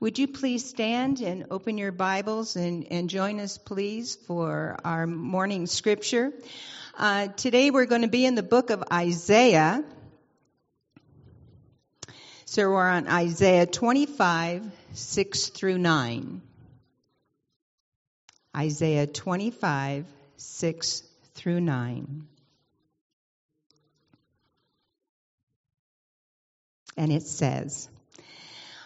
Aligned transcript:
Would 0.00 0.18
you 0.18 0.26
please 0.26 0.68
stand 0.68 1.20
and 1.20 1.46
open 1.52 1.78
your 1.78 1.92
Bibles 1.92 2.56
and, 2.56 2.84
and 2.90 3.08
join 3.08 3.38
us, 3.38 3.58
please, 3.58 4.16
for 4.16 4.76
our 4.84 5.06
morning 5.06 5.66
scripture? 5.66 6.32
Uh, 6.98 7.28
today 7.28 7.70
we're 7.70 7.86
going 7.86 8.02
to 8.02 8.08
be 8.08 8.26
in 8.26 8.34
the 8.34 8.42
book 8.42 8.70
of 8.70 8.82
Isaiah. 8.92 9.84
So 12.44 12.68
we're 12.70 12.88
on 12.88 13.06
Isaiah 13.06 13.66
25, 13.66 14.68
6 14.94 15.48
through 15.50 15.78
9. 15.78 16.42
Isaiah 18.56 19.06
25, 19.06 20.06
6 20.36 21.02
through 21.34 21.60
9. 21.60 22.26
And 26.96 27.12
it 27.12 27.22
says, 27.22 27.88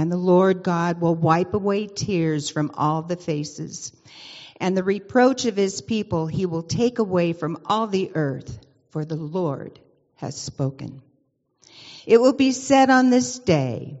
and 0.00 0.10
the 0.10 0.16
Lord 0.16 0.62
God 0.62 0.98
will 0.98 1.14
wipe 1.14 1.52
away 1.52 1.86
tears 1.86 2.48
from 2.48 2.70
all 2.72 3.02
the 3.02 3.16
faces. 3.16 3.92
And 4.58 4.74
the 4.74 4.82
reproach 4.82 5.44
of 5.44 5.56
his 5.56 5.82
people 5.82 6.26
he 6.26 6.46
will 6.46 6.62
take 6.62 6.98
away 6.98 7.34
from 7.34 7.58
all 7.66 7.86
the 7.86 8.10
earth, 8.14 8.58
for 8.92 9.04
the 9.04 9.16
Lord 9.16 9.78
has 10.16 10.40
spoken. 10.40 11.02
It 12.06 12.18
will 12.18 12.32
be 12.32 12.52
said 12.52 12.88
on 12.88 13.10
this 13.10 13.40
day, 13.40 13.98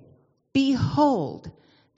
Behold, 0.54 1.50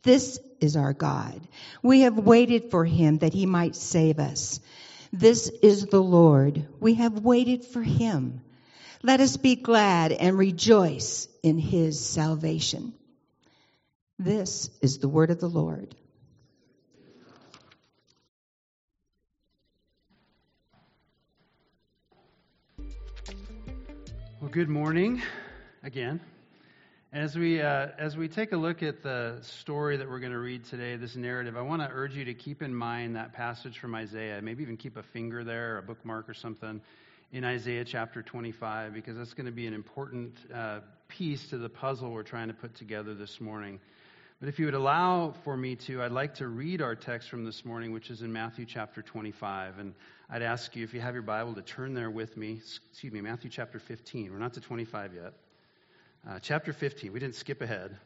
this 0.02 0.40
is 0.60 0.74
our 0.74 0.92
God. 0.92 1.40
We 1.80 2.00
have 2.00 2.18
waited 2.18 2.72
for 2.72 2.84
him 2.84 3.18
that 3.18 3.32
he 3.32 3.46
might 3.46 3.76
save 3.76 4.18
us. 4.18 4.58
This 5.12 5.48
is 5.48 5.86
the 5.86 6.02
Lord. 6.02 6.66
We 6.80 6.94
have 6.94 7.20
waited 7.20 7.64
for 7.64 7.82
him. 7.82 8.40
Let 9.04 9.20
us 9.20 9.36
be 9.36 9.54
glad 9.54 10.10
and 10.10 10.36
rejoice 10.36 11.28
in 11.44 11.58
his 11.58 12.04
salvation. 12.04 12.94
This 14.24 14.70
is 14.80 14.98
the 14.98 15.08
word 15.08 15.30
of 15.30 15.40
the 15.40 15.48
Lord. 15.48 15.96
Well, 24.40 24.48
good 24.48 24.68
morning 24.68 25.20
again. 25.82 26.20
As 27.12 27.34
we, 27.34 27.60
uh, 27.60 27.88
as 27.98 28.16
we 28.16 28.28
take 28.28 28.52
a 28.52 28.56
look 28.56 28.84
at 28.84 29.02
the 29.02 29.38
story 29.42 29.96
that 29.96 30.08
we're 30.08 30.20
going 30.20 30.30
to 30.30 30.38
read 30.38 30.66
today, 30.66 30.94
this 30.94 31.16
narrative, 31.16 31.56
I 31.56 31.62
want 31.62 31.82
to 31.82 31.88
urge 31.88 32.14
you 32.14 32.24
to 32.26 32.34
keep 32.34 32.62
in 32.62 32.72
mind 32.72 33.16
that 33.16 33.32
passage 33.32 33.80
from 33.80 33.92
Isaiah. 33.96 34.40
Maybe 34.40 34.62
even 34.62 34.76
keep 34.76 34.96
a 34.96 35.02
finger 35.02 35.42
there, 35.42 35.78
a 35.78 35.82
bookmark 35.82 36.28
or 36.28 36.34
something, 36.34 36.80
in 37.32 37.42
Isaiah 37.42 37.84
chapter 37.84 38.22
25, 38.22 38.94
because 38.94 39.16
that's 39.16 39.34
going 39.34 39.46
to 39.46 39.52
be 39.52 39.66
an 39.66 39.74
important 39.74 40.36
uh, 40.54 40.78
piece 41.08 41.48
to 41.48 41.58
the 41.58 41.68
puzzle 41.68 42.12
we're 42.12 42.22
trying 42.22 42.46
to 42.46 42.54
put 42.54 42.76
together 42.76 43.14
this 43.14 43.40
morning. 43.40 43.80
But 44.42 44.48
if 44.48 44.58
you 44.58 44.64
would 44.64 44.74
allow 44.74 45.34
for 45.44 45.56
me 45.56 45.76
to, 45.86 46.02
I'd 46.02 46.10
like 46.10 46.34
to 46.34 46.48
read 46.48 46.82
our 46.82 46.96
text 46.96 47.30
from 47.30 47.44
this 47.44 47.64
morning, 47.64 47.92
which 47.92 48.10
is 48.10 48.22
in 48.22 48.32
Matthew 48.32 48.66
chapter 48.66 49.00
25. 49.00 49.78
And 49.78 49.94
I'd 50.28 50.42
ask 50.42 50.74
you, 50.74 50.82
if 50.82 50.92
you 50.92 51.00
have 51.00 51.14
your 51.14 51.22
Bible, 51.22 51.54
to 51.54 51.62
turn 51.62 51.94
there 51.94 52.10
with 52.10 52.36
me. 52.36 52.58
Excuse 52.90 53.12
me, 53.12 53.20
Matthew 53.20 53.50
chapter 53.50 53.78
15. 53.78 54.32
We're 54.32 54.40
not 54.40 54.54
to 54.54 54.60
25 54.60 55.14
yet. 55.14 55.34
Uh, 56.28 56.40
chapter 56.40 56.72
15. 56.72 57.12
We 57.12 57.20
didn't 57.20 57.36
skip 57.36 57.62
ahead. 57.62 57.96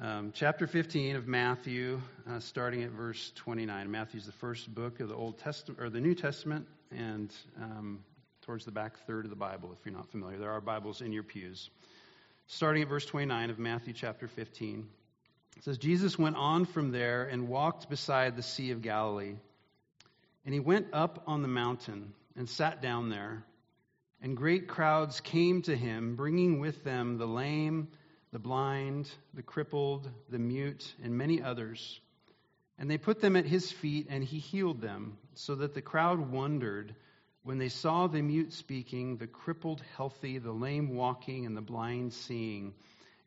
Um, 0.00 0.32
chapter 0.34 0.66
15 0.66 1.16
of 1.16 1.28
Matthew, 1.28 2.00
uh, 2.26 2.40
starting 2.40 2.82
at 2.82 2.92
verse 2.92 3.30
29. 3.34 3.90
Matthew's 3.90 4.24
the 4.24 4.32
first 4.32 4.74
book 4.74 5.00
of 5.00 5.10
the 5.10 5.14
Old 5.14 5.36
Testament 5.36 5.82
or 5.82 5.90
the 5.90 6.00
New 6.00 6.14
Testament, 6.14 6.66
and 6.90 7.30
um, 7.60 8.02
towards 8.40 8.64
the 8.64 8.72
back 8.72 8.96
third 9.06 9.26
of 9.26 9.30
the 9.30 9.36
Bible. 9.36 9.70
If 9.78 9.84
you're 9.84 9.94
not 9.94 10.10
familiar, 10.10 10.38
there 10.38 10.50
are 10.50 10.62
Bibles 10.62 11.02
in 11.02 11.12
your 11.12 11.24
pews. 11.24 11.68
Starting 12.46 12.82
at 12.84 12.88
verse 12.88 13.04
29 13.04 13.50
of 13.50 13.58
Matthew 13.58 13.92
chapter 13.92 14.28
15, 14.28 14.88
it 15.56 15.64
says, 15.64 15.78
Jesus 15.78 16.18
went 16.18 16.36
on 16.36 16.64
from 16.64 16.90
there 16.90 17.24
and 17.24 17.48
walked 17.48 17.88
beside 17.88 18.36
the 18.36 18.42
Sea 18.42 18.72
of 18.72 18.82
Galilee, 18.82 19.36
and 20.44 20.52
he 20.54 20.60
went 20.60 20.88
up 20.92 21.22
on 21.26 21.42
the 21.42 21.48
mountain 21.48 22.12
and 22.36 22.48
sat 22.48 22.82
down 22.82 23.10
there. 23.10 23.44
And 24.20 24.36
great 24.36 24.68
crowds 24.68 25.20
came 25.20 25.62
to 25.62 25.76
him, 25.76 26.14
bringing 26.14 26.60
with 26.60 26.84
them 26.84 27.18
the 27.18 27.26
lame, 27.26 27.88
the 28.32 28.38
blind, 28.38 29.10
the 29.34 29.42
crippled, 29.42 30.08
the 30.28 30.38
mute, 30.38 30.94
and 31.02 31.18
many 31.18 31.42
others. 31.42 32.00
And 32.78 32.90
they 32.90 32.98
put 32.98 33.20
them 33.20 33.36
at 33.36 33.46
his 33.46 33.70
feet, 33.70 34.06
and 34.10 34.22
he 34.22 34.38
healed 34.38 34.80
them, 34.80 35.18
so 35.34 35.56
that 35.56 35.74
the 35.74 35.82
crowd 35.82 36.30
wondered 36.30 36.94
when 37.42 37.58
they 37.58 37.68
saw 37.68 38.06
the 38.06 38.22
mute 38.22 38.52
speaking, 38.52 39.16
the 39.16 39.26
crippled 39.26 39.82
healthy, 39.96 40.38
the 40.38 40.52
lame 40.52 40.94
walking, 40.94 41.44
and 41.44 41.56
the 41.56 41.60
blind 41.60 42.12
seeing. 42.12 42.74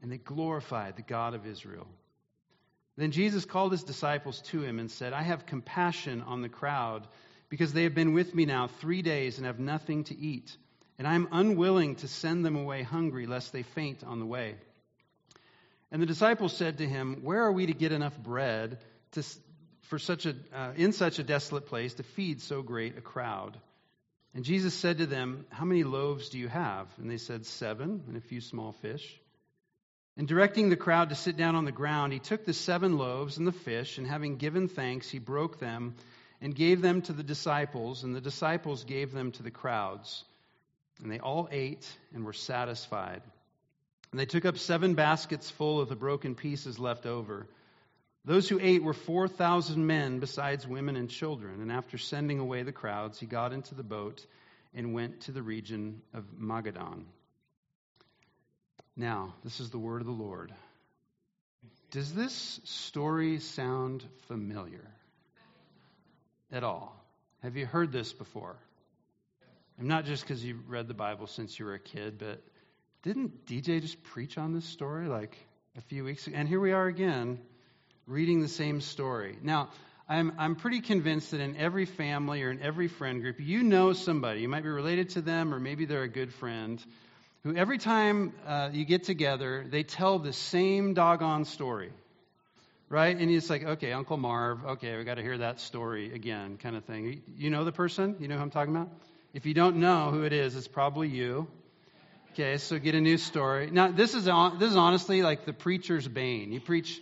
And 0.01 0.11
they 0.11 0.17
glorified 0.17 0.95
the 0.95 1.01
God 1.01 1.33
of 1.33 1.45
Israel. 1.45 1.87
Then 2.97 3.11
Jesus 3.11 3.45
called 3.45 3.71
his 3.71 3.83
disciples 3.83 4.41
to 4.43 4.61
him 4.61 4.79
and 4.79 4.89
said, 4.89 5.13
I 5.13 5.21
have 5.21 5.45
compassion 5.45 6.21
on 6.21 6.41
the 6.41 6.49
crowd, 6.49 7.07
because 7.49 7.73
they 7.73 7.83
have 7.83 7.95
been 7.95 8.13
with 8.13 8.33
me 8.33 8.45
now 8.45 8.67
three 8.67 9.01
days 9.01 9.37
and 9.37 9.45
have 9.45 9.59
nothing 9.59 10.05
to 10.05 10.17
eat 10.17 10.55
and 10.97 11.07
I 11.07 11.15
am 11.15 11.27
unwilling 11.31 11.95
to 11.97 12.07
send 12.07 12.45
them 12.45 12.55
away 12.55 12.83
hungry, 12.83 13.25
lest 13.25 13.51
they 13.51 13.63
faint 13.63 14.03
on 14.03 14.19
the 14.19 14.25
way. 14.25 14.55
And 15.91 16.01
the 16.01 16.05
disciples 16.05 16.55
said 16.55 16.77
to 16.77 16.87
him, 16.87 17.19
Where 17.23 17.43
are 17.43 17.51
we 17.51 17.65
to 17.65 17.73
get 17.73 17.91
enough 17.91 18.17
bread 18.17 18.79
to, 19.11 19.23
for 19.83 19.99
such 19.99 20.25
a, 20.25 20.35
uh, 20.53 20.71
in 20.75 20.93
such 20.93 21.19
a 21.19 21.23
desolate 21.23 21.67
place 21.67 21.95
to 21.95 22.03
feed 22.03 22.41
so 22.41 22.61
great 22.61 22.97
a 22.97 23.01
crowd? 23.01 23.57
And 24.33 24.43
Jesus 24.43 24.73
said 24.73 24.97
to 24.99 25.05
them, 25.05 25.45
How 25.49 25.65
many 25.65 25.83
loaves 25.83 26.29
do 26.29 26.39
you 26.39 26.47
have? 26.47 26.87
And 26.97 27.09
they 27.09 27.17
said, 27.17 27.45
Seven, 27.45 28.03
and 28.07 28.17
a 28.17 28.21
few 28.21 28.41
small 28.41 28.71
fish. 28.71 29.19
And 30.17 30.27
directing 30.27 30.69
the 30.69 30.77
crowd 30.77 31.09
to 31.09 31.15
sit 31.15 31.35
down 31.35 31.55
on 31.55 31.65
the 31.65 31.71
ground, 31.71 32.13
he 32.13 32.19
took 32.19 32.45
the 32.45 32.53
seven 32.53 32.97
loaves 32.97 33.37
and 33.37 33.45
the 33.45 33.51
fish, 33.51 33.97
and 33.97 34.07
having 34.07 34.37
given 34.37 34.67
thanks, 34.69 35.09
he 35.09 35.19
broke 35.19 35.59
them 35.59 35.95
and 36.41 36.55
gave 36.55 36.81
them 36.81 37.01
to 37.03 37.13
the 37.13 37.23
disciples, 37.23 38.03
and 38.03 38.15
the 38.15 38.21
disciples 38.21 38.83
gave 38.85 39.11
them 39.11 39.31
to 39.33 39.43
the 39.43 39.51
crowds. 39.51 40.23
And 41.01 41.11
they 41.11 41.19
all 41.19 41.49
ate 41.51 41.85
and 42.13 42.23
were 42.23 42.33
satisfied. 42.33 43.21
And 44.11 44.19
they 44.19 44.25
took 44.25 44.45
up 44.45 44.57
seven 44.57 44.93
baskets 44.93 45.49
full 45.49 45.81
of 45.81 45.89
the 45.89 45.95
broken 45.95 46.35
pieces 46.35 46.79
left 46.79 47.05
over. 47.05 47.47
Those 48.23 48.47
who 48.47 48.59
ate 48.61 48.81
were 48.81 48.93
4,000 48.93 49.85
men, 49.85 50.19
besides 50.19 50.65
women 50.65 50.95
and 50.95 51.09
children. 51.09 51.61
And 51.61 51.71
after 51.71 51.97
sending 51.97 52.39
away 52.39 52.63
the 52.63 52.71
crowds, 52.71 53.19
he 53.19 53.25
got 53.25 53.51
into 53.51 53.75
the 53.75 53.83
boat 53.83 54.25
and 54.73 54.93
went 54.93 55.21
to 55.21 55.31
the 55.33 55.43
region 55.43 56.01
of 56.13 56.23
Magadan. 56.39 57.03
Now, 58.97 59.33
this 59.43 59.59
is 59.59 59.69
the 59.71 59.77
word 59.77 60.01
of 60.01 60.07
the 60.07 60.13
Lord. 60.13 60.53
Does 61.91 62.13
this 62.13 62.61
story 62.63 63.39
sound 63.39 64.03
familiar 64.27 64.87
at 66.51 66.63
all? 66.63 66.95
Have 67.43 67.57
you 67.57 67.65
heard 67.65 67.91
this 67.91 68.13
before? 68.13 68.55
And 69.77 69.87
not 69.87 70.05
just 70.05 70.23
because 70.23 70.43
you 70.43 70.59
read 70.67 70.87
the 70.87 70.93
Bible 70.93 71.27
since 71.27 71.59
you 71.59 71.65
were 71.65 71.73
a 71.73 71.79
kid, 71.79 72.17
but 72.17 72.41
didn't 73.03 73.45
DJ 73.45 73.81
just 73.81 74.01
preach 74.03 74.37
on 74.37 74.53
this 74.53 74.65
story 74.65 75.07
like 75.07 75.37
a 75.77 75.81
few 75.81 76.05
weeks 76.05 76.25
ago? 76.27 76.37
And 76.37 76.47
here 76.47 76.61
we 76.61 76.71
are 76.71 76.87
again, 76.87 77.39
reading 78.07 78.41
the 78.41 78.47
same 78.47 78.79
story. 78.79 79.37
Now, 79.41 79.69
I'm, 80.07 80.33
I'm 80.37 80.55
pretty 80.55 80.81
convinced 80.81 81.31
that 81.31 81.41
in 81.41 81.57
every 81.57 81.85
family 81.85 82.43
or 82.43 82.51
in 82.51 82.61
every 82.61 82.87
friend 82.87 83.21
group, 83.21 83.37
you 83.39 83.63
know 83.63 83.91
somebody. 83.91 84.41
You 84.41 84.49
might 84.49 84.63
be 84.63 84.69
related 84.69 85.09
to 85.11 85.21
them, 85.21 85.53
or 85.53 85.59
maybe 85.59 85.85
they're 85.85 86.03
a 86.03 86.07
good 86.07 86.33
friend, 86.33 86.83
who 87.45 87.55
every 87.55 87.77
time 87.77 88.33
uh, 88.47 88.71
you 88.73 88.85
get 88.85 89.03
together, 89.03 89.65
they 89.69 89.83
tell 89.83 90.17
the 90.17 90.33
same 90.33 90.95
doggone 90.95 91.45
story. 91.45 91.91
Right? 92.89 93.15
And 93.15 93.31
it's 93.31 93.49
like, 93.49 93.63
okay, 93.63 93.93
Uncle 93.93 94.17
Marv, 94.17 94.65
okay, 94.65 94.97
we 94.97 95.03
got 95.03 95.15
to 95.15 95.21
hear 95.21 95.37
that 95.39 95.59
story 95.59 96.13
again, 96.13 96.57
kind 96.57 96.75
of 96.75 96.85
thing. 96.85 97.21
You 97.37 97.49
know 97.49 97.63
the 97.63 97.71
person? 97.71 98.15
You 98.19 98.27
know 98.27 98.35
who 98.35 98.41
I'm 98.41 98.51
talking 98.51 98.75
about? 98.75 98.89
If 99.33 99.45
you 99.45 99.53
don't 99.53 99.77
know 99.77 100.11
who 100.11 100.23
it 100.23 100.33
is, 100.33 100.55
it's 100.55 100.67
probably 100.67 101.07
you. 101.07 101.47
Okay, 102.33 102.57
so 102.57 102.79
get 102.79 102.95
a 102.95 103.01
new 103.01 103.17
story. 103.17 103.69
Now, 103.71 103.91
this 103.91 104.13
is 104.13 104.25
this 104.25 104.69
is 104.69 104.75
honestly 104.75 105.21
like 105.21 105.45
the 105.45 105.53
preacher's 105.53 106.07
bane. 106.07 106.51
You 106.51 106.59
preach 106.59 107.01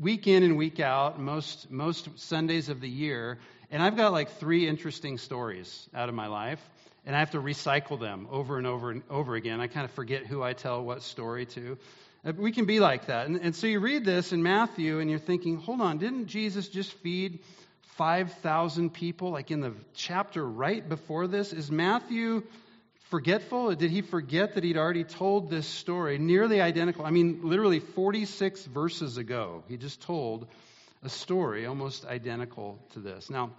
week 0.00 0.26
in 0.26 0.42
and 0.42 0.56
week 0.56 0.80
out, 0.80 1.20
most 1.20 1.70
most 1.70 2.08
Sundays 2.18 2.68
of 2.68 2.80
the 2.80 2.88
year, 2.88 3.38
and 3.70 3.82
I've 3.82 3.96
got 3.96 4.12
like 4.12 4.30
three 4.38 4.68
interesting 4.68 5.18
stories 5.18 5.88
out 5.94 6.08
of 6.08 6.14
my 6.14 6.28
life, 6.28 6.60
and 7.06 7.14
I 7.14 7.18
have 7.18 7.32
to 7.32 7.40
recycle 7.40 8.00
them 8.00 8.28
over 8.30 8.58
and 8.58 8.66
over 8.66 8.90
and 8.90 9.02
over 9.10 9.34
again. 9.34 9.60
I 9.60 9.66
kind 9.66 9.84
of 9.84 9.90
forget 9.92 10.26
who 10.26 10.42
I 10.42 10.52
tell 10.52 10.82
what 10.82 11.02
story 11.02 11.46
to. 11.46 11.78
Uh, 12.24 12.32
we 12.36 12.52
can 12.52 12.64
be 12.64 12.80
like 12.80 13.06
that. 13.06 13.26
And, 13.26 13.36
and 13.40 13.54
so 13.54 13.66
you 13.66 13.80
read 13.80 14.04
this 14.04 14.32
in 14.32 14.42
Matthew 14.42 15.00
and 15.00 15.10
you're 15.10 15.18
thinking, 15.18 15.58
hold 15.58 15.80
on, 15.80 15.98
didn't 15.98 16.26
Jesus 16.26 16.68
just 16.68 16.92
feed 16.92 17.40
5,000 17.96 18.92
people 18.92 19.30
like 19.30 19.50
in 19.50 19.60
the 19.60 19.74
chapter 19.94 20.44
right 20.44 20.86
before 20.88 21.26
this? 21.26 21.52
Is 21.52 21.70
Matthew 21.70 22.42
forgetful? 23.10 23.74
Did 23.74 23.90
he 23.90 24.00
forget 24.00 24.54
that 24.54 24.64
he'd 24.64 24.78
already 24.78 25.04
told 25.04 25.50
this 25.50 25.66
story? 25.66 26.18
Nearly 26.18 26.60
identical. 26.60 27.04
I 27.04 27.10
mean, 27.10 27.40
literally 27.42 27.80
46 27.80 28.64
verses 28.66 29.18
ago, 29.18 29.62
he 29.68 29.76
just 29.76 30.00
told 30.02 30.48
a 31.02 31.08
story 31.10 31.66
almost 31.66 32.06
identical 32.06 32.78
to 32.94 33.00
this. 33.00 33.28
Now, 33.28 33.50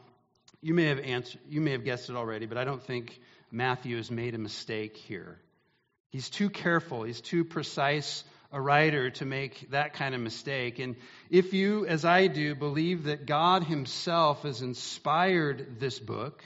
you 0.61 0.73
may 0.73 0.85
have 0.85 0.99
answered, 0.99 1.39
you 1.47 1.61
may 1.61 1.71
have 1.71 1.85
guessed 1.85 2.09
it 2.09 2.15
already, 2.15 2.47
but 2.47 2.57
I 2.57 2.63
don't 2.63 2.81
think 2.81 3.19
Matthew 3.55 3.95
has 3.95 4.11
made 4.11 4.35
a 4.35 4.37
mistake 4.37 4.97
here. 4.97 5.39
He's 6.09 6.29
too 6.29 6.49
careful, 6.49 7.03
he's 7.03 7.21
too 7.21 7.45
precise 7.45 8.25
a 8.51 8.59
writer 8.59 9.09
to 9.11 9.25
make 9.25 9.71
that 9.71 9.93
kind 9.93 10.13
of 10.13 10.21
mistake. 10.21 10.79
And 10.79 10.97
if 11.29 11.53
you, 11.53 11.85
as 11.85 12.03
I 12.03 12.27
do, 12.27 12.53
believe 12.53 13.05
that 13.05 13.25
God 13.25 13.63
Himself 13.63 14.43
has 14.43 14.61
inspired 14.61 15.79
this 15.79 15.99
book, 15.99 16.43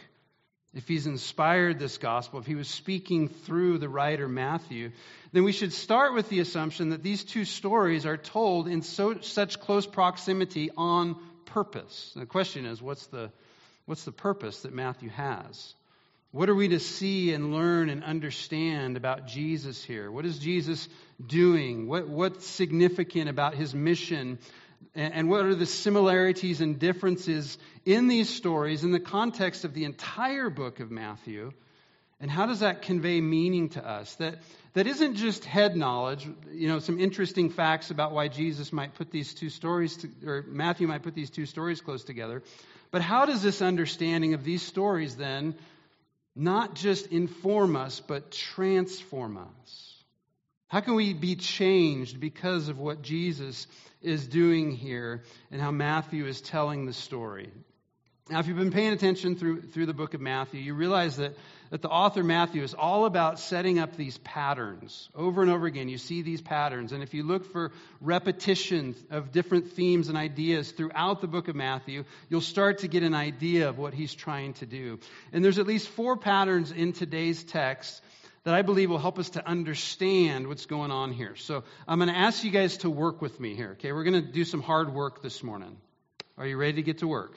if 0.73 0.87
He's 0.87 1.07
inspired 1.07 1.79
this 1.79 1.97
gospel, 1.97 2.39
if 2.39 2.45
He 2.45 2.55
was 2.55 2.67
speaking 2.67 3.27
through 3.27 3.79
the 3.79 3.89
writer 3.89 4.27
Matthew, 4.27 4.91
then 5.33 5.43
we 5.43 5.51
should 5.51 5.73
start 5.73 6.13
with 6.13 6.29
the 6.29 6.39
assumption 6.39 6.89
that 6.89 7.03
these 7.03 7.23
two 7.23 7.45
stories 7.45 8.05
are 8.05 8.17
told 8.17 8.67
in 8.67 8.83
so, 8.83 9.19
such 9.21 9.59
close 9.59 9.87
proximity 9.87 10.69
on 10.77 11.15
purpose. 11.45 12.13
The 12.15 12.27
question 12.27 12.65
is, 12.65 12.81
what's 12.81 13.07
the, 13.07 13.31
what's 13.85 14.05
the 14.05 14.11
purpose 14.11 14.61
that 14.61 14.73
Matthew 14.73 15.09
has? 15.09 15.73
What 16.31 16.47
are 16.47 16.55
we 16.55 16.67
to 16.67 16.79
see 16.79 17.33
and 17.33 17.51
learn 17.51 17.89
and 17.89 18.03
understand 18.03 18.97
about 18.97 19.25
Jesus 19.25 19.83
here? 19.83 20.11
What 20.11 20.25
is 20.25 20.37
Jesus 20.37 20.87
doing? 21.25 21.87
What, 21.87 22.07
what's 22.07 22.45
significant 22.45 23.29
about 23.29 23.55
his 23.55 23.73
mission? 23.73 24.37
And, 24.93 25.13
and 25.13 25.29
what 25.29 25.45
are 25.45 25.55
the 25.55 25.65
similarities 25.65 26.61
and 26.61 26.77
differences 26.77 27.57
in 27.83 28.07
these 28.07 28.29
stories 28.29 28.83
in 28.83 28.91
the 28.91 28.99
context 28.99 29.65
of 29.65 29.73
the 29.73 29.85
entire 29.85 30.51
book 30.51 30.79
of 30.79 30.91
Matthew? 30.91 31.51
And 32.19 32.29
how 32.29 32.45
does 32.45 32.59
that 32.59 32.83
convey 32.83 33.21
meaning 33.21 33.69
to 33.69 33.87
us? 33.87 34.13
That, 34.15 34.35
that 34.73 34.85
isn't 34.85 35.15
just 35.15 35.45
head 35.45 35.75
knowledge, 35.75 36.27
you 36.51 36.67
know, 36.67 36.77
some 36.77 36.99
interesting 36.99 37.49
facts 37.49 37.89
about 37.89 38.11
why 38.11 38.27
Jesus 38.27 38.71
might 38.71 38.93
put 38.93 39.09
these 39.09 39.33
two 39.33 39.49
stories, 39.49 39.97
to, 39.97 40.09
or 40.27 40.45
Matthew 40.47 40.87
might 40.87 41.01
put 41.01 41.15
these 41.15 41.31
two 41.31 41.47
stories 41.47 41.81
close 41.81 42.03
together. 42.03 42.43
But 42.91 43.01
how 43.01 43.25
does 43.25 43.41
this 43.41 43.63
understanding 43.63 44.35
of 44.35 44.43
these 44.43 44.61
stories 44.61 45.15
then 45.15 45.55
not 46.39 46.73
just 46.73 47.07
inform 47.07 47.75
us, 47.75 47.99
but 47.99 48.31
transform 48.31 49.37
us? 49.37 50.03
How 50.69 50.79
can 50.79 50.95
we 50.95 51.13
be 51.13 51.35
changed 51.35 52.19
because 52.19 52.69
of 52.69 52.79
what 52.79 53.01
Jesus 53.01 53.67
is 54.01 54.25
doing 54.27 54.71
here 54.71 55.23
and 55.51 55.59
how 55.59 55.71
Matthew 55.71 56.25
is 56.25 56.39
telling 56.39 56.85
the 56.85 56.93
story? 56.93 57.49
Now, 58.29 58.39
if 58.39 58.47
you've 58.47 58.57
been 58.57 58.71
paying 58.71 58.93
attention 58.93 59.35
through, 59.35 59.63
through 59.63 59.87
the 59.87 59.93
book 59.93 60.13
of 60.13 60.21
Matthew, 60.21 60.61
you 60.61 60.75
realize 60.75 61.17
that, 61.17 61.33
that 61.69 61.81
the 61.81 61.89
author 61.89 62.23
Matthew 62.23 62.63
is 62.63 62.73
all 62.73 63.05
about 63.05 63.39
setting 63.39 63.79
up 63.79 63.95
these 63.95 64.17
patterns. 64.19 65.09
Over 65.15 65.41
and 65.41 65.51
over 65.51 65.67
again, 65.67 65.89
you 65.89 65.97
see 65.97 66.21
these 66.21 66.41
patterns. 66.41 66.91
And 66.91 67.03
if 67.03 67.13
you 67.13 67.23
look 67.23 67.51
for 67.51 67.71
repetition 68.01 68.95
of 69.11 69.31
different 69.31 69.71
themes 69.73 70.09
and 70.09 70.17
ideas 70.17 70.71
throughout 70.71 71.21
the 71.21 71.27
book 71.27 71.47
of 71.47 71.55
Matthew, 71.55 72.05
you'll 72.29 72.41
start 72.41 72.79
to 72.79 72.87
get 72.87 73.03
an 73.03 73.13
idea 73.13 73.69
of 73.69 73.77
what 73.77 73.93
he's 73.93 74.13
trying 74.13 74.53
to 74.53 74.65
do. 74.65 74.99
And 75.31 75.43
there's 75.43 75.59
at 75.59 75.67
least 75.67 75.89
four 75.89 76.17
patterns 76.17 76.71
in 76.71 76.93
today's 76.93 77.43
text 77.43 78.01
that 78.43 78.53
I 78.53 78.61
believe 78.61 78.89
will 78.89 78.97
help 78.97 79.19
us 79.19 79.31
to 79.31 79.45
understand 79.45 80.47
what's 80.47 80.65
going 80.65 80.91
on 80.91 81.11
here. 81.11 81.35
So 81.35 81.63
I'm 81.87 81.99
going 81.99 82.09
to 82.09 82.17
ask 82.17 82.43
you 82.43 82.51
guys 82.51 82.77
to 82.77 82.89
work 82.89 83.21
with 83.21 83.39
me 83.39 83.53
here, 83.53 83.71
okay? 83.71 83.91
We're 83.91 84.05
going 84.05 84.25
to 84.25 84.31
do 84.31 84.45
some 84.45 84.61
hard 84.61 84.93
work 84.93 85.21
this 85.21 85.43
morning. 85.43 85.77
Are 86.37 86.47
you 86.47 86.57
ready 86.57 86.73
to 86.73 86.81
get 86.81 86.99
to 86.99 87.07
work? 87.07 87.35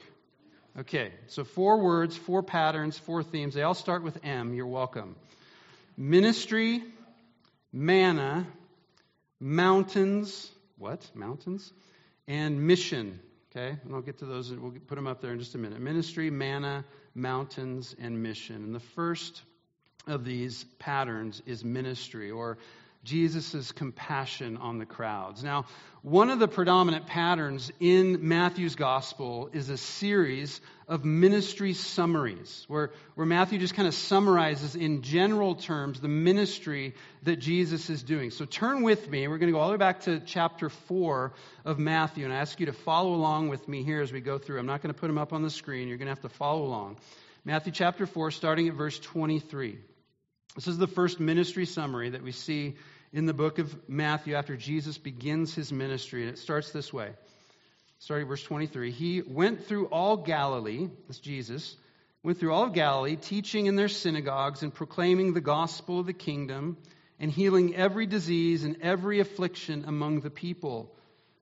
Okay, 0.75 1.11
so 1.27 1.43
four 1.43 1.77
words, 1.77 2.17
four 2.17 2.41
patterns, 2.41 2.97
four 2.97 3.21
themes. 3.21 3.53
They 3.53 3.61
all 3.61 3.75
start 3.75 4.01
with 4.01 4.17
M. 4.25 4.55
You're 4.55 4.65
welcome. 4.65 5.15
Ministry, 5.95 6.81
manna, 7.71 8.47
mountains, 9.39 10.49
what? 10.79 11.07
Mountains? 11.13 11.71
And 12.27 12.65
mission. 12.65 13.19
Okay, 13.51 13.77
and 13.83 13.93
I'll 13.93 14.01
get 14.01 14.17
to 14.19 14.25
those, 14.25 14.51
we'll 14.51 14.71
put 14.71 14.95
them 14.95 15.05
up 15.05 15.21
there 15.21 15.31
in 15.31 15.37
just 15.37 15.53
a 15.53 15.59
minute. 15.59 15.79
Ministry, 15.79 16.31
manna, 16.31 16.85
mountains, 17.13 17.95
and 18.01 18.23
mission. 18.23 18.55
And 18.55 18.73
the 18.73 18.79
first 18.79 19.43
of 20.07 20.25
these 20.25 20.65
patterns 20.79 21.39
is 21.45 21.63
ministry, 21.63 22.31
or 22.31 22.57
Jesus' 23.03 23.71
compassion 23.71 24.57
on 24.57 24.77
the 24.77 24.85
crowds. 24.85 25.43
Now, 25.43 25.65
one 26.03 26.29
of 26.29 26.39
the 26.39 26.47
predominant 26.47 27.07
patterns 27.07 27.71
in 27.79 28.27
Matthew's 28.27 28.75
gospel 28.75 29.49
is 29.53 29.69
a 29.69 29.77
series 29.77 30.61
of 30.87 31.03
ministry 31.03 31.73
summaries, 31.73 32.65
where, 32.67 32.91
where 33.15 33.25
Matthew 33.25 33.59
just 33.59 33.73
kind 33.73 33.87
of 33.87 33.93
summarizes 33.93 34.75
in 34.75 35.01
general 35.01 35.55
terms 35.55 35.99
the 35.99 36.07
ministry 36.07 36.93
that 37.23 37.37
Jesus 37.37 37.89
is 37.89 38.03
doing. 38.03 38.31
So 38.31 38.45
turn 38.45 38.83
with 38.83 39.09
me. 39.09 39.27
We're 39.27 39.37
going 39.37 39.51
to 39.51 39.53
go 39.53 39.59
all 39.59 39.67
the 39.67 39.73
way 39.73 39.77
back 39.77 40.01
to 40.01 40.19
chapter 40.21 40.69
4 40.69 41.33
of 41.65 41.79
Matthew, 41.79 42.25
and 42.25 42.33
I 42.33 42.37
ask 42.37 42.59
you 42.59 42.65
to 42.67 42.73
follow 42.73 43.13
along 43.15 43.49
with 43.49 43.67
me 43.67 43.83
here 43.83 44.01
as 44.01 44.11
we 44.11 44.21
go 44.21 44.37
through. 44.37 44.59
I'm 44.59 44.65
not 44.65 44.81
going 44.81 44.93
to 44.93 44.99
put 44.99 45.07
them 45.07 45.17
up 45.17 45.33
on 45.33 45.41
the 45.41 45.49
screen. 45.49 45.87
You're 45.87 45.97
going 45.97 46.07
to 46.07 46.11
have 46.11 46.21
to 46.21 46.29
follow 46.29 46.63
along. 46.63 46.97
Matthew 47.45 47.73
chapter 47.73 48.05
4, 48.05 48.31
starting 48.31 48.69
at 48.69 48.75
verse 48.75 48.97
23. 48.99 49.77
This 50.55 50.67
is 50.67 50.77
the 50.77 50.87
first 50.87 51.19
ministry 51.19 51.65
summary 51.65 52.11
that 52.11 52.23
we 52.23 52.31
see 52.31 52.75
in 53.13 53.27
the 53.27 53.33
book 53.33 53.59
of 53.59 53.73
Matthew 53.87 54.33
after 54.33 54.57
Jesus 54.57 54.97
begins 54.97 55.53
his 55.53 55.71
ministry. 55.71 56.23
And 56.23 56.31
it 56.31 56.39
starts 56.39 56.71
this 56.71 56.91
way. 56.91 57.11
Starting 57.99 58.27
verse 58.27 58.43
23. 58.43 58.91
He 58.91 59.21
went 59.21 59.65
through 59.65 59.85
all 59.85 60.17
Galilee, 60.17 60.89
that's 61.07 61.19
Jesus, 61.19 61.77
went 62.23 62.39
through 62.39 62.53
all 62.53 62.65
of 62.65 62.73
Galilee, 62.73 63.15
teaching 63.15 63.67
in 63.67 63.75
their 63.75 63.87
synagogues 63.87 64.63
and 64.63 64.73
proclaiming 64.73 65.33
the 65.33 65.41
gospel 65.41 65.99
of 65.99 66.07
the 66.07 66.13
kingdom 66.13 66.77
and 67.19 67.31
healing 67.31 67.75
every 67.75 68.07
disease 68.07 68.63
and 68.63 68.77
every 68.81 69.19
affliction 69.19 69.85
among 69.87 70.21
the 70.21 70.31
people. 70.31 70.93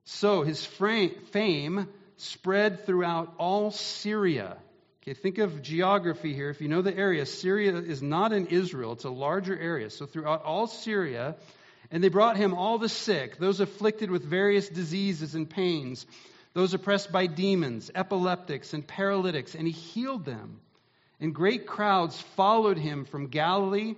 So 0.03 0.43
his 0.43 0.63
fame 0.65 1.87
spread 2.17 2.85
throughout 2.85 3.33
all 3.37 3.71
Syria. 3.71 4.57
Okay, 5.01 5.13
think 5.13 5.39
of 5.39 5.63
geography 5.63 6.33
here. 6.35 6.49
If 6.49 6.61
you 6.61 6.67
know 6.67 6.83
the 6.83 6.95
area, 6.95 7.25
Syria 7.25 7.75
is 7.77 8.03
not 8.03 8.33
in 8.33 8.47
Israel, 8.47 8.91
it's 8.91 9.05
a 9.05 9.09
larger 9.09 9.57
area. 9.57 9.89
So 9.89 10.05
throughout 10.05 10.43
all 10.43 10.67
Syria, 10.67 11.35
and 11.91 12.03
they 12.03 12.09
brought 12.09 12.37
him 12.37 12.53
all 12.53 12.77
the 12.77 12.89
sick, 12.89 13.37
those 13.37 13.59
afflicted 13.59 14.09
with 14.09 14.23
various 14.23 14.69
diseases 14.69 15.35
and 15.35 15.49
pains, 15.49 16.05
those 16.53 16.73
oppressed 16.73 17.11
by 17.11 17.27
demons, 17.27 17.91
epileptics, 17.93 18.73
and 18.73 18.87
paralytics, 18.87 19.55
and 19.55 19.67
he 19.67 19.73
healed 19.73 20.25
them. 20.25 20.61
And 21.19 21.35
great 21.35 21.67
crowds 21.67 22.19
followed 22.35 22.77
him 22.77 23.05
from 23.05 23.27
Galilee 23.27 23.95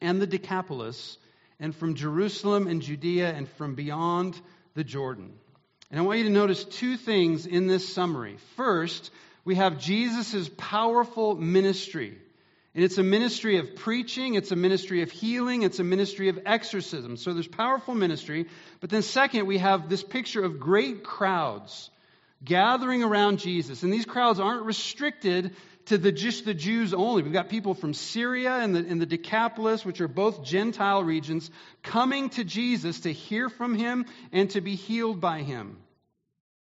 and 0.00 0.20
the 0.20 0.26
Decapolis, 0.26 1.18
and 1.58 1.74
from 1.74 1.94
Jerusalem 1.94 2.66
and 2.66 2.80
Judea, 2.80 3.30
and 3.30 3.48
from 3.48 3.74
beyond 3.74 4.40
the 4.74 4.84
Jordan. 4.84 5.32
And 5.90 6.00
I 6.00 6.02
want 6.02 6.18
you 6.18 6.24
to 6.24 6.30
notice 6.30 6.64
two 6.64 6.96
things 6.96 7.46
in 7.46 7.66
this 7.66 7.92
summary. 7.92 8.36
First, 8.56 9.10
we 9.44 9.56
have 9.56 9.78
Jesus' 9.78 10.50
powerful 10.56 11.34
ministry. 11.36 12.16
And 12.80 12.86
it's 12.86 12.96
a 12.96 13.02
ministry 13.02 13.58
of 13.58 13.76
preaching, 13.76 14.36
it's 14.36 14.52
a 14.52 14.56
ministry 14.56 15.02
of 15.02 15.10
healing, 15.10 15.64
it's 15.64 15.80
a 15.80 15.84
ministry 15.84 16.30
of 16.30 16.38
exorcism. 16.46 17.18
So 17.18 17.34
there's 17.34 17.46
powerful 17.46 17.94
ministry. 17.94 18.46
But 18.80 18.88
then, 18.88 19.02
second, 19.02 19.46
we 19.46 19.58
have 19.58 19.90
this 19.90 20.02
picture 20.02 20.42
of 20.42 20.58
great 20.58 21.04
crowds 21.04 21.90
gathering 22.42 23.02
around 23.02 23.38
Jesus. 23.38 23.82
And 23.82 23.92
these 23.92 24.06
crowds 24.06 24.40
aren't 24.40 24.64
restricted 24.64 25.54
to 25.88 25.98
the, 25.98 26.10
just 26.10 26.46
the 26.46 26.54
Jews 26.54 26.94
only. 26.94 27.22
We've 27.22 27.34
got 27.34 27.50
people 27.50 27.74
from 27.74 27.92
Syria 27.92 28.52
and 28.52 28.74
the, 28.74 28.78
and 28.78 28.98
the 28.98 29.04
Decapolis, 29.04 29.84
which 29.84 30.00
are 30.00 30.08
both 30.08 30.42
Gentile 30.42 31.04
regions, 31.04 31.50
coming 31.82 32.30
to 32.30 32.44
Jesus 32.44 33.00
to 33.00 33.12
hear 33.12 33.50
from 33.50 33.74
him 33.74 34.06
and 34.32 34.48
to 34.52 34.62
be 34.62 34.74
healed 34.74 35.20
by 35.20 35.42
him. 35.42 35.76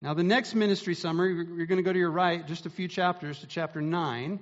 Now, 0.03 0.13
the 0.13 0.21
next 0.21 0.53
ministry 0.53 0.93
summary, 0.93 1.33
you're 1.33 1.65
going 1.65 1.77
to 1.77 1.83
go 1.83 1.93
to 1.93 1.97
your 1.97 2.11
right 2.11 2.45
just 2.45 2.67
a 2.67 2.69
few 2.69 2.87
chapters 2.87 3.39
to 3.39 3.47
chapter 3.47 3.81
9 3.81 4.39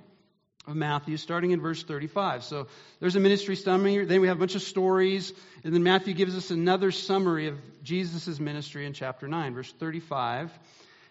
of 0.66 0.76
Matthew, 0.76 1.16
starting 1.16 1.50
in 1.50 1.60
verse 1.60 1.82
35. 1.82 2.44
So 2.44 2.66
there's 3.00 3.16
a 3.16 3.20
ministry 3.20 3.56
summary. 3.56 4.04
Then 4.04 4.20
we 4.20 4.28
have 4.28 4.36
a 4.36 4.40
bunch 4.40 4.54
of 4.54 4.62
stories. 4.62 5.32
And 5.62 5.74
then 5.74 5.82
Matthew 5.82 6.14
gives 6.14 6.36
us 6.36 6.50
another 6.50 6.90
summary 6.90 7.48
of 7.48 7.58
Jesus' 7.82 8.40
ministry 8.40 8.86
in 8.86 8.92
chapter 8.92 9.28
9, 9.28 9.54
verse 9.54 9.72
35. 9.72 10.50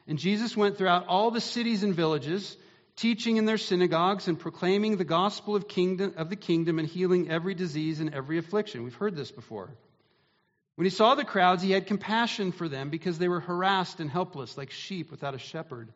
And 0.07 0.17
Jesus 0.17 0.57
went 0.57 0.77
throughout 0.77 1.07
all 1.07 1.31
the 1.31 1.41
cities 1.41 1.83
and 1.83 1.93
villages, 1.93 2.57
teaching 2.95 3.37
in 3.37 3.45
their 3.45 3.57
synagogues 3.57 4.27
and 4.27 4.39
proclaiming 4.39 4.97
the 4.97 5.03
gospel 5.03 5.55
of, 5.55 5.67
kingdom, 5.67 6.13
of 6.17 6.29
the 6.29 6.35
kingdom 6.35 6.79
and 6.79 6.87
healing 6.87 7.29
every 7.29 7.53
disease 7.53 7.99
and 7.99 8.13
every 8.13 8.37
affliction. 8.37 8.83
We've 8.83 8.93
heard 8.93 9.15
this 9.15 9.31
before. 9.31 9.69
When 10.75 10.85
he 10.85 10.89
saw 10.89 11.13
the 11.13 11.23
crowds, 11.23 11.61
he 11.61 11.71
had 11.71 11.85
compassion 11.85 12.51
for 12.51 12.67
them 12.67 12.89
because 12.89 13.19
they 13.19 13.27
were 13.27 13.39
harassed 13.39 13.99
and 13.99 14.09
helpless, 14.09 14.57
like 14.57 14.71
sheep 14.71 15.11
without 15.11 15.35
a 15.35 15.39
shepherd. 15.39 15.89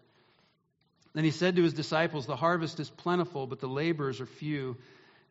Then 1.17 1.25
he 1.25 1.31
said 1.31 1.55
to 1.55 1.63
his 1.63 1.73
disciples, 1.73 2.27
The 2.27 2.35
harvest 2.35 2.79
is 2.79 2.91
plentiful, 2.91 3.47
but 3.47 3.59
the 3.59 3.67
laborers 3.67 4.21
are 4.21 4.27
few. 4.27 4.77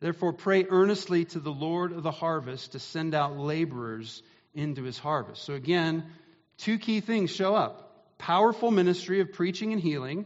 Therefore, 0.01 0.33
pray 0.33 0.65
earnestly 0.69 1.23
to 1.23 1.39
the 1.39 1.49
Lord 1.49 1.93
of 1.93 2.03
the 2.03 2.11
harvest 2.11 2.73
to 2.73 2.79
send 2.79 3.15
out 3.15 3.37
laborers 3.37 4.21
into 4.53 4.83
his 4.83 4.99
harvest. 4.99 5.43
So, 5.43 5.53
again, 5.53 6.03
two 6.57 6.77
key 6.77 6.99
things 6.99 7.31
show 7.31 7.55
up 7.55 7.85
powerful 8.17 8.69
ministry 8.69 9.21
of 9.21 9.31
preaching 9.31 9.71
and 9.71 9.81
healing. 9.81 10.25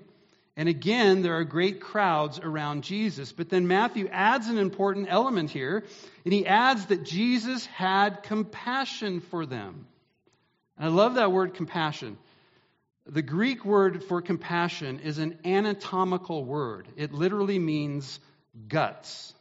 And 0.57 0.67
again, 0.67 1.21
there 1.21 1.37
are 1.37 1.43
great 1.43 1.79
crowds 1.79 2.39
around 2.39 2.83
Jesus. 2.83 3.31
But 3.31 3.49
then 3.49 3.67
Matthew 3.67 4.07
adds 4.11 4.47
an 4.47 4.57
important 4.57 5.09
element 5.11 5.51
here, 5.51 5.83
and 6.25 6.33
he 6.33 6.47
adds 6.47 6.87
that 6.87 7.03
Jesus 7.03 7.67
had 7.67 8.23
compassion 8.23 9.19
for 9.19 9.45
them. 9.45 9.85
And 10.75 10.87
I 10.87 10.91
love 10.91 11.15
that 11.15 11.31
word 11.31 11.53
compassion. 11.53 12.17
The 13.07 13.21
Greek 13.21 13.65
word 13.65 14.03
for 14.03 14.21
compassion 14.21 14.99
is 14.99 15.17
an 15.17 15.39
anatomical 15.43 16.43
word, 16.45 16.87
it 16.95 17.13
literally 17.13 17.59
means 17.59 18.19
guts 18.67 19.33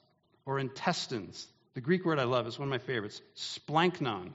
or 0.47 0.59
intestines. 0.59 1.47
The 1.75 1.81
Greek 1.81 2.05
word 2.05 2.19
I 2.19 2.25
love 2.25 2.47
is 2.47 2.59
one 2.59 2.69
of 2.69 2.71
my 2.71 2.79
favorites, 2.79 3.21
splanchnon. 3.37 4.33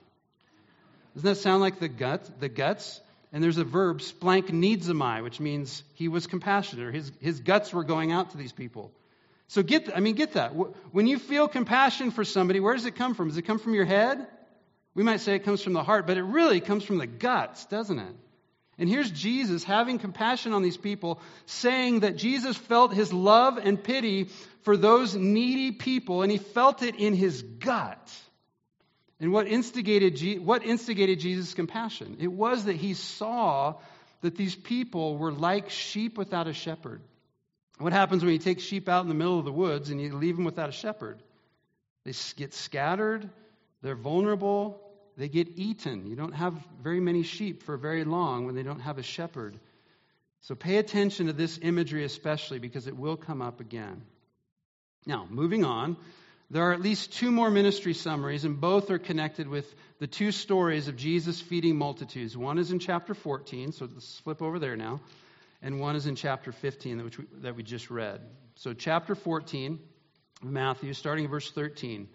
Doesn't 1.16 1.30
that 1.30 1.36
sound 1.38 1.62
like 1.62 1.80
the 1.80 1.88
gut, 1.88 2.40
the 2.40 2.50
guts? 2.50 3.02
And 3.34 3.44
there's 3.44 3.58
a 3.58 3.66
verb, 3.66 4.00
splanchnizomai, 4.00 5.22
which 5.24 5.40
means 5.40 5.84
he 5.96 6.08
was 6.08 6.28
compassionate, 6.28 6.86
or 6.86 6.92
his, 6.92 7.12
his 7.20 7.40
guts 7.40 7.74
were 7.74 7.84
going 7.84 8.12
out 8.12 8.32
to 8.32 8.38
these 8.38 8.54
people. 8.54 8.92
So 9.48 9.62
get, 9.62 9.96
I 9.96 10.00
mean, 10.00 10.16
get 10.16 10.34
that. 10.34 10.52
When 10.92 11.08
you 11.08 11.20
feel 11.20 11.48
compassion 11.48 12.12
for 12.12 12.24
somebody, 12.24 12.60
where 12.60 12.74
does 12.74 12.86
it 12.86 12.96
come 12.96 13.14
from? 13.14 13.28
Does 13.28 13.38
it 13.38 13.44
come 13.44 13.60
from 13.60 13.74
your 13.74 13.86
head? 13.86 14.26
We 14.94 15.04
might 15.04 15.20
say 15.20 15.36
it 15.36 15.44
comes 15.44 15.62
from 15.62 15.74
the 15.74 15.84
heart, 15.84 16.08
but 16.08 16.16
it 16.18 16.24
really 16.24 16.62
comes 16.62 16.84
from 16.84 16.98
the 16.98 17.08
guts, 17.08 17.66
doesn't 17.66 18.00
it? 18.00 18.16
And 18.78 18.90
here's 18.90 19.10
Jesus 19.10 19.64
having 19.64 20.00
compassion 20.00 20.54
on 20.54 20.62
these 20.62 20.78
people, 20.78 21.22
saying 21.46 22.02
that 22.02 22.18
Jesus 22.18 22.58
felt 22.58 22.94
his 22.94 23.14
love 23.14 23.58
and 23.58 23.82
pity 23.82 24.30
for 24.64 24.76
those 24.76 25.16
needy 25.16 25.72
people, 25.72 26.24
and 26.24 26.32
he 26.32 26.38
felt 26.38 26.82
it 26.82 26.96
in 26.96 27.14
his 27.14 27.42
gut. 27.42 28.12
And 29.20 29.32
what 29.32 29.48
instigated, 29.48 30.44
what 30.44 30.66
instigated 30.66 31.20
Jesus' 31.20 31.54
compassion? 31.54 32.18
It 32.20 32.32
was 32.32 32.66
that 32.66 32.76
he 32.76 32.96
saw 32.96 33.76
that 34.22 34.36
these 34.36 34.56
people 34.56 35.18
were 35.18 35.32
like 35.32 35.70
sheep 35.70 36.18
without 36.18 36.48
a 36.48 36.54
shepherd. 36.54 37.02
What 37.78 37.94
happens 37.94 38.24
when 38.24 38.34
you 38.34 38.40
take 38.40 38.60
sheep 38.60 38.90
out 38.90 39.04
in 39.04 39.10
the 39.10 39.16
middle 39.16 39.40
of 39.40 39.46
the 39.46 39.52
woods 39.52 39.90
and 39.90 40.02
you 40.02 40.16
leave 40.16 40.36
them 40.36 40.46
without 40.46 40.70
a 40.70 40.74
shepherd? 40.74 41.22
They 42.04 42.14
get 42.36 42.54
scattered, 42.54 43.30
they're 43.82 43.96
vulnerable, 43.96 44.82
they 45.18 45.30
get 45.30 45.48
eaten. 45.56 46.08
You 46.08 46.16
don't 46.16 46.34
have 46.34 46.54
very 46.82 47.00
many 47.00 47.24
sheep 47.24 47.64
for 47.64 47.78
very 47.78 48.04
long 48.04 48.46
when 48.46 48.56
they 48.56 48.64
don't 48.64 48.82
have 48.82 48.98
a 48.98 49.04
shepherd. 49.04 49.58
So 50.42 50.56
pay 50.56 50.78
attention 50.78 51.28
to 51.28 51.34
this 51.34 51.58
imagery 51.62 52.04
especially 52.04 52.60
because 52.60 52.88
it 52.88 52.98
will 52.98 53.18
come 53.18 53.42
up 53.42 53.60
again. 53.60 54.04
Now, 55.06 55.28
moving 55.30 55.64
on, 55.64 55.98
there 56.52 56.64
are 56.64 56.74
at 56.74 56.82
least 56.82 57.14
two 57.14 57.32
more 57.32 57.50
ministry 57.50 57.94
summaries, 57.94 58.46
and 58.46 58.60
both 58.62 58.92
are 58.92 59.00
connected 59.00 59.48
with 59.48 59.74
the 60.00 60.08
two 60.08 60.32
stories 60.32 60.88
of 60.88 60.96
Jesus 60.96 61.42
feeding 61.42 61.76
multitudes. 61.76 62.38
One 62.38 62.60
is 62.60 62.72
in 62.72 62.80
chapter 62.80 63.14
14, 63.14 63.72
so 63.72 63.90
let's 63.92 64.20
flip 64.20 64.42
over 64.42 64.60
there 64.60 64.76
now, 64.76 65.02
and 65.62 65.80
one 65.80 65.96
is 65.96 66.06
in 66.06 66.16
chapter 66.16 66.52
15, 66.52 67.04
which 67.04 67.18
we, 67.18 67.26
that 67.42 67.56
we 67.56 67.64
just 67.64 67.90
read. 67.90 68.22
So, 68.56 68.74
chapter 68.74 69.16
14 69.16 69.80
of 70.44 70.48
Matthew, 70.48 70.94
starting 70.94 71.28
verse 71.28 71.50
13. 71.50 72.08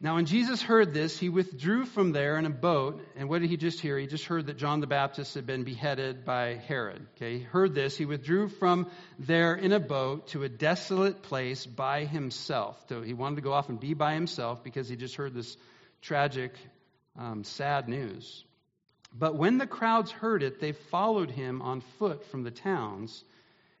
Now, 0.00 0.16
when 0.16 0.26
Jesus 0.26 0.60
heard 0.60 0.92
this, 0.92 1.18
he 1.18 1.28
withdrew 1.28 1.86
from 1.86 2.12
there 2.12 2.36
in 2.36 2.46
a 2.46 2.50
boat. 2.50 3.00
And 3.16 3.28
what 3.28 3.40
did 3.40 3.48
he 3.48 3.56
just 3.56 3.80
hear? 3.80 3.96
He 3.96 4.06
just 4.06 4.24
heard 4.24 4.46
that 4.46 4.58
John 4.58 4.80
the 4.80 4.86
Baptist 4.86 5.34
had 5.34 5.46
been 5.46 5.62
beheaded 5.62 6.24
by 6.24 6.56
Herod. 6.66 7.06
Okay, 7.16 7.38
he 7.38 7.44
heard 7.44 7.74
this. 7.74 7.96
He 7.96 8.04
withdrew 8.04 8.48
from 8.48 8.90
there 9.18 9.54
in 9.54 9.72
a 9.72 9.80
boat 9.80 10.28
to 10.28 10.42
a 10.42 10.48
desolate 10.48 11.22
place 11.22 11.64
by 11.64 12.04
himself. 12.04 12.76
So 12.88 13.02
he 13.02 13.14
wanted 13.14 13.36
to 13.36 13.42
go 13.42 13.52
off 13.52 13.68
and 13.68 13.78
be 13.78 13.94
by 13.94 14.14
himself 14.14 14.64
because 14.64 14.88
he 14.88 14.96
just 14.96 15.14
heard 15.14 15.32
this 15.32 15.56
tragic, 16.02 16.52
um, 17.16 17.44
sad 17.44 17.88
news. 17.88 18.44
But 19.16 19.36
when 19.36 19.58
the 19.58 19.66
crowds 19.66 20.10
heard 20.10 20.42
it, 20.42 20.60
they 20.60 20.72
followed 20.72 21.30
him 21.30 21.62
on 21.62 21.82
foot 21.98 22.26
from 22.26 22.42
the 22.42 22.50
towns. 22.50 23.22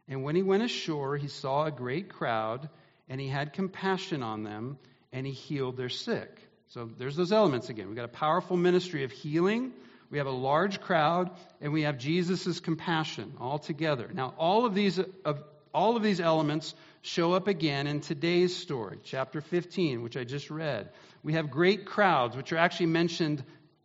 And 0.06 0.22
when 0.22 0.36
he 0.36 0.42
went 0.42 0.62
ashore, 0.62 1.16
he 1.16 1.28
saw 1.28 1.64
a 1.64 1.72
great 1.72 2.08
crowd, 2.08 2.68
and 3.08 3.20
he 3.20 3.26
had 3.26 3.52
compassion 3.52 4.22
on 4.22 4.44
them 4.44 4.78
and 5.14 5.24
he 5.24 5.32
healed 5.32 5.76
their 5.78 5.88
sick. 5.88 6.28
So 6.68 6.90
there's 6.98 7.14
those 7.14 7.32
elements 7.32 7.70
again. 7.70 7.86
We've 7.86 7.96
got 7.96 8.04
a 8.04 8.08
powerful 8.08 8.56
ministry 8.56 9.04
of 9.04 9.12
healing, 9.12 9.72
we 10.10 10.18
have 10.18 10.26
a 10.26 10.32
large 10.32 10.80
crowd, 10.80 11.30
and 11.60 11.72
we 11.72 11.82
have 11.82 11.98
Jesus' 11.98 12.60
compassion 12.60 13.32
all 13.40 13.58
together. 13.58 14.10
Now, 14.12 14.34
all 14.36 14.66
of 14.66 14.74
these 14.74 14.98
of 15.24 15.42
all 15.72 15.96
of 15.96 16.02
these 16.02 16.20
elements 16.20 16.74
show 17.02 17.32
up 17.32 17.48
again 17.48 17.86
in 17.86 18.00
today's 18.00 18.54
story, 18.54 18.98
chapter 19.02 19.40
15, 19.40 20.02
which 20.02 20.16
I 20.16 20.24
just 20.24 20.50
read. 20.50 20.90
We 21.22 21.32
have 21.32 21.50
great 21.50 21.84
crowds, 21.84 22.36
which 22.36 22.52
are 22.52 22.58
actually 22.58 22.86
mentioned 22.86 23.42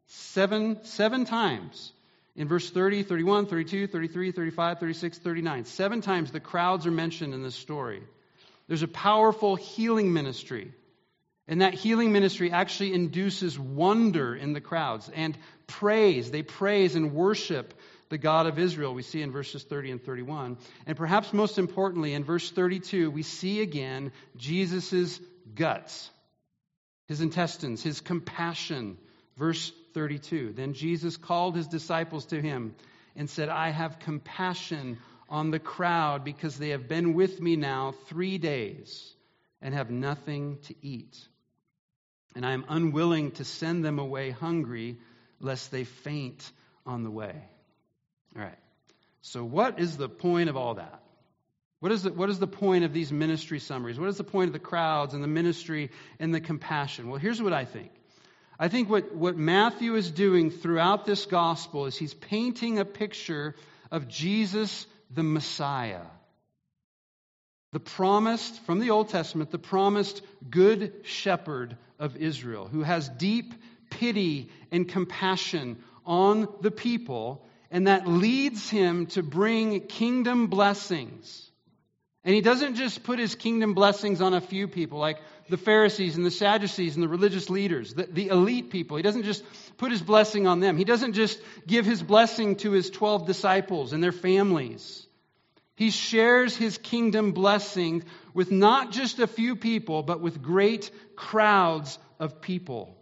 seven, 0.08 0.84
seven 0.84 1.26
times. 1.26 1.92
In 2.36 2.48
verse 2.48 2.70
30, 2.70 3.04
31, 3.04 3.48
32, 3.48 3.88
33, 3.88 4.32
35, 4.32 4.80
36, 4.80 5.18
39. 5.18 5.66
Seven 5.66 6.02
times 6.02 6.32
the 6.32 6.40
crowds 6.40 6.86
are 6.86 6.92
mentioned 6.92 7.34
in 7.34 7.44
this 7.44 7.56
story. 7.56 8.04
There's 8.68 8.84
a 8.84 8.88
powerful 8.88 9.56
healing 9.56 10.14
ministry. 10.14 10.72
And 11.50 11.62
that 11.62 11.74
healing 11.74 12.12
ministry 12.12 12.52
actually 12.52 12.94
induces 12.94 13.58
wonder 13.58 14.36
in 14.36 14.54
the 14.54 14.62
crowds 14.62 15.10
and 15.12 15.36
praise. 15.66 16.30
They 16.30 16.44
praise 16.44 16.96
and 16.96 17.12
worship 17.12 17.74
the 18.10 18.20
God 18.20 18.46
of 18.46 18.60
Israel, 18.60 18.94
we 18.94 19.02
see 19.02 19.22
in 19.24 19.32
verses 19.32 19.64
30 19.64 19.92
and 19.92 20.04
31. 20.04 20.58
And 20.86 20.96
perhaps 20.96 21.34
most 21.34 21.58
importantly, 21.58 22.14
in 22.14 22.24
verse 22.24 22.52
32, 22.52 23.10
we 23.10 23.24
see 23.24 23.62
again 23.62 24.12
Jesus' 24.38 25.20
guts, 25.56 26.10
his 27.08 27.22
intestines, 27.22 27.82
his 27.82 28.00
compassion. 28.00 28.98
Verse 29.36 29.72
32 29.96 30.54
Then 30.54 30.74
Jesus 30.74 31.18
called 31.18 31.56
his 31.56 31.68
disciples 31.68 32.28
to 32.28 32.42
him 32.42 32.76
and 33.16 33.28
said, 33.28 33.50
I 33.50 33.70
have 33.70 34.00
compassion 34.00 35.00
on 35.30 35.50
the 35.50 35.60
crowd 35.60 36.24
because 36.24 36.58
they 36.58 36.70
have 36.70 36.88
been 36.88 37.16
with 37.16 37.40
me 37.42 37.56
now 37.56 37.94
three 38.08 38.38
days 38.38 39.16
and 39.62 39.74
have 39.74 39.90
nothing 39.90 40.58
to 40.64 40.76
eat 40.82 41.28
and 42.36 42.46
I 42.46 42.52
am 42.52 42.66
unwilling 42.68 43.32
to 43.32 43.44
send 43.44 43.84
them 43.84 44.00
away 44.00 44.32
hungry, 44.32 44.98
lest 45.40 45.72
they 45.72 45.84
faint 45.84 46.52
on 46.86 47.04
the 47.04 47.12
way. 47.12 47.36
All 48.36 48.42
right. 48.42 48.58
So, 49.22 49.44
what 49.44 49.80
is 49.80 49.98
the 49.98 50.10
point 50.10 50.50
of 50.50 50.56
all 50.56 50.76
that? 50.76 51.04
What 51.80 51.92
is, 51.92 52.04
the, 52.04 52.12
what 52.12 52.30
is 52.30 52.40
the 52.40 52.48
point 52.48 52.84
of 52.84 52.94
these 52.94 53.12
ministry 53.12 53.60
summaries? 53.60 54.00
What 54.00 54.10
is 54.10 54.18
the 54.18 54.24
point 54.24 54.48
of 54.48 54.54
the 54.54 54.60
crowds 54.60 55.14
and 55.14 55.24
the 55.24 55.30
ministry 55.30 55.92
and 56.20 56.34
the 56.34 56.42
compassion? 56.42 57.10
Well, 57.10 57.20
here's 57.20 57.42
what 57.42 57.54
I 57.54 57.66
think. 57.66 57.92
I 58.60 58.68
think 58.68 58.90
what, 58.90 59.16
what 59.16 59.38
Matthew 59.38 59.96
is 59.96 60.12
doing 60.12 60.52
throughout 60.52 61.06
this 61.06 61.26
gospel 61.26 61.86
is 61.86 61.98
he's 61.98 62.14
painting 62.14 62.80
a 62.80 62.86
picture 62.86 63.56
of 63.92 64.10
Jesus 64.10 64.86
the 65.10 65.24
Messiah. 65.24 66.02
The 67.72 67.80
promised, 67.80 68.62
from 68.66 68.80
the 68.80 68.90
Old 68.90 69.10
Testament, 69.10 69.52
the 69.52 69.60
promised 69.60 70.22
good 70.50 70.94
shepherd 71.04 71.78
of 72.00 72.18
Israel, 72.18 72.68
who 72.68 72.82
has 72.82 73.10
deep 73.10 73.54
pity 73.90 74.50
and 74.72 74.88
compassion 74.88 75.78
on 76.06 76.48
the 76.62 76.72
people, 76.72 77.46
and 77.70 77.88
that 77.88 78.08
leads 78.08 78.70
him 78.70 79.08
to 79.08 79.22
bring 79.22 79.82
kingdom 79.82 80.48
blessings. 80.48 81.46
And 82.24 82.36
he 82.36 82.42
doesn't 82.42 82.76
just 82.76 83.04
put 83.04 83.20
his 83.20 83.36
kingdom 83.36 83.74
blessings 83.74 84.22
on 84.22 84.34
a 84.34 84.42
few 84.42 84.68
people, 84.68 85.00
like 85.00 85.20
the 85.50 85.58
Pharisees 85.58 86.18
and 86.18 86.26
the 86.26 86.32
Sadducees 86.32 86.96
and 86.96 87.04
the 87.04 87.08
religious 87.08 87.50
leaders, 87.50 87.94
the, 87.94 88.04
the, 88.04 88.28
elite 88.28 88.70
people. 88.70 88.98
He 88.98 89.04
doesn't 89.04 89.24
just 89.24 89.44
put 89.78 89.92
his 89.92 90.02
blessing 90.02 90.46
on 90.46 90.60
them. 90.60 90.78
He 90.78 90.84
doesn't 90.84 91.14
just 91.14 91.40
give 91.66 91.86
his 91.86 92.04
blessing 92.04 92.58
to 92.58 92.72
his 92.72 92.90
12 92.90 93.26
disciples 93.26 93.94
and 93.94 94.04
their 94.04 94.12
families. 94.12 95.08
He 95.80 95.92
shares 95.92 96.58
his 96.58 96.78
kingdom 96.78 97.32
blessing 97.32 98.04
with 98.34 98.52
not 98.52 98.92
just 98.92 99.20
a 99.20 99.28
few 99.28 99.56
people, 99.56 100.04
but 100.04 100.20
with 100.20 100.42
great 100.42 100.92
crowds 101.16 101.98
of 102.20 102.42
people. 102.42 102.98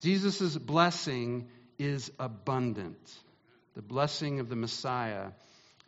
Jesus' 0.00 0.56
blessing 0.56 1.48
is 1.80 2.12
abundant. 2.20 3.12
The 3.74 3.82
blessing 3.82 4.38
of 4.38 4.48
the 4.48 4.54
Messiah 4.54 5.32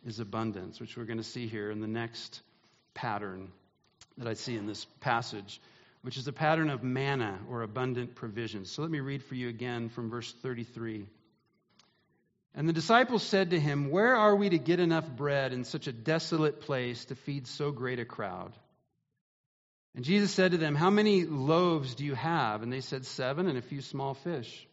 is 0.05 0.19
abundance, 0.19 0.81
which 0.81 0.97
we're 0.97 1.05
going 1.05 1.15
to 1.15 1.23
see 1.23 1.47
here 1.47 1.71
in 1.71 1.79
the 1.79 1.87
next 1.87 2.41
pattern 2.93 3.47
that 4.17 4.27
I 4.27 4.33
see 4.33 4.57
in 4.57 4.67
this 4.67 4.83
passage, 4.99 5.61
which 6.01 6.17
is 6.17 6.27
a 6.27 6.33
pattern 6.33 6.69
of 6.71 6.83
manna 6.83 7.39
or 7.49 7.61
abundant 7.61 8.15
provision. 8.15 8.65
So 8.65 8.81
let 8.81 8.91
me 8.91 8.99
read 8.99 9.23
for 9.23 9.35
you 9.35 9.47
again 9.47 9.87
from 9.87 10.09
verse 10.09 10.33
33. 10.41 11.05
And 12.55 12.69
the 12.69 12.73
disciples 12.73 13.21
said 13.21 13.49
to 13.49 13.59
him, 13.59 13.91
Where 13.91 14.15
are 14.15 14.35
we 14.35 14.49
to 14.49 14.57
get 14.57 14.79
enough 14.79 15.09
bread 15.09 15.51
in 15.51 15.65
such 15.65 15.87
a 15.87 15.91
desolate 15.91 16.61
place 16.61 17.03
to 17.05 17.15
feed 17.15 17.47
so 17.47 17.71
great 17.71 17.99
a 17.99 18.05
crowd? 18.05 18.53
And 19.93 20.05
Jesus 20.05 20.31
said 20.31 20.51
to 20.51 20.57
them, 20.57 20.73
How 20.73 20.89
many 20.89 21.25
loaves 21.25 21.95
do 21.95 22.05
you 22.05 22.15
have? 22.15 22.63
And 22.63 22.71
they 22.71 22.79
said, 22.79 23.05
Seven 23.05 23.47
and 23.47 23.57
a 23.57 23.61
few 23.61 23.81
small 23.81 24.13
fish. 24.13 24.67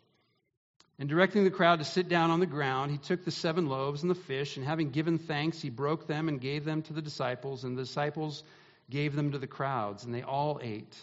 And 0.99 1.09
directing 1.09 1.43
the 1.43 1.51
crowd 1.51 1.81
to 1.81 1.85
sit 1.85 2.09
down 2.09 2.31
on 2.31 2.39
the 2.39 2.47
ground, 2.47 2.93
he 2.93 2.99
took 2.99 3.25
the 3.25 3.33
seven 3.33 3.67
loaves 3.67 4.03
and 4.03 4.11
the 4.11 4.15
fish, 4.15 4.57
and 4.57 4.65
having 4.65 4.91
given 4.91 5.19
thanks, 5.19 5.61
he 5.61 5.71
broke 5.71 6.07
them 6.07 6.29
and 6.29 6.41
gave 6.41 6.65
them 6.65 6.83
to 6.83 6.93
the 6.93 7.03
disciples, 7.03 7.65
and 7.65 7.77
the 7.77 7.83
disciples 7.83 8.45
gave 8.89 9.17
them 9.17 9.33
to 9.33 9.39
the 9.39 9.49
crowds, 9.49 10.05
and 10.05 10.15
they 10.15 10.23
all 10.23 10.61
ate 10.63 10.97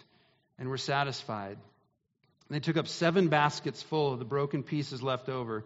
and 0.57 0.69
were 0.69 0.77
satisfied. 0.77 1.57
And 2.47 2.55
they 2.55 2.61
took 2.61 2.77
up 2.77 2.87
seven 2.87 3.27
baskets 3.27 3.81
full 3.81 4.13
of 4.13 4.19
the 4.19 4.25
broken 4.25 4.63
pieces 4.63 5.03
left 5.03 5.27
over. 5.27 5.65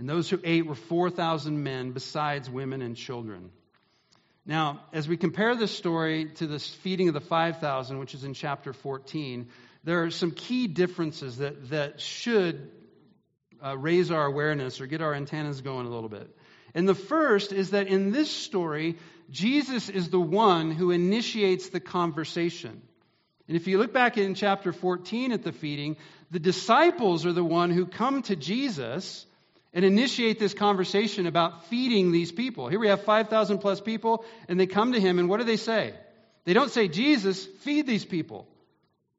And 0.00 0.08
those 0.08 0.30
who 0.30 0.40
ate 0.42 0.64
were 0.64 0.74
4,000 0.74 1.62
men, 1.62 1.90
besides 1.90 2.48
women 2.48 2.80
and 2.80 2.96
children. 2.96 3.50
Now, 4.46 4.80
as 4.94 5.06
we 5.06 5.18
compare 5.18 5.54
this 5.54 5.76
story 5.76 6.30
to 6.36 6.46
the 6.46 6.58
feeding 6.58 7.08
of 7.08 7.14
the 7.14 7.20
5,000, 7.20 7.98
which 7.98 8.14
is 8.14 8.24
in 8.24 8.32
chapter 8.32 8.72
14, 8.72 9.50
there 9.84 10.04
are 10.04 10.10
some 10.10 10.30
key 10.30 10.68
differences 10.68 11.36
that, 11.36 11.68
that 11.68 12.00
should 12.00 12.70
uh, 13.62 13.76
raise 13.76 14.10
our 14.10 14.24
awareness 14.24 14.80
or 14.80 14.86
get 14.86 15.02
our 15.02 15.12
antennas 15.12 15.60
going 15.60 15.84
a 15.84 15.90
little 15.90 16.08
bit. 16.08 16.34
And 16.74 16.88
the 16.88 16.94
first 16.94 17.52
is 17.52 17.72
that 17.72 17.86
in 17.86 18.10
this 18.10 18.30
story, 18.30 18.96
Jesus 19.30 19.90
is 19.90 20.08
the 20.08 20.18
one 20.18 20.70
who 20.70 20.92
initiates 20.92 21.68
the 21.68 21.80
conversation. 21.80 22.80
And 23.48 23.56
if 23.58 23.66
you 23.66 23.76
look 23.76 23.92
back 23.92 24.16
in 24.16 24.34
chapter 24.34 24.72
14 24.72 25.32
at 25.32 25.42
the 25.42 25.52
feeding, 25.52 25.98
the 26.30 26.38
disciples 26.38 27.26
are 27.26 27.34
the 27.34 27.44
one 27.44 27.68
who 27.68 27.84
come 27.84 28.22
to 28.22 28.34
Jesus 28.34 29.26
and 29.72 29.84
initiate 29.84 30.38
this 30.38 30.54
conversation 30.54 31.26
about 31.26 31.66
feeding 31.66 32.10
these 32.10 32.32
people. 32.32 32.68
Here 32.68 32.80
we 32.80 32.88
have 32.88 33.04
5,000 33.04 33.58
plus 33.58 33.80
people, 33.80 34.24
and 34.48 34.58
they 34.58 34.66
come 34.66 34.92
to 34.92 35.00
him, 35.00 35.18
and 35.18 35.28
what 35.28 35.38
do 35.38 35.44
they 35.44 35.56
say? 35.56 35.94
They 36.44 36.52
don't 36.52 36.70
say, 36.70 36.88
Jesus, 36.88 37.44
feed 37.60 37.86
these 37.86 38.04
people. 38.04 38.48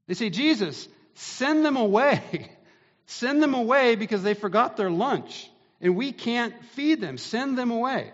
They 0.07 0.13
say, 0.13 0.29
Jesus, 0.29 0.87
send 1.13 1.63
them 1.63 1.77
away. 1.77 2.51
send 3.05 3.41
them 3.41 3.53
away 3.53 3.95
because 3.95 4.23
they 4.23 4.33
forgot 4.33 4.75
their 4.75 4.91
lunch, 4.91 5.49
and 5.79 5.95
we 5.95 6.11
can't 6.11 6.53
feed 6.71 6.99
them. 6.99 7.17
Send 7.17 7.57
them 7.57 7.71
away. 7.71 8.11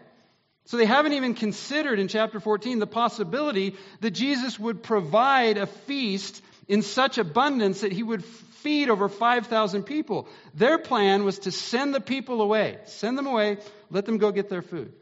So 0.66 0.76
they 0.76 0.86
haven't 0.86 1.14
even 1.14 1.34
considered 1.34 1.98
in 1.98 2.10
chapter 2.10 2.40
14 2.40 2.80
the 2.80 2.88
possibility 2.88 3.76
that 4.02 4.12
Jesus 4.12 4.60
would 4.60 4.84
provide 4.84 5.58
a 5.58 5.66
feast 5.66 6.42
in 6.68 6.82
such 6.82 7.18
abundance 7.18 7.82
that 7.82 7.94
he 7.94 8.04
would 8.04 8.26
feed 8.64 8.90
over 8.90 9.10
5,000 9.10 9.84
people. 9.84 10.28
Their 10.54 10.78
plan 10.78 11.24
was 11.24 11.40
to 11.40 11.52
send 11.52 11.94
the 11.94 12.02
people 12.02 12.42
away. 12.42 12.78
Send 12.86 13.18
them 13.18 13.28
away, 13.28 13.58
let 13.90 14.06
them 14.06 14.18
go 14.18 14.32
get 14.32 14.50
their 14.50 14.62
food. 14.62 14.94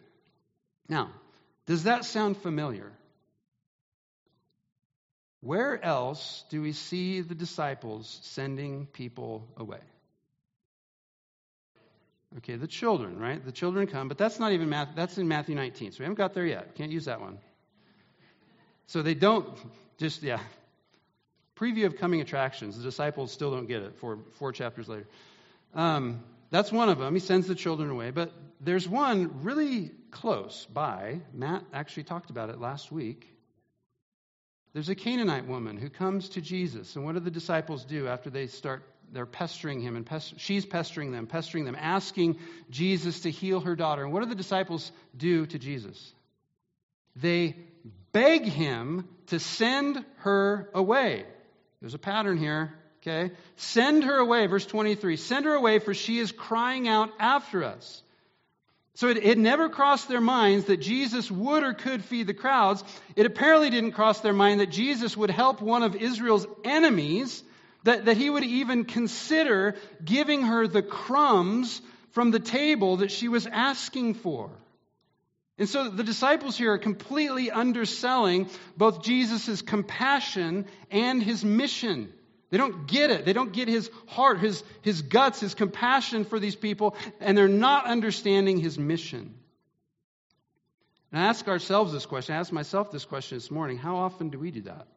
Now, 0.88 1.12
does 1.66 1.84
that 1.84 2.06
sound 2.06 2.38
familiar? 2.38 2.92
Where 5.42 5.84
else 5.84 6.44
do 6.50 6.62
we 6.62 6.72
see 6.72 7.22
the 7.22 7.36
disciples 7.36 8.20
sending 8.24 8.88
people 8.88 9.48
away? 9.58 9.82
Okay, 12.40 12.56
the 12.56 12.68
children, 12.68 13.18
right? 13.18 13.44
The 13.44 13.52
children 13.52 13.88
come, 13.88 14.08
but 14.08 14.18
that's 14.18 14.40
not 14.40 14.52
even 14.52 14.70
Matthew, 14.70 14.96
that's 14.96 15.18
in 15.18 15.28
Matthew 15.28 15.56
19. 15.56 15.92
So 15.92 16.00
we 16.00 16.06
haven't 16.06 16.18
got 16.18 16.34
there 16.34 16.46
yet. 16.46 16.76
Can't 16.76 16.92
use 16.92 17.06
that 17.06 17.22
one. 17.22 17.38
So 18.88 19.02
they 19.02 19.14
don't 19.14 19.48
just 19.98 20.22
yeah, 20.22 20.40
preview 21.56 21.86
of 21.86 21.98
coming 21.98 22.22
attractions. 22.22 22.78
The 22.78 22.84
disciples 22.84 23.32
still 23.32 23.52
don't 23.52 23.68
get 23.68 23.82
it 23.84 23.96
four, 23.98 24.20
four 24.34 24.52
chapters 24.52 24.88
later. 24.88 25.08
Um, 25.74 26.24
that's 26.52 26.72
one 26.72 26.90
of 26.90 27.00
them. 27.00 27.14
He 27.14 27.20
sends 27.20 27.48
the 27.48 27.56
children 27.56 27.90
away. 27.90 28.12
But 28.12 28.32
there's 28.62 28.88
one 28.88 29.44
really 29.44 29.92
close 30.12 30.66
by. 30.72 31.22
Matt 31.34 31.64
actually 31.74 32.04
talked 32.04 32.30
about 32.30 32.50
it 32.50 32.60
last 32.60 32.92
week. 32.92 33.28
There's 34.74 34.90
a 34.90 34.96
Canaanite 34.96 35.48
woman 35.48 35.78
who 35.78 35.90
comes 35.90 36.30
to 36.30 36.42
Jesus. 36.42 36.96
And 36.96 37.06
what 37.06 37.14
do 37.14 37.22
the 37.22 37.32
disciples 37.32 37.86
do 37.86 38.08
after 38.08 38.30
they 38.30 38.48
start? 38.48 38.84
They're 39.12 39.26
pestering 39.26 39.80
him, 39.80 39.96
and 39.96 40.06
pest- 40.06 40.40
she's 40.40 40.66
pestering 40.66 41.12
them, 41.12 41.28
pestering 41.28 41.64
them, 41.64 41.78
asking 41.80 42.40
Jesus 42.70 43.22
to 43.22 43.32
heal 43.32 43.62
her 43.62 43.76
daughter. 43.76 44.04
And 44.04 44.12
what 44.12 44.24
do 44.24 44.30
the 44.30 44.36
disciples 44.36 44.92
do 45.16 45.46
to 45.46 45.60
Jesus? 45.60 46.14
They 47.16 47.56
beg 48.12 48.44
him 48.44 49.08
to 49.28 49.40
send 49.40 50.04
her 50.18 50.70
away. 50.74 51.26
There's 51.82 51.94
a 51.94 52.00
pattern 52.00 52.38
here, 52.38 52.74
okay? 53.01 53.34
Send 53.58 54.03
her 54.03 54.17
away, 54.17 54.48
verse 54.48 54.65
23. 54.65 55.17
Send 55.17 55.46
her 55.46 55.53
away, 55.53 55.79
for 55.79 55.94
she 55.94 56.20
is 56.20 56.32
crying 56.32 56.88
out 56.88 57.12
after 57.20 57.63
us. 57.63 58.01
So 58.96 59.10
it, 59.10 59.17
it 59.17 59.38
never 59.38 59.67
crossed 59.67 60.08
their 60.08 60.22
minds 60.22 60.65
that 60.65 60.77
Jesus 60.77 61.29
would 61.29 61.63
or 61.63 61.74
could 61.74 62.03
feed 62.03 62.27
the 62.27 62.34
crowds. 62.34 62.83
It 63.16 63.25
apparently 63.25 63.70
didn't 63.70 63.92
cross 63.92 64.22
their 64.22 64.33
mind 64.33 64.61
that 64.61 64.72
Jesus 64.72 65.18
would 65.18 65.29
help 65.29 65.61
one 65.61 65.83
of 65.83 65.96
Israel's 65.96 66.48
enemies, 66.64 67.44
that, 67.83 68.05
that 68.05 68.16
he 68.16 68.29
would 68.29 68.46
even 68.46 68.85
consider 68.85 69.75
giving 70.03 70.44
her 70.44 70.66
the 70.66 70.81
crumbs 70.81 71.81
from 72.11 72.31
the 72.31 72.40
table 72.40 72.98
that 72.98 73.11
she 73.11 73.27
was 73.27 73.46
asking 73.46 74.14
for. 74.14 74.50
And 75.57 75.70
so 75.70 75.89
the 75.89 76.03
disciples 76.03 76.57
here 76.57 76.74
are 76.74 76.77
completely 76.77 77.50
underselling 77.50 78.50
both 78.75 79.03
Jesus' 79.03 79.61
compassion 79.61 80.65
and 80.91 81.24
his 81.24 81.46
mission. 81.46 82.11
They 82.50 82.57
don't 82.57 82.87
get 82.87 83.09
it. 83.09 83.25
They 83.25 83.33
don't 83.33 83.53
get 83.53 83.68
his 83.68 83.89
heart, 84.07 84.39
his, 84.39 84.63
his 84.81 85.01
guts, 85.01 85.39
his 85.39 85.55
compassion 85.55 86.25
for 86.25 86.39
these 86.39 86.55
people, 86.55 86.96
and 87.20 87.37
they're 87.37 87.48
not 87.48 87.85
understanding 87.85 88.59
his 88.59 88.77
mission. 88.77 89.33
And 91.11 91.22
I 91.22 91.27
ask 91.27 91.48
ourselves 91.48 91.94
this 91.94 92.05
question, 92.05 92.35
I 92.35 92.39
ask 92.39 92.51
myself 92.51 92.91
this 92.91 93.05
question 93.05 93.37
this 93.37 93.50
morning 93.50 93.77
how 93.77 93.98
often 93.98 94.29
do 94.29 94.39
we 94.39 94.51
do 94.51 94.61
that? 94.63 94.87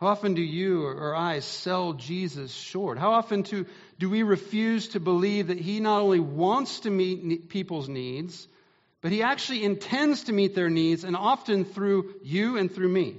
How 0.00 0.08
often 0.08 0.34
do 0.34 0.42
you 0.42 0.84
or 0.84 1.14
I 1.14 1.38
sell 1.38 1.92
Jesus 1.92 2.52
short? 2.52 2.98
How 2.98 3.12
often 3.12 3.42
do, 3.42 3.66
do 3.98 4.10
we 4.10 4.24
refuse 4.24 4.88
to 4.88 5.00
believe 5.00 5.46
that 5.46 5.60
he 5.60 5.78
not 5.78 6.02
only 6.02 6.18
wants 6.18 6.80
to 6.80 6.90
meet 6.90 7.48
people's 7.48 7.88
needs, 7.88 8.48
but 9.04 9.12
he 9.12 9.22
actually 9.22 9.62
intends 9.62 10.24
to 10.24 10.32
meet 10.32 10.54
their 10.54 10.70
needs, 10.70 11.04
and 11.04 11.14
often 11.14 11.66
through 11.66 12.14
you 12.22 12.56
and 12.56 12.74
through 12.74 12.88
me. 12.88 13.14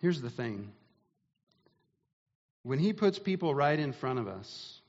Here's 0.00 0.20
the 0.22 0.30
thing 0.30 0.70
when 2.62 2.78
he 2.78 2.92
puts 2.92 3.18
people 3.18 3.52
right 3.52 3.76
in 3.76 3.92
front 3.92 4.20
of 4.20 4.28
us, 4.28 4.80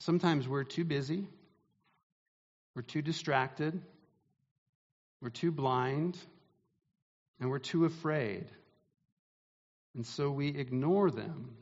sometimes 0.00 0.46
we're 0.46 0.64
too 0.64 0.84
busy, 0.84 1.26
we're 2.74 2.82
too 2.82 3.00
distracted, 3.00 3.80
we're 5.22 5.30
too 5.30 5.52
blind, 5.52 6.18
and 7.40 7.48
we're 7.48 7.58
too 7.58 7.86
afraid. 7.86 8.44
And 9.94 10.04
so 10.04 10.30
we 10.30 10.48
ignore 10.48 11.10
them 11.10 11.56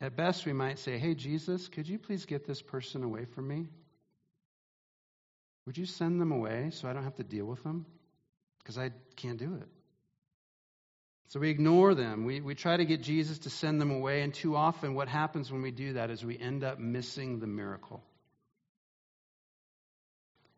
at 0.00 0.16
best, 0.16 0.46
we 0.46 0.52
might 0.52 0.78
say, 0.78 0.98
Hey, 0.98 1.14
Jesus, 1.14 1.68
could 1.68 1.88
you 1.88 1.98
please 1.98 2.24
get 2.24 2.46
this 2.46 2.62
person 2.62 3.02
away 3.02 3.26
from 3.26 3.48
me? 3.48 3.66
Would 5.66 5.76
you 5.76 5.86
send 5.86 6.20
them 6.20 6.32
away 6.32 6.70
so 6.72 6.88
I 6.88 6.92
don't 6.92 7.04
have 7.04 7.16
to 7.16 7.24
deal 7.24 7.44
with 7.44 7.62
them? 7.62 7.86
Because 8.58 8.78
I 8.78 8.90
can't 9.16 9.38
do 9.38 9.56
it. 9.56 9.68
So 11.28 11.38
we 11.38 11.50
ignore 11.50 11.94
them. 11.94 12.24
We, 12.24 12.40
we 12.40 12.56
try 12.56 12.76
to 12.76 12.84
get 12.84 13.02
Jesus 13.02 13.38
to 13.40 13.50
send 13.50 13.80
them 13.80 13.92
away, 13.92 14.22
and 14.22 14.34
too 14.34 14.56
often 14.56 14.94
what 14.94 15.06
happens 15.06 15.52
when 15.52 15.62
we 15.62 15.70
do 15.70 15.92
that 15.92 16.10
is 16.10 16.24
we 16.24 16.36
end 16.36 16.64
up 16.64 16.80
missing 16.80 17.38
the 17.38 17.46
miracle. 17.46 18.02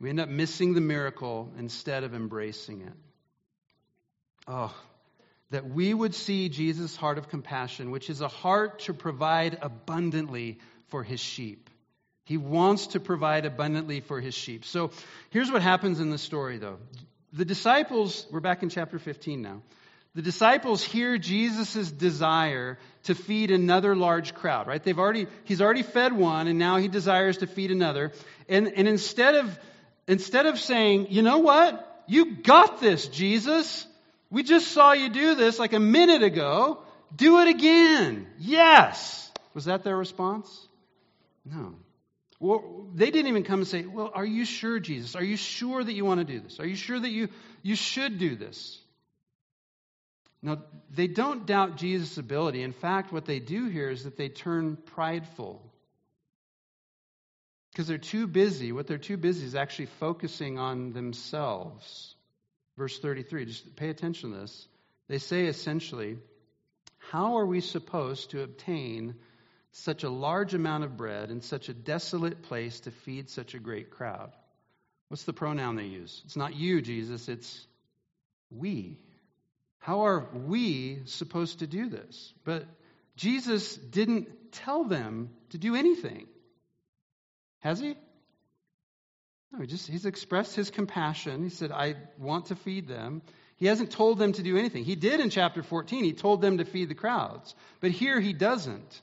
We 0.00 0.08
end 0.08 0.18
up 0.18 0.30
missing 0.30 0.72
the 0.72 0.80
miracle 0.80 1.52
instead 1.58 2.04
of 2.04 2.14
embracing 2.14 2.80
it. 2.80 2.94
Oh, 4.48 4.74
that 5.52 5.68
we 5.68 5.92
would 5.92 6.14
see 6.14 6.48
Jesus' 6.48 6.96
heart 6.96 7.18
of 7.18 7.28
compassion, 7.28 7.90
which 7.90 8.08
is 8.08 8.22
a 8.22 8.28
heart 8.28 8.80
to 8.80 8.94
provide 8.94 9.58
abundantly 9.60 10.58
for 10.88 11.02
his 11.02 11.20
sheep. 11.20 11.68
He 12.24 12.38
wants 12.38 12.88
to 12.88 13.00
provide 13.00 13.44
abundantly 13.44 14.00
for 14.00 14.18
his 14.18 14.34
sheep. 14.34 14.64
So 14.64 14.92
here's 15.28 15.52
what 15.52 15.60
happens 15.60 16.00
in 16.00 16.08
the 16.08 16.16
story, 16.16 16.56
though. 16.56 16.78
The 17.34 17.44
disciples, 17.44 18.26
we're 18.30 18.40
back 18.40 18.62
in 18.62 18.70
chapter 18.70 18.98
15 18.98 19.42
now. 19.42 19.60
The 20.14 20.22
disciples 20.22 20.82
hear 20.82 21.18
Jesus' 21.18 21.90
desire 21.90 22.78
to 23.04 23.14
feed 23.14 23.50
another 23.50 23.94
large 23.94 24.34
crowd, 24.34 24.66
right? 24.66 24.82
They've 24.82 24.98
already, 24.98 25.26
he's 25.44 25.60
already 25.60 25.82
fed 25.82 26.14
one, 26.14 26.48
and 26.48 26.58
now 26.58 26.78
he 26.78 26.88
desires 26.88 27.38
to 27.38 27.46
feed 27.46 27.70
another. 27.70 28.12
And, 28.48 28.72
and 28.74 28.88
instead 28.88 29.34
of, 29.34 29.58
instead 30.08 30.46
of 30.46 30.58
saying, 30.58 31.08
you 31.10 31.20
know 31.20 31.38
what? 31.38 32.04
You 32.06 32.36
got 32.36 32.80
this, 32.80 33.06
Jesus. 33.08 33.86
We 34.32 34.42
just 34.42 34.68
saw 34.68 34.92
you 34.92 35.10
do 35.10 35.34
this 35.34 35.58
like 35.58 35.74
a 35.74 35.78
minute 35.78 36.22
ago. 36.22 36.78
Do 37.14 37.40
it 37.40 37.48
again. 37.48 38.26
Yes. 38.38 39.30
Was 39.52 39.66
that 39.66 39.84
their 39.84 39.94
response? 39.94 40.48
No. 41.44 41.74
Well, 42.40 42.86
they 42.94 43.10
didn't 43.10 43.28
even 43.28 43.44
come 43.44 43.60
and 43.60 43.68
say, 43.68 43.84
Well, 43.84 44.10
are 44.14 44.24
you 44.24 44.46
sure, 44.46 44.80
Jesus? 44.80 45.14
Are 45.16 45.22
you 45.22 45.36
sure 45.36 45.84
that 45.84 45.92
you 45.92 46.06
want 46.06 46.20
to 46.20 46.24
do 46.24 46.40
this? 46.40 46.58
Are 46.60 46.66
you 46.66 46.76
sure 46.76 46.98
that 46.98 47.10
you, 47.10 47.28
you 47.62 47.76
should 47.76 48.18
do 48.18 48.34
this? 48.34 48.80
No, 50.40 50.62
they 50.90 51.08
don't 51.08 51.44
doubt 51.44 51.76
Jesus' 51.76 52.16
ability. 52.16 52.62
In 52.62 52.72
fact, 52.72 53.12
what 53.12 53.26
they 53.26 53.38
do 53.38 53.68
here 53.68 53.90
is 53.90 54.04
that 54.04 54.16
they 54.16 54.30
turn 54.30 54.76
prideful. 54.76 55.62
Because 57.70 57.86
they're 57.86 57.98
too 57.98 58.26
busy. 58.26 58.72
What 58.72 58.86
they're 58.86 58.96
too 58.96 59.18
busy 59.18 59.44
is 59.44 59.54
actually 59.54 59.86
focusing 60.00 60.58
on 60.58 60.94
themselves. 60.94 62.14
Verse 62.76 62.98
33, 62.98 63.46
just 63.46 63.76
pay 63.76 63.90
attention 63.90 64.32
to 64.32 64.38
this. 64.38 64.66
They 65.08 65.18
say 65.18 65.46
essentially, 65.46 66.18
How 67.10 67.38
are 67.38 67.46
we 67.46 67.60
supposed 67.60 68.30
to 68.30 68.42
obtain 68.42 69.14
such 69.72 70.04
a 70.04 70.10
large 70.10 70.54
amount 70.54 70.84
of 70.84 70.96
bread 70.96 71.30
in 71.30 71.40
such 71.40 71.68
a 71.68 71.74
desolate 71.74 72.42
place 72.42 72.80
to 72.80 72.90
feed 72.90 73.30
such 73.30 73.54
a 73.54 73.58
great 73.58 73.90
crowd? 73.90 74.32
What's 75.08 75.24
the 75.24 75.32
pronoun 75.32 75.76
they 75.76 75.84
use? 75.84 76.22
It's 76.24 76.36
not 76.36 76.54
you, 76.56 76.80
Jesus, 76.80 77.28
it's 77.28 77.66
we. 78.50 78.98
How 79.78 80.06
are 80.06 80.28
we 80.32 81.02
supposed 81.06 81.58
to 81.58 81.66
do 81.66 81.88
this? 81.88 82.32
But 82.44 82.66
Jesus 83.16 83.76
didn't 83.76 84.52
tell 84.52 84.84
them 84.84 85.30
to 85.50 85.58
do 85.58 85.74
anything. 85.74 86.28
Has 87.60 87.80
he? 87.80 87.96
No, 89.52 89.60
he 89.60 89.66
just 89.66 89.88
he's 89.88 90.06
expressed 90.06 90.56
his 90.56 90.70
compassion. 90.70 91.42
He 91.42 91.50
said, 91.50 91.72
I 91.72 91.96
want 92.18 92.46
to 92.46 92.56
feed 92.56 92.88
them. 92.88 93.22
He 93.56 93.66
hasn't 93.66 93.92
told 93.92 94.18
them 94.18 94.32
to 94.32 94.42
do 94.42 94.56
anything. 94.56 94.84
He 94.84 94.96
did 94.96 95.20
in 95.20 95.30
chapter 95.30 95.62
14. 95.62 96.02
He 96.02 96.14
told 96.14 96.40
them 96.40 96.58
to 96.58 96.64
feed 96.64 96.88
the 96.88 96.94
crowds. 96.94 97.54
But 97.80 97.90
here 97.90 98.18
he 98.18 98.32
doesn't. 98.32 99.00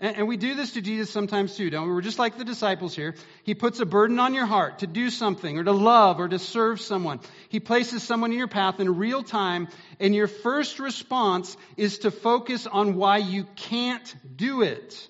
And, 0.00 0.16
and 0.16 0.28
we 0.28 0.38
do 0.38 0.54
this 0.54 0.72
to 0.72 0.80
Jesus 0.80 1.10
sometimes 1.10 1.54
too, 1.54 1.68
don't 1.68 1.86
we? 1.86 1.92
We're 1.92 2.00
just 2.00 2.18
like 2.18 2.38
the 2.38 2.44
disciples 2.44 2.96
here. 2.96 3.14
He 3.44 3.54
puts 3.54 3.78
a 3.78 3.86
burden 3.86 4.18
on 4.18 4.34
your 4.34 4.46
heart 4.46 4.78
to 4.78 4.86
do 4.86 5.10
something 5.10 5.58
or 5.58 5.64
to 5.64 5.72
love 5.72 6.18
or 6.18 6.28
to 6.28 6.38
serve 6.38 6.80
someone. 6.80 7.20
He 7.50 7.60
places 7.60 8.02
someone 8.02 8.32
in 8.32 8.38
your 8.38 8.48
path 8.48 8.80
in 8.80 8.96
real 8.96 9.22
time, 9.22 9.68
and 10.00 10.14
your 10.14 10.26
first 10.28 10.80
response 10.80 11.56
is 11.76 11.98
to 11.98 12.10
focus 12.10 12.66
on 12.66 12.96
why 12.96 13.18
you 13.18 13.44
can't 13.54 14.16
do 14.34 14.62
it. 14.62 15.08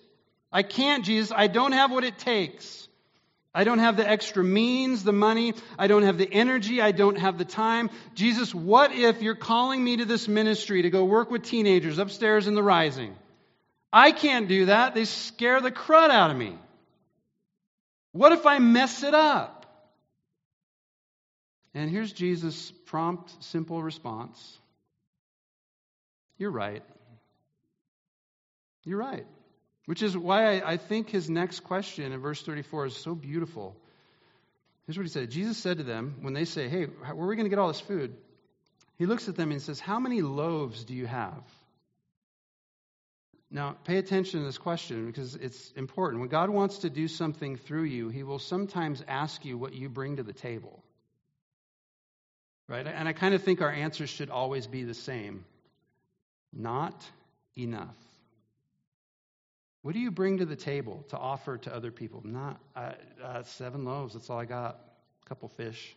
I 0.53 0.64
can't, 0.64 1.05
Jesus. 1.05 1.33
I 1.35 1.46
don't 1.46 1.72
have 1.72 1.92
what 1.92 2.03
it 2.03 2.18
takes. 2.18 2.88
I 3.52 3.64
don't 3.64 3.80
have 3.80 3.96
the 3.96 4.08
extra 4.08 4.44
means, 4.44 5.02
the 5.02 5.12
money. 5.12 5.54
I 5.76 5.88
don't 5.88 6.04
have 6.04 6.18
the 6.18 6.32
energy. 6.32 6.80
I 6.80 6.92
don't 6.92 7.18
have 7.18 7.36
the 7.36 7.44
time. 7.44 7.90
Jesus, 8.14 8.54
what 8.54 8.92
if 8.92 9.22
you're 9.22 9.34
calling 9.34 9.82
me 9.82 9.96
to 9.96 10.04
this 10.04 10.28
ministry 10.28 10.82
to 10.82 10.90
go 10.90 11.04
work 11.04 11.30
with 11.30 11.42
teenagers 11.42 11.98
upstairs 11.98 12.46
in 12.46 12.54
the 12.54 12.62
rising? 12.62 13.16
I 13.92 14.12
can't 14.12 14.46
do 14.46 14.66
that. 14.66 14.94
They 14.94 15.04
scare 15.04 15.60
the 15.60 15.72
crud 15.72 16.10
out 16.10 16.30
of 16.30 16.36
me. 16.36 16.56
What 18.12 18.32
if 18.32 18.46
I 18.46 18.60
mess 18.60 19.02
it 19.02 19.14
up? 19.14 19.60
And 21.74 21.90
here's 21.90 22.12
Jesus' 22.12 22.72
prompt, 22.86 23.32
simple 23.44 23.82
response 23.82 24.58
You're 26.38 26.50
right. 26.50 26.82
You're 28.84 28.98
right. 28.98 29.26
Which 29.90 30.05
is 30.05 30.16
why 30.16 30.61
I, 30.61 30.76
think 30.76 31.11
his 31.11 31.29
next 31.29 31.64
question 31.64 32.12
in 32.12 32.20
verse 32.20 32.40
34 32.44 32.87
is 32.87 32.96
so 32.96 33.16
beautiful. 33.16 33.74
Here's 34.87 34.96
what 34.96 35.03
he 35.03 35.11
said 35.11 35.33
Jesus 35.33 35.59
said 35.59 35.79
to 35.79 35.83
them 35.83 36.18
when 36.20 36.33
they 36.33 36.44
say, 36.44 36.68
Hey, 36.68 36.85
where 36.85 37.11
are 37.11 37.26
we 37.26 37.35
going 37.35 37.46
to 37.46 37.50
get 37.50 37.59
all 37.59 37.66
this 37.66 37.81
food? 37.81 38.14
He 38.98 39.07
looks 39.07 39.29
at 39.29 39.35
them 39.35 39.50
and 39.50 39.61
says, 39.61 39.81
How 39.81 39.98
many 39.98 40.22
loaves 40.22 40.85
do 40.85 40.94
you 40.94 41.07
have? 41.07 41.42
Now, 43.50 43.74
pay 43.83 43.96
attention 43.96 44.38
to 44.38 44.46
this 44.46 44.59
question 44.59 45.07
because 45.07 45.35
it's 45.35 45.72
important. 45.72 46.20
When 46.20 46.29
God 46.29 46.50
wants 46.50 46.79
to 46.79 46.88
do 46.88 47.09
something 47.09 47.57
through 47.57 47.87
you, 47.87 48.11
He 48.11 48.22
will 48.22 48.38
sometimes 48.38 49.03
ask 49.09 49.44
you 49.44 49.59
what 49.59 49.72
you 49.72 49.88
bring 49.88 50.18
to 50.18 50.22
the 50.22 50.33
table. 50.33 50.85
Right? 52.68 52.87
And 52.87 53.09
I 53.09 53.12
kind 53.12 53.35
of 53.35 53.42
think 53.42 53.61
our 53.61 53.72
answers 53.72 54.09
should 54.09 54.31
always 54.31 54.68
be 54.68 54.85
the 54.85 54.94
same 54.94 55.44
not 56.53 56.94
enough. 57.59 57.96
What 59.83 59.95
do 59.95 60.01
you 60.01 60.11
bring 60.11 60.38
to 60.38 60.45
the 60.45 60.57
table 60.57 61.05
to 61.09 61.16
offer 61.16 61.57
to 61.59 61.75
other 61.75 61.90
people? 61.90 62.23
Not 62.25 62.61
uh, 62.77 62.93
uh, 63.25 63.43
seven 63.45 63.85
loaves, 63.85 64.14
that's 64.14 64.29
all 64.29 64.38
I 64.38 64.45
got, 64.45 64.79
a 65.25 65.29
couple 65.29 65.49
fish. 65.49 65.97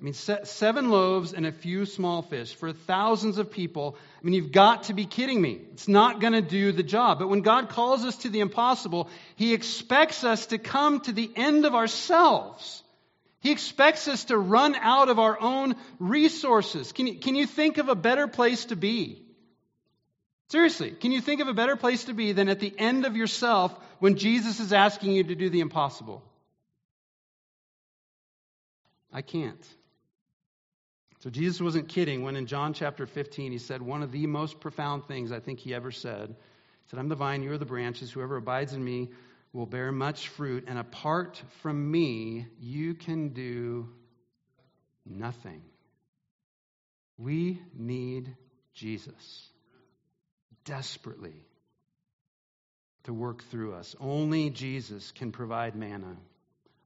I 0.00 0.02
mean, 0.02 0.12
seven 0.12 0.90
loaves 0.90 1.32
and 1.32 1.46
a 1.46 1.52
few 1.52 1.86
small 1.86 2.20
fish 2.20 2.54
for 2.56 2.72
thousands 2.72 3.38
of 3.38 3.52
people. 3.52 3.96
I 4.20 4.24
mean, 4.24 4.34
you've 4.34 4.50
got 4.50 4.84
to 4.84 4.92
be 4.92 5.06
kidding 5.06 5.40
me. 5.40 5.60
It's 5.72 5.86
not 5.86 6.20
going 6.20 6.32
to 6.32 6.42
do 6.42 6.72
the 6.72 6.82
job. 6.82 7.20
But 7.20 7.28
when 7.28 7.42
God 7.42 7.68
calls 7.68 8.04
us 8.04 8.16
to 8.18 8.28
the 8.28 8.40
impossible, 8.40 9.08
He 9.36 9.54
expects 9.54 10.24
us 10.24 10.46
to 10.46 10.58
come 10.58 11.00
to 11.02 11.12
the 11.12 11.30
end 11.36 11.64
of 11.64 11.76
ourselves. 11.76 12.82
He 13.38 13.52
expects 13.52 14.08
us 14.08 14.24
to 14.24 14.36
run 14.36 14.74
out 14.74 15.08
of 15.08 15.18
our 15.20 15.40
own 15.40 15.76
resources. 16.00 16.92
Can 16.92 17.06
you, 17.06 17.14
can 17.18 17.36
you 17.36 17.46
think 17.46 17.78
of 17.78 17.88
a 17.88 17.94
better 17.94 18.26
place 18.26 18.64
to 18.66 18.76
be? 18.76 19.23
Seriously, 20.50 20.90
can 20.90 21.10
you 21.10 21.20
think 21.20 21.40
of 21.40 21.48
a 21.48 21.54
better 21.54 21.76
place 21.76 22.04
to 22.04 22.14
be 22.14 22.32
than 22.32 22.48
at 22.48 22.60
the 22.60 22.72
end 22.78 23.06
of 23.06 23.16
yourself 23.16 23.74
when 23.98 24.16
Jesus 24.16 24.60
is 24.60 24.72
asking 24.72 25.12
you 25.12 25.24
to 25.24 25.34
do 25.34 25.48
the 25.48 25.60
impossible? 25.60 26.22
I 29.12 29.22
can't. 29.22 29.66
So 31.20 31.30
Jesus 31.30 31.60
wasn't 31.60 31.88
kidding 31.88 32.22
when 32.22 32.36
in 32.36 32.46
John 32.46 32.74
chapter 32.74 33.06
15 33.06 33.52
he 33.52 33.58
said 33.58 33.80
one 33.80 34.02
of 34.02 34.12
the 34.12 34.26
most 34.26 34.60
profound 34.60 35.06
things 35.06 35.32
I 35.32 35.40
think 35.40 35.60
he 35.60 35.72
ever 35.72 35.90
said. 35.90 36.28
He 36.28 36.90
said, 36.90 36.98
I'm 36.98 37.08
the 37.08 37.14
vine, 37.14 37.42
you 37.42 37.52
are 37.52 37.58
the 37.58 37.64
branches. 37.64 38.12
Whoever 38.12 38.36
abides 38.36 38.74
in 38.74 38.84
me 38.84 39.10
will 39.54 39.66
bear 39.66 39.92
much 39.92 40.28
fruit, 40.28 40.64
and 40.66 40.78
apart 40.78 41.42
from 41.62 41.90
me, 41.90 42.46
you 42.60 42.92
can 42.92 43.28
do 43.30 43.88
nothing. 45.06 45.62
We 47.16 47.62
need 47.72 48.36
Jesus 48.74 49.48
desperately 50.64 51.44
to 53.04 53.12
work 53.12 53.44
through 53.44 53.74
us. 53.74 53.94
Only 54.00 54.50
Jesus 54.50 55.12
can 55.12 55.32
provide 55.32 55.74
manna. 55.74 56.16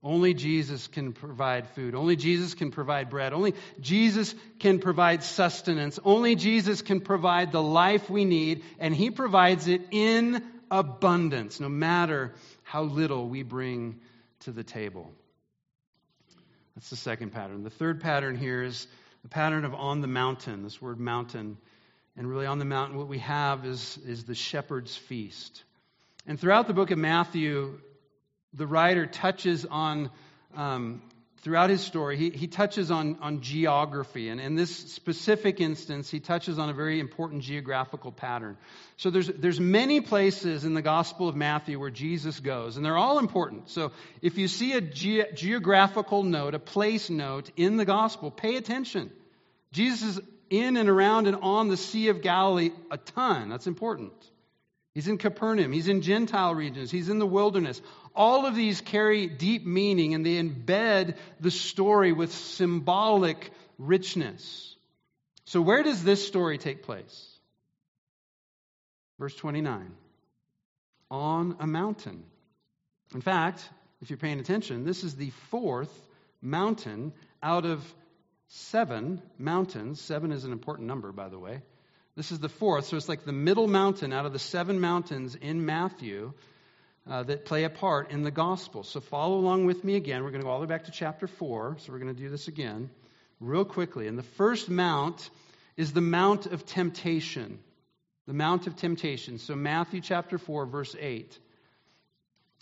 Only 0.02 0.32
Jesus 0.32 0.86
can 0.86 1.12
provide 1.12 1.68
food. 1.70 1.94
Only 1.96 2.14
Jesus 2.14 2.54
can 2.54 2.70
provide 2.70 3.10
bread. 3.10 3.32
Only 3.32 3.54
Jesus 3.80 4.34
can 4.60 4.78
provide 4.78 5.24
sustenance. 5.24 5.98
Only 6.04 6.36
Jesus 6.36 6.82
can 6.82 7.00
provide 7.00 7.50
the 7.50 7.62
life 7.62 8.08
we 8.08 8.24
need, 8.24 8.62
and 8.78 8.94
He 8.94 9.10
provides 9.10 9.66
it 9.66 9.82
in 9.90 10.44
abundance, 10.70 11.58
no 11.58 11.68
matter 11.68 12.34
how 12.62 12.82
little 12.82 13.28
we 13.28 13.42
bring 13.42 14.00
to 14.40 14.52
the 14.52 14.62
table. 14.62 15.10
That's 16.76 16.90
the 16.90 16.96
second 16.96 17.32
pattern. 17.32 17.64
The 17.64 17.70
third 17.70 18.00
pattern 18.00 18.36
here 18.36 18.62
is 18.62 18.86
the 19.22 19.28
pattern 19.28 19.64
of 19.64 19.74
on 19.74 20.00
the 20.00 20.06
mountain, 20.06 20.62
this 20.62 20.80
word 20.80 21.00
mountain. 21.00 21.56
And 22.18 22.28
really, 22.28 22.46
on 22.46 22.58
the 22.58 22.64
mountain, 22.64 22.98
what 22.98 23.06
we 23.06 23.20
have 23.20 23.64
is, 23.64 23.96
is 24.04 24.24
the 24.24 24.34
shepherd's 24.34 24.96
feast. 24.96 25.62
And 26.26 26.38
throughout 26.38 26.66
the 26.66 26.74
book 26.74 26.90
of 26.90 26.98
Matthew, 26.98 27.78
the 28.52 28.66
writer 28.66 29.06
touches 29.06 29.64
on, 29.64 30.10
um, 30.56 31.00
throughout 31.42 31.70
his 31.70 31.80
story, 31.80 32.16
he, 32.16 32.30
he 32.30 32.48
touches 32.48 32.90
on, 32.90 33.18
on 33.20 33.40
geography. 33.40 34.30
And 34.30 34.40
in 34.40 34.56
this 34.56 34.74
specific 34.74 35.60
instance, 35.60 36.10
he 36.10 36.18
touches 36.18 36.58
on 36.58 36.68
a 36.68 36.72
very 36.72 36.98
important 36.98 37.42
geographical 37.42 38.10
pattern. 38.10 38.56
So 38.96 39.10
there's, 39.10 39.28
there's 39.28 39.60
many 39.60 40.00
places 40.00 40.64
in 40.64 40.74
the 40.74 40.82
Gospel 40.82 41.28
of 41.28 41.36
Matthew 41.36 41.78
where 41.78 41.88
Jesus 41.88 42.40
goes, 42.40 42.76
and 42.76 42.84
they're 42.84 42.98
all 42.98 43.20
important. 43.20 43.70
So 43.70 43.92
if 44.22 44.38
you 44.38 44.48
see 44.48 44.72
a 44.72 44.80
ge- 44.80 45.32
geographical 45.36 46.24
note, 46.24 46.56
a 46.56 46.58
place 46.58 47.10
note 47.10 47.52
in 47.56 47.76
the 47.76 47.84
Gospel, 47.84 48.32
pay 48.32 48.56
attention. 48.56 49.12
Jesus 49.70 50.16
is 50.16 50.20
in 50.50 50.76
and 50.76 50.88
around 50.88 51.26
and 51.26 51.36
on 51.36 51.68
the 51.68 51.76
Sea 51.76 52.08
of 52.08 52.22
Galilee 52.22 52.70
a 52.90 52.98
ton. 52.98 53.48
That's 53.48 53.66
important. 53.66 54.12
He's 54.94 55.08
in 55.08 55.18
Capernaum. 55.18 55.72
He's 55.72 55.88
in 55.88 56.02
Gentile 56.02 56.54
regions. 56.54 56.90
He's 56.90 57.08
in 57.08 57.18
the 57.18 57.26
wilderness. 57.26 57.80
All 58.14 58.46
of 58.46 58.54
these 58.56 58.80
carry 58.80 59.28
deep 59.28 59.64
meaning 59.64 60.14
and 60.14 60.26
they 60.26 60.42
embed 60.42 61.16
the 61.40 61.50
story 61.50 62.12
with 62.12 62.32
symbolic 62.32 63.50
richness. 63.78 64.74
So, 65.44 65.60
where 65.60 65.82
does 65.82 66.02
this 66.02 66.26
story 66.26 66.58
take 66.58 66.82
place? 66.82 67.28
Verse 69.18 69.34
29 69.34 69.92
on 71.10 71.56
a 71.60 71.66
mountain. 71.66 72.22
In 73.14 73.20
fact, 73.20 73.68
if 74.02 74.10
you're 74.10 74.18
paying 74.18 74.40
attention, 74.40 74.84
this 74.84 75.04
is 75.04 75.14
the 75.16 75.30
fourth 75.50 75.92
mountain 76.42 77.12
out 77.42 77.64
of 77.64 77.82
seven 78.48 79.22
mountains. 79.38 80.00
Seven 80.00 80.32
is 80.32 80.44
an 80.44 80.52
important 80.52 80.88
number, 80.88 81.12
by 81.12 81.28
the 81.28 81.38
way. 81.38 81.62
This 82.16 82.32
is 82.32 82.40
the 82.40 82.48
fourth, 82.48 82.86
so 82.86 82.96
it's 82.96 83.08
like 83.08 83.24
the 83.24 83.32
middle 83.32 83.68
mountain 83.68 84.12
out 84.12 84.26
of 84.26 84.32
the 84.32 84.40
seven 84.40 84.80
mountains 84.80 85.36
in 85.36 85.64
Matthew 85.64 86.32
uh, 87.08 87.22
that 87.22 87.44
play 87.44 87.64
a 87.64 87.70
part 87.70 88.10
in 88.10 88.22
the 88.22 88.30
gospel. 88.30 88.82
So 88.82 89.00
follow 89.00 89.36
along 89.38 89.66
with 89.66 89.84
me 89.84 89.94
again. 89.94 90.24
We're 90.24 90.30
going 90.30 90.40
to 90.40 90.46
go 90.46 90.50
all 90.50 90.58
the 90.58 90.66
way 90.66 90.74
back 90.74 90.84
to 90.86 90.90
chapter 90.90 91.26
4, 91.26 91.76
so 91.78 91.92
we're 91.92 92.00
going 92.00 92.14
to 92.14 92.20
do 92.20 92.28
this 92.28 92.48
again 92.48 92.90
real 93.40 93.64
quickly. 93.64 94.08
And 94.08 94.18
the 94.18 94.24
first 94.24 94.68
mount 94.68 95.30
is 95.76 95.92
the 95.92 96.00
Mount 96.00 96.46
of 96.46 96.66
Temptation. 96.66 97.60
The 98.26 98.34
Mount 98.34 98.66
of 98.66 98.76
Temptation. 98.76 99.38
So 99.38 99.54
Matthew 99.54 100.00
chapter 100.00 100.38
4, 100.38 100.66
verse 100.66 100.96
8. 100.98 101.38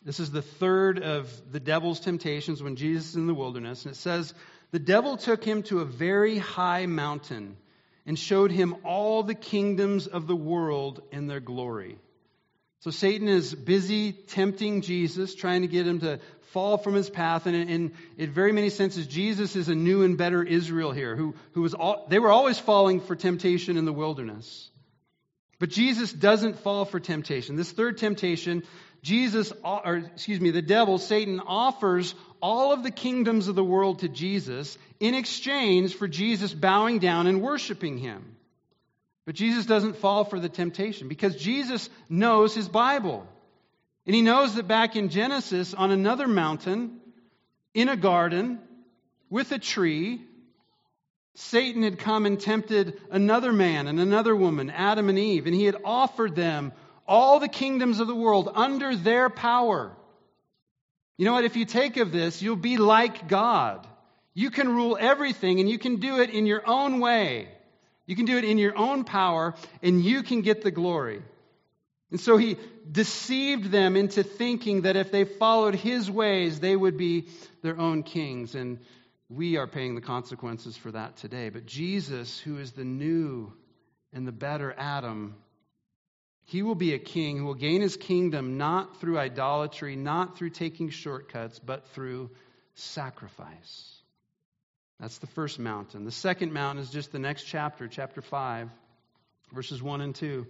This 0.04 0.20
is 0.20 0.30
the 0.30 0.42
third 0.42 1.02
of 1.02 1.28
the 1.50 1.58
devil's 1.58 1.98
temptations 1.98 2.62
when 2.62 2.76
Jesus 2.76 3.10
is 3.10 3.16
in 3.16 3.26
the 3.26 3.34
wilderness. 3.34 3.84
And 3.86 3.94
it 3.94 3.98
says, 3.98 4.34
The 4.72 4.78
devil 4.78 5.16
took 5.16 5.44
him 5.44 5.62
to 5.64 5.80
a 5.80 5.84
very 5.84 6.38
high 6.38 6.86
mountain 6.86 7.56
and 8.04 8.18
showed 8.18 8.50
him 8.50 8.76
all 8.84 9.22
the 9.22 9.34
kingdoms 9.34 10.06
of 10.06 10.26
the 10.26 10.36
world 10.36 11.02
and 11.12 11.28
their 11.28 11.40
glory. 11.40 11.98
So 12.80 12.90
Satan 12.90 13.28
is 13.28 13.54
busy 13.54 14.12
tempting 14.12 14.82
Jesus, 14.82 15.34
trying 15.34 15.62
to 15.62 15.68
get 15.68 15.86
him 15.86 16.00
to 16.00 16.20
fall 16.52 16.78
from 16.78 16.94
his 16.94 17.10
path. 17.10 17.46
And 17.46 17.56
in, 17.56 17.92
in 18.16 18.30
very 18.30 18.52
many 18.52 18.70
senses, 18.70 19.06
Jesus 19.06 19.56
is 19.56 19.68
a 19.68 19.74
new 19.74 20.02
and 20.02 20.16
better 20.16 20.42
Israel 20.42 20.92
here, 20.92 21.16
who, 21.16 21.34
who 21.52 21.62
was 21.62 21.74
all, 21.74 22.06
they 22.08 22.18
were 22.18 22.30
always 22.30 22.58
falling 22.58 23.00
for 23.00 23.16
temptation 23.16 23.76
in 23.76 23.86
the 23.86 23.92
wilderness. 23.92 24.70
But 25.58 25.70
Jesus 25.70 26.12
doesn't 26.12 26.58
fall 26.60 26.84
for 26.84 27.00
temptation. 27.00 27.56
This 27.56 27.72
third 27.72 27.98
temptation, 27.98 28.62
Jesus, 29.02 29.52
uh, 29.64 29.80
or 29.84 29.96
excuse 29.96 30.40
me, 30.40 30.50
the 30.50 30.62
devil, 30.62 30.98
Satan, 30.98 31.40
offers 31.40 32.14
all 32.42 32.72
of 32.72 32.82
the 32.82 32.90
kingdoms 32.90 33.48
of 33.48 33.54
the 33.54 33.64
world 33.64 34.00
to 34.00 34.08
Jesus 34.08 34.76
in 35.00 35.14
exchange 35.14 35.94
for 35.94 36.06
Jesus 36.06 36.52
bowing 36.52 36.98
down 36.98 37.26
and 37.26 37.40
worshiping 37.40 37.96
him. 37.98 38.36
But 39.24 39.34
Jesus 39.34 39.66
doesn't 39.66 39.96
fall 39.96 40.24
for 40.24 40.38
the 40.38 40.48
temptation 40.48 41.08
because 41.08 41.36
Jesus 41.36 41.88
knows 42.08 42.54
his 42.54 42.68
Bible. 42.68 43.26
And 44.06 44.14
he 44.14 44.22
knows 44.22 44.54
that 44.54 44.68
back 44.68 44.94
in 44.94 45.08
Genesis, 45.08 45.74
on 45.74 45.90
another 45.90 46.28
mountain, 46.28 47.00
in 47.74 47.88
a 47.88 47.96
garden, 47.96 48.60
with 49.28 49.50
a 49.50 49.58
tree, 49.58 50.22
Satan 51.38 51.82
had 51.82 51.98
come 51.98 52.24
and 52.24 52.40
tempted 52.40 52.98
another 53.10 53.52
man 53.52 53.88
and 53.88 54.00
another 54.00 54.34
woman, 54.34 54.70
Adam 54.70 55.10
and 55.10 55.18
Eve, 55.18 55.46
and 55.46 55.54
he 55.54 55.64
had 55.64 55.76
offered 55.84 56.34
them 56.34 56.72
all 57.06 57.40
the 57.40 57.48
kingdoms 57.48 58.00
of 58.00 58.06
the 58.06 58.14
world 58.14 58.50
under 58.54 58.96
their 58.96 59.28
power. 59.28 59.94
You 61.18 61.26
know 61.26 61.34
what? 61.34 61.44
If 61.44 61.56
you 61.56 61.66
take 61.66 61.98
of 61.98 62.10
this, 62.10 62.40
you'll 62.40 62.56
be 62.56 62.78
like 62.78 63.28
God. 63.28 63.86
You 64.32 64.50
can 64.50 64.74
rule 64.74 64.96
everything 64.98 65.60
and 65.60 65.68
you 65.68 65.78
can 65.78 65.96
do 65.96 66.20
it 66.20 66.30
in 66.30 66.46
your 66.46 66.62
own 66.66 67.00
way. 67.00 67.48
You 68.06 68.16
can 68.16 68.24
do 68.24 68.38
it 68.38 68.44
in 68.44 68.56
your 68.56 68.76
own 68.76 69.04
power 69.04 69.54
and 69.82 70.02
you 70.02 70.22
can 70.22 70.40
get 70.40 70.62
the 70.62 70.70
glory. 70.70 71.22
And 72.10 72.20
so 72.20 72.38
he 72.38 72.56
deceived 72.90 73.70
them 73.70 73.96
into 73.96 74.22
thinking 74.22 74.82
that 74.82 74.96
if 74.96 75.10
they 75.10 75.24
followed 75.24 75.74
his 75.74 76.10
ways, 76.10 76.60
they 76.60 76.76
would 76.76 76.96
be 76.96 77.28
their 77.62 77.78
own 77.78 78.04
kings. 78.04 78.54
And 78.54 78.78
we 79.28 79.56
are 79.56 79.66
paying 79.66 79.94
the 79.94 80.00
consequences 80.00 80.76
for 80.76 80.92
that 80.92 81.16
today. 81.16 81.48
But 81.48 81.66
Jesus, 81.66 82.38
who 82.38 82.58
is 82.58 82.72
the 82.72 82.84
new 82.84 83.52
and 84.12 84.26
the 84.26 84.32
better 84.32 84.74
Adam, 84.76 85.34
he 86.44 86.62
will 86.62 86.76
be 86.76 86.94
a 86.94 86.98
king 86.98 87.38
who 87.38 87.44
will 87.44 87.54
gain 87.54 87.80
his 87.80 87.96
kingdom 87.96 88.56
not 88.56 89.00
through 89.00 89.18
idolatry, 89.18 89.96
not 89.96 90.38
through 90.38 90.50
taking 90.50 90.90
shortcuts, 90.90 91.58
but 91.58 91.88
through 91.88 92.30
sacrifice. 92.74 93.96
That's 95.00 95.18
the 95.18 95.26
first 95.26 95.58
mountain. 95.58 96.04
The 96.04 96.12
second 96.12 96.52
mountain 96.52 96.82
is 96.82 96.90
just 96.90 97.10
the 97.10 97.18
next 97.18 97.44
chapter, 97.44 97.88
chapter 97.88 98.22
5, 98.22 98.70
verses 99.52 99.82
1 99.82 100.00
and 100.00 100.14
2. 100.14 100.46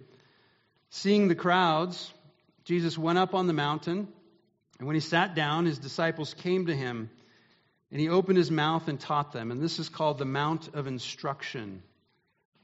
Seeing 0.91 1.27
the 1.27 1.35
crowds, 1.35 2.13
Jesus 2.63 2.97
went 2.97 3.17
up 3.17 3.33
on 3.33 3.47
the 3.47 3.53
mountain, 3.53 4.07
and 4.77 4.87
when 4.87 4.95
he 4.95 5.01
sat 5.01 5.35
down, 5.35 5.65
his 5.65 5.79
disciples 5.79 6.33
came 6.35 6.67
to 6.67 6.75
him. 6.75 7.09
And 7.91 8.01
he 8.01 8.09
opened 8.09 8.37
his 8.37 8.51
mouth 8.51 8.87
and 8.87 8.99
taught 8.99 9.31
them. 9.31 9.51
And 9.51 9.61
this 9.61 9.79
is 9.79 9.89
called 9.89 10.17
the 10.17 10.25
Mount 10.25 10.69
of 10.73 10.87
Instruction. 10.87 11.81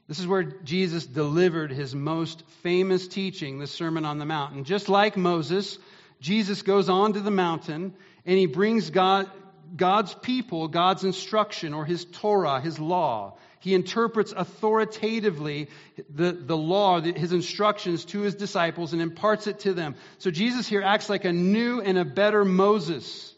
This 0.06 0.18
is 0.18 0.26
where 0.26 0.42
Jesus 0.42 1.06
delivered 1.06 1.72
his 1.72 1.94
most 1.94 2.42
famous 2.62 3.08
teaching, 3.08 3.58
the 3.58 3.66
Sermon 3.66 4.04
on 4.04 4.18
the 4.18 4.26
Mount. 4.26 4.54
And 4.54 4.66
just 4.66 4.90
like 4.90 5.16
Moses, 5.16 5.78
Jesus 6.20 6.62
goes 6.62 6.90
on 6.90 7.14
to 7.14 7.20
the 7.20 7.30
mountain 7.30 7.94
and 8.26 8.38
he 8.38 8.46
brings 8.46 8.90
God, 8.90 9.30
God's 9.74 10.14
people, 10.14 10.68
God's 10.68 11.04
instruction, 11.04 11.72
or 11.72 11.86
his 11.86 12.04
Torah, 12.04 12.60
his 12.60 12.78
law. 12.78 13.38
He 13.60 13.72
interprets 13.72 14.32
authoritatively 14.32 15.70
the, 16.14 16.32
the 16.32 16.56
law, 16.56 17.00
his 17.00 17.32
instructions 17.32 18.04
to 18.06 18.20
his 18.20 18.34
disciples 18.34 18.92
and 18.92 19.00
imparts 19.00 19.46
it 19.46 19.60
to 19.60 19.72
them. 19.72 19.94
So 20.18 20.30
Jesus 20.30 20.68
here 20.68 20.82
acts 20.82 21.08
like 21.08 21.24
a 21.24 21.32
new 21.32 21.80
and 21.80 21.96
a 21.96 22.04
better 22.04 22.44
Moses 22.44 23.33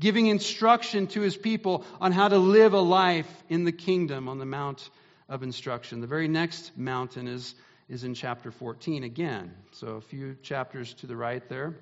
giving 0.00 0.26
instruction 0.26 1.06
to 1.08 1.20
his 1.20 1.36
people 1.36 1.84
on 2.00 2.12
how 2.12 2.28
to 2.28 2.38
live 2.38 2.72
a 2.72 2.80
life 2.80 3.30
in 3.48 3.64
the 3.64 3.72
kingdom 3.72 4.28
on 4.28 4.38
the 4.38 4.46
Mount 4.46 4.88
of 5.28 5.42
Instruction. 5.42 6.00
The 6.00 6.06
very 6.06 6.28
next 6.28 6.76
mountain 6.76 7.28
is, 7.28 7.54
is 7.88 8.04
in 8.04 8.14
chapter 8.14 8.50
14 8.50 9.04
again. 9.04 9.52
So 9.72 9.88
a 9.88 10.00
few 10.00 10.36
chapters 10.42 10.94
to 10.94 11.06
the 11.06 11.16
right 11.16 11.46
there. 11.48 11.74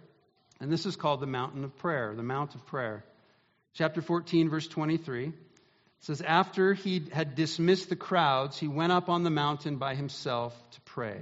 And 0.61 0.73
this 0.73 0.87
is 0.87 0.97
called 0.97 1.21
the 1.21 1.27
Mountain 1.27 1.65
of 1.65 1.77
Prayer, 1.77 2.15
the 2.17 2.23
Mount 2.23 2.55
of 2.55 2.67
Prayer. 2.67 3.05
Chapter 3.75 4.01
14, 4.01 4.49
verse 4.49 4.67
23 4.67 5.33
says, 6.01 6.23
After 6.23 6.73
he 6.73 7.03
had 7.13 7.35
dismissed 7.35 7.91
the 7.91 7.97
crowds, 7.97 8.59
he 8.59 8.69
went 8.69 8.93
up 8.93 9.11
on 9.11 9.23
the 9.23 9.31
mountain 9.31 9.77
by 9.77 9.95
himself 9.95 10.55
to 10.73 10.81
pray. 10.83 11.21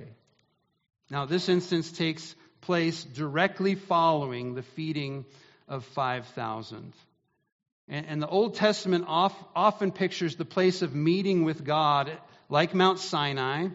Now, 1.11 1.27
this 1.27 1.49
instance 1.49 1.91
takes 1.91 2.35
place 2.61 3.05
directly 3.05 3.75
following 3.75 4.55
the 4.55 4.63
feeding 4.63 5.25
of 5.69 5.85
5,000. 5.85 6.93
And, 7.89 8.07
and, 8.07 8.23
the 8.23 8.29
Old 8.29 8.55
Testament 8.55 9.05
off, 9.07 9.35
often 9.55 9.93
pictures 9.93 10.37
the 10.37 10.45
place 10.45 10.83
of 10.83 10.95
meeting 10.95 11.45
with 11.45 11.65
God, 11.65 12.11
like 12.49 12.75
Mount 12.75 12.99
Sinai, 12.99 13.69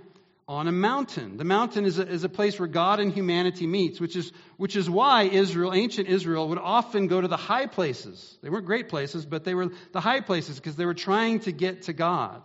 on 0.47 0.67
a 0.67 0.71
mountain. 0.71 1.37
The 1.37 1.43
mountain 1.43 1.85
is 1.85 1.99
a, 1.99 2.07
is 2.07 2.23
a 2.23 2.29
place 2.29 2.57
where 2.57 2.67
God 2.67 2.99
and 2.99 3.13
humanity 3.13 3.67
meets, 3.67 4.01
which 4.01 4.15
is, 4.15 4.31
which 4.57 4.75
is 4.75 4.89
why 4.89 5.23
Israel, 5.23 5.73
ancient 5.75 6.07
Israel, 6.07 6.49
would 6.49 6.57
often 6.57 7.05
go 7.05 7.21
to 7.21 7.27
the 7.27 7.37
high 7.37 7.67
places. 7.67 8.35
They 8.41 8.49
weren't 8.49 8.65
great 8.65 8.89
places, 8.89 9.27
but 9.27 9.43
they 9.43 9.53
were 9.53 9.69
the 9.91 10.01
high 10.01 10.21
places 10.21 10.55
because 10.55 10.75
they 10.75 10.87
were 10.87 10.95
trying 10.95 11.41
to 11.41 11.51
get 11.51 11.83
to 11.83 11.93
God. 11.93 12.41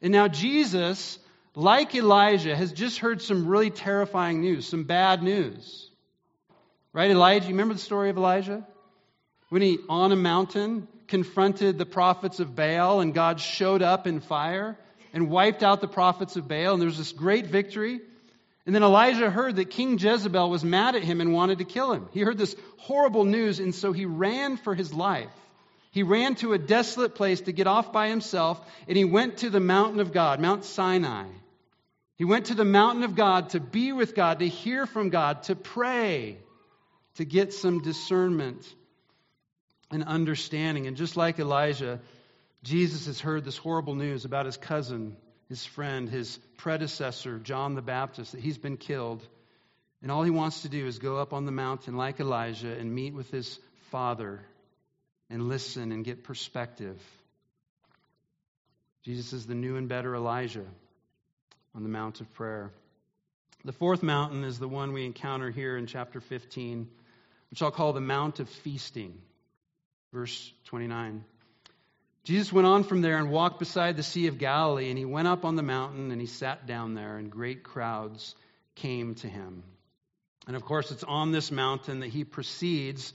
And 0.00 0.10
now 0.10 0.26
Jesus, 0.26 1.16
like 1.54 1.94
Elijah, 1.94 2.56
has 2.56 2.72
just 2.72 2.98
heard 2.98 3.22
some 3.22 3.46
really 3.46 3.70
terrifying 3.70 4.40
news, 4.40 4.66
some 4.66 4.82
bad 4.82 5.22
news. 5.22 5.91
Right? 6.92 7.10
Elijah, 7.10 7.46
you 7.46 7.52
remember 7.52 7.74
the 7.74 7.80
story 7.80 8.10
of 8.10 8.16
Elijah? 8.16 8.66
When 9.48 9.62
he, 9.62 9.78
on 9.88 10.12
a 10.12 10.16
mountain, 10.16 10.88
confronted 11.08 11.78
the 11.78 11.86
prophets 11.86 12.40
of 12.40 12.54
Baal 12.54 13.00
and 13.00 13.14
God 13.14 13.40
showed 13.40 13.82
up 13.82 14.06
in 14.06 14.20
fire 14.20 14.78
and 15.12 15.30
wiped 15.30 15.62
out 15.62 15.80
the 15.80 15.88
prophets 15.88 16.36
of 16.36 16.48
Baal, 16.48 16.72
and 16.72 16.80
there 16.80 16.88
was 16.88 16.98
this 16.98 17.12
great 17.12 17.46
victory. 17.46 18.00
And 18.64 18.74
then 18.74 18.82
Elijah 18.82 19.28
heard 19.28 19.56
that 19.56 19.70
King 19.70 19.98
Jezebel 19.98 20.48
was 20.48 20.64
mad 20.64 20.94
at 20.94 21.02
him 21.02 21.20
and 21.20 21.32
wanted 21.32 21.58
to 21.58 21.64
kill 21.64 21.92
him. 21.92 22.08
He 22.12 22.20
heard 22.20 22.38
this 22.38 22.56
horrible 22.78 23.24
news, 23.24 23.58
and 23.58 23.74
so 23.74 23.92
he 23.92 24.06
ran 24.06 24.56
for 24.56 24.74
his 24.74 24.92
life. 24.92 25.30
He 25.90 26.02
ran 26.02 26.36
to 26.36 26.54
a 26.54 26.58
desolate 26.58 27.14
place 27.14 27.42
to 27.42 27.52
get 27.52 27.66
off 27.66 27.92
by 27.92 28.08
himself, 28.08 28.60
and 28.88 28.96
he 28.96 29.04
went 29.04 29.38
to 29.38 29.50
the 29.50 29.60
mountain 29.60 30.00
of 30.00 30.12
God, 30.12 30.40
Mount 30.40 30.64
Sinai. 30.64 31.26
He 32.16 32.24
went 32.24 32.46
to 32.46 32.54
the 32.54 32.64
mountain 32.64 33.02
of 33.02 33.14
God 33.14 33.50
to 33.50 33.60
be 33.60 33.92
with 33.92 34.14
God, 34.14 34.38
to 34.38 34.48
hear 34.48 34.86
from 34.86 35.10
God, 35.10 35.42
to 35.44 35.56
pray 35.56 36.38
to 37.16 37.24
get 37.24 37.52
some 37.52 37.80
discernment 37.80 38.66
and 39.90 40.04
understanding. 40.04 40.86
And 40.86 40.96
just 40.96 41.16
like 41.16 41.38
Elijah, 41.38 42.00
Jesus 42.62 43.06
has 43.06 43.20
heard 43.20 43.44
this 43.44 43.56
horrible 43.56 43.94
news 43.94 44.24
about 44.24 44.46
his 44.46 44.56
cousin, 44.56 45.16
his 45.48 45.64
friend, 45.64 46.08
his 46.08 46.38
predecessor, 46.56 47.38
John 47.38 47.74
the 47.74 47.82
Baptist, 47.82 48.32
that 48.32 48.40
he's 48.40 48.58
been 48.58 48.76
killed. 48.76 49.26
And 50.02 50.10
all 50.10 50.22
he 50.22 50.30
wants 50.30 50.62
to 50.62 50.68
do 50.68 50.86
is 50.86 50.98
go 50.98 51.18
up 51.18 51.32
on 51.32 51.44
the 51.44 51.52
mountain 51.52 51.96
like 51.96 52.18
Elijah 52.18 52.72
and 52.72 52.92
meet 52.92 53.14
with 53.14 53.30
his 53.30 53.58
father 53.90 54.40
and 55.28 55.48
listen 55.48 55.92
and 55.92 56.04
get 56.04 56.24
perspective. 56.24 57.00
Jesus 59.04 59.32
is 59.32 59.46
the 59.46 59.54
new 59.54 59.76
and 59.76 59.88
better 59.88 60.14
Elijah 60.14 60.64
on 61.74 61.82
the 61.82 61.88
Mount 61.88 62.20
of 62.20 62.32
Prayer. 62.34 62.70
The 63.64 63.72
fourth 63.72 64.02
mountain 64.02 64.44
is 64.44 64.58
the 64.58 64.68
one 64.68 64.92
we 64.92 65.04
encounter 65.04 65.50
here 65.50 65.76
in 65.76 65.86
chapter 65.86 66.20
15 66.20 66.88
which 67.52 67.60
I'll 67.60 67.70
call 67.70 67.92
the 67.92 68.00
Mount 68.00 68.40
of 68.40 68.48
Feasting. 68.48 69.12
Verse 70.10 70.50
29. 70.64 71.22
Jesus 72.24 72.50
went 72.50 72.66
on 72.66 72.82
from 72.82 73.02
there 73.02 73.18
and 73.18 73.30
walked 73.30 73.58
beside 73.58 73.94
the 73.98 74.02
Sea 74.02 74.28
of 74.28 74.38
Galilee, 74.38 74.88
and 74.88 74.96
he 74.96 75.04
went 75.04 75.28
up 75.28 75.44
on 75.44 75.54
the 75.54 75.62
mountain 75.62 76.10
and 76.12 76.18
he 76.18 76.26
sat 76.26 76.66
down 76.66 76.94
there, 76.94 77.18
and 77.18 77.30
great 77.30 77.62
crowds 77.62 78.34
came 78.74 79.16
to 79.16 79.28
him. 79.28 79.64
And 80.46 80.56
of 80.56 80.64
course, 80.64 80.92
it's 80.92 81.04
on 81.04 81.30
this 81.30 81.50
mountain 81.50 82.00
that 82.00 82.08
he 82.08 82.24
proceeds 82.24 83.12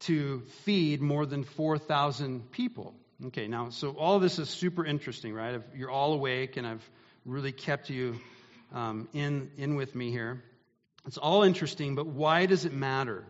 to 0.00 0.42
feed 0.62 1.02
more 1.02 1.26
than 1.26 1.42
4,000 1.42 2.52
people. 2.52 2.94
Okay, 3.26 3.48
now, 3.48 3.70
so 3.70 3.90
all 3.90 4.20
this 4.20 4.38
is 4.38 4.48
super 4.48 4.86
interesting, 4.86 5.34
right? 5.34 5.60
You're 5.74 5.90
all 5.90 6.12
awake, 6.12 6.56
and 6.56 6.64
I've 6.64 6.90
really 7.24 7.50
kept 7.50 7.90
you 7.90 8.20
um, 8.72 9.08
in, 9.12 9.50
in 9.58 9.74
with 9.74 9.96
me 9.96 10.12
here. 10.12 10.44
It's 11.08 11.18
all 11.18 11.42
interesting, 11.42 11.96
but 11.96 12.06
why 12.06 12.46
does 12.46 12.66
it 12.66 12.72
matter? 12.72 13.24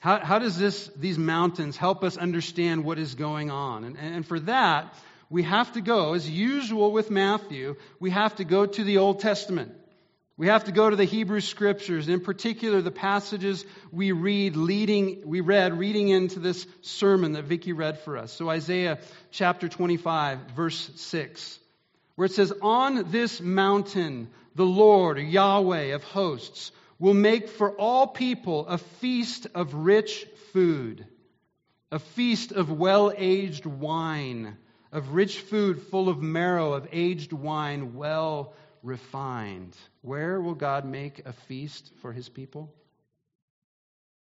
How, 0.00 0.18
how 0.18 0.38
does 0.38 0.58
this, 0.58 0.90
these 0.96 1.18
mountains 1.18 1.76
help 1.76 2.02
us 2.04 2.16
understand 2.16 2.84
what 2.84 2.98
is 2.98 3.14
going 3.14 3.50
on? 3.50 3.84
And, 3.84 3.98
and 3.98 4.26
for 4.26 4.40
that, 4.40 4.94
we 5.28 5.42
have 5.42 5.72
to 5.74 5.82
go, 5.82 6.14
as 6.14 6.28
usual 6.28 6.90
with 6.90 7.10
Matthew, 7.10 7.76
we 8.00 8.10
have 8.10 8.34
to 8.36 8.44
go 8.44 8.66
to 8.66 8.82
the 8.82 8.98
Old 8.98 9.20
Testament. 9.20 9.72
We 10.38 10.46
have 10.46 10.64
to 10.64 10.72
go 10.72 10.88
to 10.88 10.96
the 10.96 11.04
Hebrew 11.04 11.40
scriptures, 11.40 12.08
in 12.08 12.20
particular 12.20 12.80
the 12.80 12.90
passages 12.90 13.66
we 13.92 14.12
read 14.12 14.56
leading 14.56 15.28
we 15.28 15.42
read 15.42 15.78
reading 15.78 16.08
into 16.08 16.38
this 16.38 16.66
sermon 16.80 17.32
that 17.32 17.44
Vicky 17.44 17.74
read 17.74 17.98
for 17.98 18.16
us. 18.16 18.32
So 18.32 18.48
Isaiah 18.48 19.00
chapter 19.30 19.68
25 19.68 20.38
verse 20.56 20.90
6 20.96 21.58
where 22.16 22.24
it 22.24 22.32
says 22.32 22.54
on 22.62 23.10
this 23.10 23.42
mountain 23.42 24.28
the 24.54 24.64
Lord 24.64 25.18
Yahweh 25.18 25.94
of 25.94 26.04
hosts 26.04 26.72
will 27.00 27.14
make 27.14 27.48
for 27.48 27.72
all 27.72 28.06
people 28.06 28.68
a 28.68 28.78
feast 28.78 29.48
of 29.54 29.74
rich 29.74 30.26
food, 30.52 31.04
a 31.90 31.98
feast 31.98 32.52
of 32.52 32.70
well 32.70 33.12
aged 33.16 33.66
wine, 33.66 34.56
of 34.92 35.14
rich 35.14 35.40
food 35.40 35.80
full 35.82 36.08
of 36.08 36.20
marrow, 36.20 36.74
of 36.74 36.86
aged 36.92 37.32
wine 37.32 37.94
well 37.94 38.52
refined. 38.82 39.74
Where 40.02 40.40
will 40.40 40.54
God 40.54 40.84
make 40.84 41.26
a 41.26 41.32
feast 41.32 41.90
for 42.02 42.12
his 42.12 42.28
people? 42.28 42.72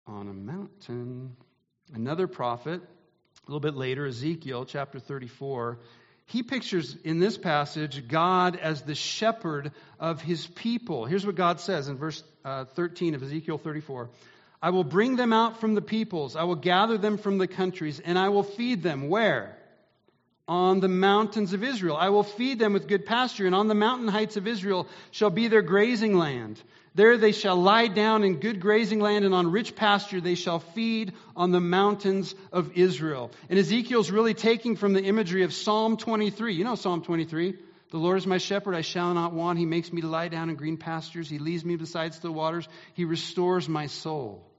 On 0.07 0.29
a 0.29 0.33
mountain. 0.33 1.37
Another 1.93 2.29
prophet, 2.29 2.81
a 2.81 3.51
little 3.51 3.61
bit 3.61 3.75
later, 3.75 4.07
Ezekiel 4.07 4.65
chapter 4.65 5.01
34, 5.01 5.81
he 6.31 6.45
pictures 6.45 6.97
in 7.03 7.19
this 7.19 7.37
passage 7.37 8.07
God 8.07 8.55
as 8.55 8.83
the 8.83 8.95
shepherd 8.95 9.73
of 9.99 10.23
his 10.23 10.47
people. 10.47 11.05
Here's 11.05 11.27
what 11.27 11.35
God 11.35 11.59
says 11.59 11.89
in 11.89 11.97
verse 11.97 12.23
uh, 12.45 12.67
13 12.67 13.17
of 13.17 13.23
Ezekiel 13.23 13.59
34 13.59 14.09
I 14.63 14.71
will 14.71 14.85
bring 14.85 15.17
them 15.17 15.33
out 15.33 15.61
from 15.61 15.75
the 15.75 15.83
peoples, 15.83 16.37
I 16.37 16.45
will 16.45 16.55
gather 16.55 16.99
them 16.99 17.19
from 17.19 17.39
the 17.39 17.49
countries, 17.49 17.99
and 17.99 18.17
I 18.17 18.29
will 18.29 18.45
feed 18.45 18.83
them. 18.85 19.09
Where? 19.09 19.57
On 20.47 20.79
the 20.79 20.89
mountains 20.89 21.53
of 21.53 21.65
Israel. 21.65 21.97
I 21.97 22.11
will 22.11 22.23
feed 22.23 22.61
them 22.61 22.75
with 22.75 22.87
good 22.87 23.07
pasture, 23.07 23.47
and 23.47 23.55
on 23.55 23.67
the 23.67 23.75
mountain 23.75 24.09
heights 24.09 24.37
of 24.37 24.47
Israel 24.47 24.87
shall 25.11 25.31
be 25.31 25.49
their 25.49 25.63
grazing 25.63 26.17
land. 26.17 26.63
There 26.95 27.17
they 27.17 27.33
shall 27.33 27.57
lie 27.57 27.87
down 27.87 28.25
in 28.25 28.41
good 28.41 28.61
grazing 28.61 28.99
land, 28.99 29.25
and 29.25 29.33
on 29.33 29.53
rich 29.53 29.77
pasture 29.77 30.21
they 30.21 30.35
shall 30.35 30.59
feed 30.59 31.13
on 31.37 31.53
the 31.53 31.61
mountains 31.61 32.35
of 32.53 32.77
Israel. 32.77 33.31
And 33.49 33.59
Ezekiel's 33.59 34.11
really 34.11 34.35
taking 34.35 34.75
from 34.75 34.93
the 34.93 35.03
imagery 35.03 35.45
of 35.45 35.53
Psalm 35.53 35.97
23. 35.97 36.55
You 36.55 36.65
know 36.65 36.75
Psalm 36.75 37.03
23? 37.03 37.55
The 37.91 37.99
Lord 37.99 38.19
is 38.19 38.27
my 38.27 38.39
shepherd, 38.39 38.75
I 38.75 38.83
shall 38.83 39.15
not 39.15 39.33
want. 39.33 39.59
He 39.59 39.67
makes 39.67 39.93
me 39.93 40.01
to 40.01 40.09
lie 40.09 40.29
down 40.29 40.51
in 40.51 40.57
green 40.57 40.77
pastures. 40.77 41.29
He 41.29 41.39
leads 41.39 41.65
me 41.65 41.77
beside 41.77 42.15
still 42.15 42.33
waters. 42.33 42.69
He 42.95 43.05
restores 43.05 43.69
my 43.69 43.87
soul. 43.87 44.50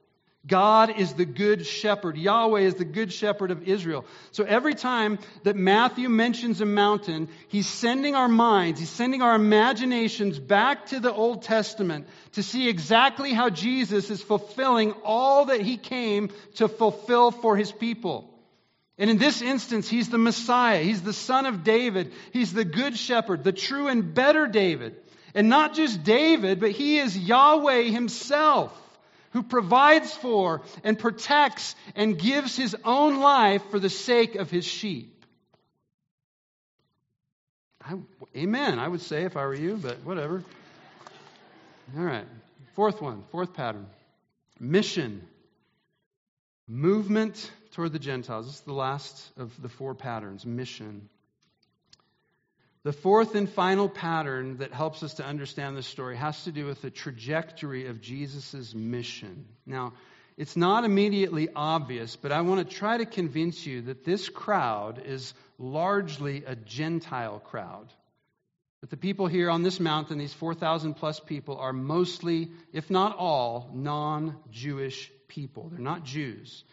God 0.47 0.97
is 0.97 1.13
the 1.13 1.25
good 1.25 1.67
shepherd. 1.67 2.17
Yahweh 2.17 2.61
is 2.61 2.73
the 2.73 2.85
good 2.85 3.13
shepherd 3.13 3.51
of 3.51 3.67
Israel. 3.67 4.05
So 4.31 4.43
every 4.43 4.73
time 4.73 5.19
that 5.43 5.55
Matthew 5.55 6.09
mentions 6.09 6.61
a 6.61 6.65
mountain, 6.65 7.29
he's 7.47 7.67
sending 7.67 8.15
our 8.15 8.27
minds, 8.27 8.79
he's 8.79 8.89
sending 8.89 9.21
our 9.21 9.35
imaginations 9.35 10.39
back 10.39 10.87
to 10.87 10.99
the 10.99 11.13
Old 11.13 11.43
Testament 11.43 12.07
to 12.33 12.43
see 12.43 12.69
exactly 12.69 13.33
how 13.33 13.51
Jesus 13.51 14.09
is 14.09 14.21
fulfilling 14.21 14.93
all 15.03 15.45
that 15.45 15.61
he 15.61 15.77
came 15.77 16.31
to 16.55 16.67
fulfill 16.67 17.29
for 17.29 17.55
his 17.55 17.71
people. 17.71 18.27
And 18.97 19.11
in 19.11 19.19
this 19.19 19.43
instance, 19.43 19.87
he's 19.87 20.09
the 20.09 20.17
Messiah. 20.17 20.81
He's 20.81 21.03
the 21.03 21.13
son 21.13 21.45
of 21.45 21.63
David. 21.63 22.13
He's 22.33 22.51
the 22.51 22.65
good 22.65 22.97
shepherd, 22.97 23.43
the 23.43 23.51
true 23.51 23.87
and 23.87 24.13
better 24.15 24.47
David. 24.47 24.95
And 25.35 25.49
not 25.49 25.75
just 25.75 26.03
David, 26.03 26.59
but 26.59 26.71
he 26.71 26.97
is 26.97 27.17
Yahweh 27.17 27.83
himself 27.83 28.77
who 29.31 29.43
provides 29.43 30.13
for 30.13 30.61
and 30.83 30.97
protects 30.97 31.75
and 31.95 32.17
gives 32.17 32.55
his 32.55 32.75
own 32.83 33.19
life 33.19 33.63
for 33.71 33.79
the 33.79 33.89
sake 33.89 34.35
of 34.35 34.49
his 34.49 34.65
sheep. 34.65 35.25
I, 37.83 37.95
amen, 38.35 38.79
I 38.79 38.87
would 38.87 39.01
say 39.01 39.23
if 39.23 39.35
I 39.35 39.45
were 39.45 39.55
you, 39.55 39.77
but 39.77 39.97
whatever. 40.03 40.43
All 41.97 42.03
right. 42.03 42.25
Fourth 42.75 43.01
one, 43.01 43.23
fourth 43.31 43.53
pattern 43.53 43.87
mission, 44.59 45.27
movement 46.67 47.51
toward 47.71 47.91
the 47.91 47.99
Gentiles. 47.99 48.45
This 48.45 48.55
is 48.55 48.61
the 48.61 48.73
last 48.73 49.31
of 49.37 49.59
the 49.61 49.69
four 49.69 49.95
patterns 49.95 50.45
mission. 50.45 51.09
The 52.83 52.93
fourth 52.93 53.35
and 53.35 53.47
final 53.47 53.87
pattern 53.87 54.57
that 54.57 54.73
helps 54.73 55.03
us 55.03 55.15
to 55.15 55.25
understand 55.25 55.77
this 55.77 55.85
story 55.85 56.17
has 56.17 56.43
to 56.45 56.51
do 56.51 56.65
with 56.65 56.81
the 56.81 56.89
trajectory 56.89 57.85
of 57.85 58.01
Jesus' 58.01 58.73
mission. 58.73 59.45
Now, 59.67 59.93
it's 60.35 60.57
not 60.57 60.83
immediately 60.83 61.49
obvious, 61.55 62.15
but 62.15 62.31
I 62.31 62.41
want 62.41 62.67
to 62.67 62.75
try 62.75 62.97
to 62.97 63.05
convince 63.05 63.67
you 63.67 63.83
that 63.83 64.03
this 64.03 64.29
crowd 64.29 65.03
is 65.05 65.35
largely 65.59 66.43
a 66.45 66.55
Gentile 66.55 67.39
crowd. 67.39 67.93
That 68.79 68.89
the 68.89 68.97
people 68.97 69.27
here 69.27 69.51
on 69.51 69.61
this 69.61 69.79
mountain, 69.79 70.17
these 70.17 70.33
4,000 70.33 70.95
plus 70.95 71.19
people, 71.19 71.57
are 71.57 71.73
mostly, 71.73 72.49
if 72.73 72.89
not 72.89 73.15
all, 73.15 73.69
non 73.75 74.37
Jewish 74.49 75.11
people. 75.27 75.69
They're 75.69 75.79
not 75.79 76.03
Jews. 76.03 76.63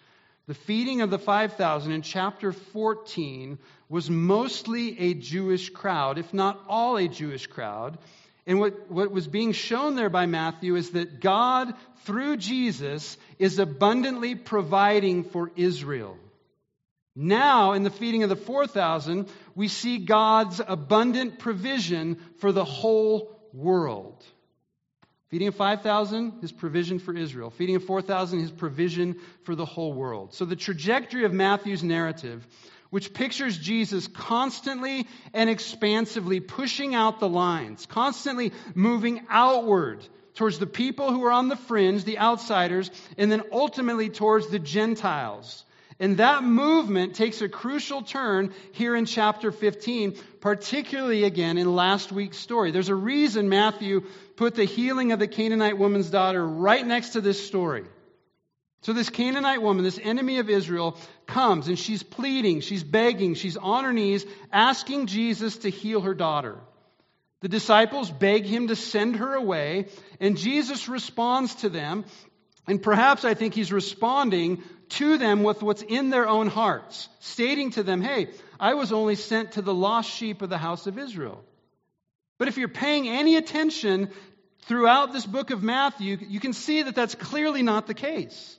The 0.46 0.54
feeding 0.54 1.02
of 1.02 1.10
the 1.10 1.18
5,000 1.18 1.92
in 1.92 2.00
chapter 2.00 2.52
14 2.52 3.58
was 3.88 4.10
mostly 4.10 4.98
a 5.00 5.14
Jewish 5.14 5.70
crowd, 5.70 6.18
if 6.18 6.34
not 6.34 6.60
all 6.68 6.96
a 6.96 7.08
Jewish 7.08 7.46
crowd. 7.46 7.98
And 8.46 8.60
what, 8.60 8.90
what 8.90 9.10
was 9.10 9.26
being 9.26 9.52
shown 9.52 9.94
there 9.94 10.10
by 10.10 10.26
Matthew 10.26 10.76
is 10.76 10.90
that 10.90 11.20
God, 11.20 11.74
through 12.04 12.38
Jesus, 12.38 13.16
is 13.38 13.58
abundantly 13.58 14.34
providing 14.34 15.24
for 15.24 15.50
Israel. 15.56 16.16
Now, 17.14 17.72
in 17.72 17.82
the 17.82 17.90
feeding 17.90 18.22
of 18.22 18.28
the 18.28 18.36
4,000, 18.36 19.28
we 19.54 19.68
see 19.68 19.98
God's 19.98 20.60
abundant 20.66 21.38
provision 21.40 22.16
for 22.38 22.52
the 22.52 22.64
whole 22.64 23.38
world. 23.52 24.24
Feeding 25.28 25.48
of 25.48 25.56
5,000, 25.56 26.40
his 26.40 26.52
provision 26.52 26.98
for 26.98 27.14
Israel. 27.14 27.50
Feeding 27.50 27.76
of 27.76 27.84
4,000, 27.84 28.40
his 28.40 28.50
provision 28.50 29.16
for 29.42 29.54
the 29.54 29.66
whole 29.66 29.92
world. 29.92 30.32
So 30.32 30.46
the 30.46 30.56
trajectory 30.56 31.24
of 31.24 31.34
Matthew's 31.34 31.82
narrative, 31.82 32.46
which 32.90 33.12
pictures 33.12 33.56
Jesus 33.56 34.06
constantly 34.06 35.06
and 35.34 35.50
expansively 35.50 36.40
pushing 36.40 36.94
out 36.94 37.20
the 37.20 37.28
lines, 37.28 37.86
constantly 37.86 38.52
moving 38.74 39.26
outward 39.28 40.06
towards 40.34 40.58
the 40.58 40.66
people 40.66 41.12
who 41.12 41.24
are 41.24 41.32
on 41.32 41.48
the 41.48 41.56
fringe, 41.56 42.04
the 42.04 42.18
outsiders, 42.18 42.90
and 43.16 43.30
then 43.30 43.42
ultimately 43.52 44.08
towards 44.08 44.48
the 44.48 44.58
Gentiles. 44.58 45.64
And 46.00 46.18
that 46.18 46.44
movement 46.44 47.16
takes 47.16 47.42
a 47.42 47.48
crucial 47.48 48.02
turn 48.02 48.54
here 48.72 48.94
in 48.94 49.04
chapter 49.04 49.50
15, 49.50 50.16
particularly 50.40 51.24
again 51.24 51.58
in 51.58 51.74
last 51.74 52.12
week's 52.12 52.38
story. 52.38 52.70
There's 52.70 52.88
a 52.88 52.94
reason 52.94 53.48
Matthew 53.48 54.04
put 54.36 54.54
the 54.54 54.64
healing 54.64 55.10
of 55.10 55.18
the 55.18 55.26
Canaanite 55.26 55.76
woman's 55.76 56.08
daughter 56.08 56.46
right 56.46 56.86
next 56.86 57.10
to 57.10 57.20
this 57.20 57.44
story. 57.44 57.84
So, 58.82 58.92
this 58.92 59.10
Canaanite 59.10 59.60
woman, 59.60 59.82
this 59.82 59.98
enemy 60.00 60.38
of 60.38 60.48
Israel, 60.48 60.96
comes 61.28 61.68
and 61.68 61.78
she's 61.78 62.02
pleading, 62.02 62.60
she's 62.60 62.82
begging, 62.82 63.34
she's 63.34 63.56
on 63.56 63.84
her 63.84 63.92
knees, 63.92 64.26
asking 64.52 65.06
Jesus 65.06 65.58
to 65.58 65.70
heal 65.70 66.00
her 66.00 66.14
daughter. 66.14 66.58
The 67.40 67.48
disciples 67.48 68.10
beg 68.10 68.44
him 68.44 68.68
to 68.68 68.76
send 68.76 69.16
her 69.16 69.34
away, 69.34 69.86
and 70.18 70.36
Jesus 70.36 70.88
responds 70.88 71.54
to 71.56 71.68
them. 71.68 72.04
And 72.66 72.82
perhaps 72.82 73.24
I 73.24 73.34
think 73.34 73.54
he's 73.54 73.72
responding 73.72 74.62
to 74.90 75.18
them 75.18 75.42
with 75.42 75.62
what's 75.62 75.82
in 75.82 76.10
their 76.10 76.28
own 76.28 76.48
hearts, 76.48 77.08
stating 77.20 77.70
to 77.72 77.82
them, 77.82 78.02
Hey, 78.02 78.28
I 78.58 78.74
was 78.74 78.92
only 78.92 79.14
sent 79.14 79.52
to 79.52 79.62
the 79.62 79.74
lost 79.74 80.10
sheep 80.10 80.42
of 80.42 80.50
the 80.50 80.58
house 80.58 80.86
of 80.86 80.98
Israel. 80.98 81.44
But 82.38 82.48
if 82.48 82.56
you're 82.56 82.68
paying 82.68 83.08
any 83.08 83.36
attention 83.36 84.10
throughout 84.62 85.12
this 85.12 85.24
book 85.24 85.50
of 85.50 85.62
Matthew, 85.62 86.18
you 86.20 86.40
can 86.40 86.52
see 86.52 86.82
that 86.82 86.94
that's 86.94 87.14
clearly 87.14 87.62
not 87.62 87.86
the 87.86 87.94
case. 87.94 88.58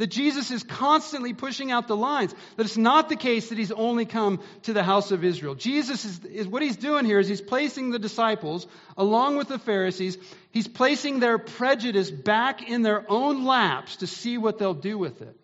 That 0.00 0.06
Jesus 0.06 0.50
is 0.50 0.62
constantly 0.62 1.34
pushing 1.34 1.70
out 1.70 1.86
the 1.86 1.94
lines. 1.94 2.34
That 2.56 2.64
it's 2.64 2.78
not 2.78 3.10
the 3.10 3.16
case 3.16 3.50
that 3.50 3.58
he's 3.58 3.70
only 3.70 4.06
come 4.06 4.40
to 4.62 4.72
the 4.72 4.82
house 4.82 5.10
of 5.10 5.24
Israel. 5.24 5.54
Jesus 5.54 6.06
is, 6.06 6.24
is, 6.24 6.48
what 6.48 6.62
he's 6.62 6.78
doing 6.78 7.04
here 7.04 7.18
is 7.18 7.28
he's 7.28 7.42
placing 7.42 7.90
the 7.90 7.98
disciples 7.98 8.66
along 8.96 9.36
with 9.36 9.48
the 9.48 9.58
Pharisees, 9.58 10.16
he's 10.52 10.66
placing 10.66 11.20
their 11.20 11.36
prejudice 11.36 12.10
back 12.10 12.66
in 12.66 12.80
their 12.80 13.04
own 13.10 13.44
laps 13.44 13.96
to 13.96 14.06
see 14.06 14.38
what 14.38 14.56
they'll 14.56 14.72
do 14.72 14.96
with 14.96 15.20
it. 15.20 15.36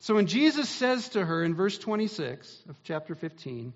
So 0.00 0.16
when 0.16 0.26
Jesus 0.26 0.68
says 0.68 1.10
to 1.10 1.24
her 1.24 1.44
in 1.44 1.54
verse 1.54 1.78
26 1.78 2.64
of 2.68 2.76
chapter 2.82 3.14
15, 3.14 3.72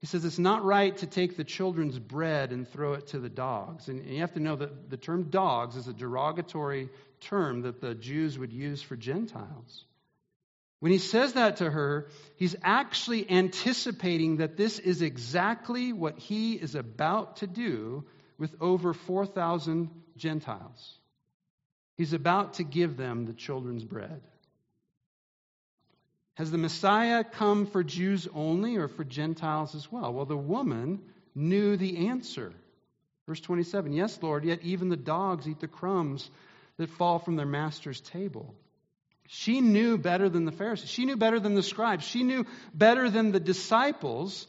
he 0.00 0.06
says 0.06 0.24
it's 0.24 0.38
not 0.38 0.64
right 0.64 0.96
to 0.98 1.06
take 1.06 1.36
the 1.36 1.44
children's 1.44 1.98
bread 1.98 2.52
and 2.52 2.68
throw 2.68 2.94
it 2.94 3.08
to 3.08 3.18
the 3.18 3.30
dogs. 3.30 3.88
And 3.88 4.04
you 4.06 4.20
have 4.20 4.34
to 4.34 4.40
know 4.40 4.56
that 4.56 4.90
the 4.90 4.96
term 4.96 5.30
dogs 5.30 5.76
is 5.76 5.88
a 5.88 5.92
derogatory 5.92 6.90
term 7.20 7.62
that 7.62 7.80
the 7.80 7.94
Jews 7.94 8.38
would 8.38 8.52
use 8.52 8.82
for 8.82 8.96
Gentiles. 8.96 9.84
When 10.80 10.92
he 10.92 10.98
says 10.98 11.32
that 11.32 11.56
to 11.56 11.70
her, 11.70 12.08
he's 12.36 12.54
actually 12.62 13.28
anticipating 13.30 14.36
that 14.36 14.58
this 14.58 14.78
is 14.78 15.00
exactly 15.00 15.92
what 15.92 16.18
he 16.18 16.52
is 16.52 16.74
about 16.74 17.38
to 17.38 17.46
do 17.46 18.04
with 18.38 18.54
over 18.60 18.92
4,000 18.92 19.90
Gentiles. 20.18 20.98
He's 21.96 22.12
about 22.12 22.54
to 22.54 22.64
give 22.64 22.98
them 22.98 23.24
the 23.24 23.32
children's 23.32 23.84
bread. 23.84 24.20
Has 26.36 26.50
the 26.50 26.58
Messiah 26.58 27.24
come 27.24 27.64
for 27.64 27.82
Jews 27.82 28.28
only 28.34 28.76
or 28.76 28.88
for 28.88 29.04
Gentiles 29.04 29.74
as 29.74 29.90
well? 29.90 30.12
Well, 30.12 30.26
the 30.26 30.36
woman 30.36 31.00
knew 31.34 31.78
the 31.78 32.08
answer. 32.08 32.52
Verse 33.26 33.40
27 33.40 33.92
Yes, 33.94 34.18
Lord, 34.22 34.44
yet 34.44 34.60
even 34.62 34.90
the 34.90 34.96
dogs 34.96 35.48
eat 35.48 35.60
the 35.60 35.68
crumbs 35.68 36.30
that 36.76 36.90
fall 36.90 37.18
from 37.18 37.36
their 37.36 37.46
master's 37.46 38.02
table. 38.02 38.54
She 39.28 39.62
knew 39.62 39.96
better 39.96 40.28
than 40.28 40.44
the 40.44 40.52
Pharisees. 40.52 40.90
She 40.90 41.06
knew 41.06 41.16
better 41.16 41.40
than 41.40 41.54
the 41.54 41.62
scribes. 41.62 42.04
She 42.04 42.22
knew 42.22 42.44
better 42.74 43.08
than 43.08 43.32
the 43.32 43.40
disciples 43.40 44.46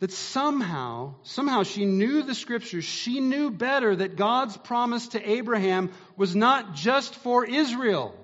that 0.00 0.12
somehow, 0.12 1.14
somehow 1.22 1.62
she 1.62 1.86
knew 1.86 2.22
the 2.22 2.34
scriptures. 2.34 2.84
She 2.84 3.20
knew 3.20 3.50
better 3.50 3.96
that 3.96 4.16
God's 4.16 4.58
promise 4.58 5.08
to 5.08 5.30
Abraham 5.30 5.90
was 6.18 6.36
not 6.36 6.74
just 6.74 7.14
for 7.16 7.46
Israel. 7.46 8.14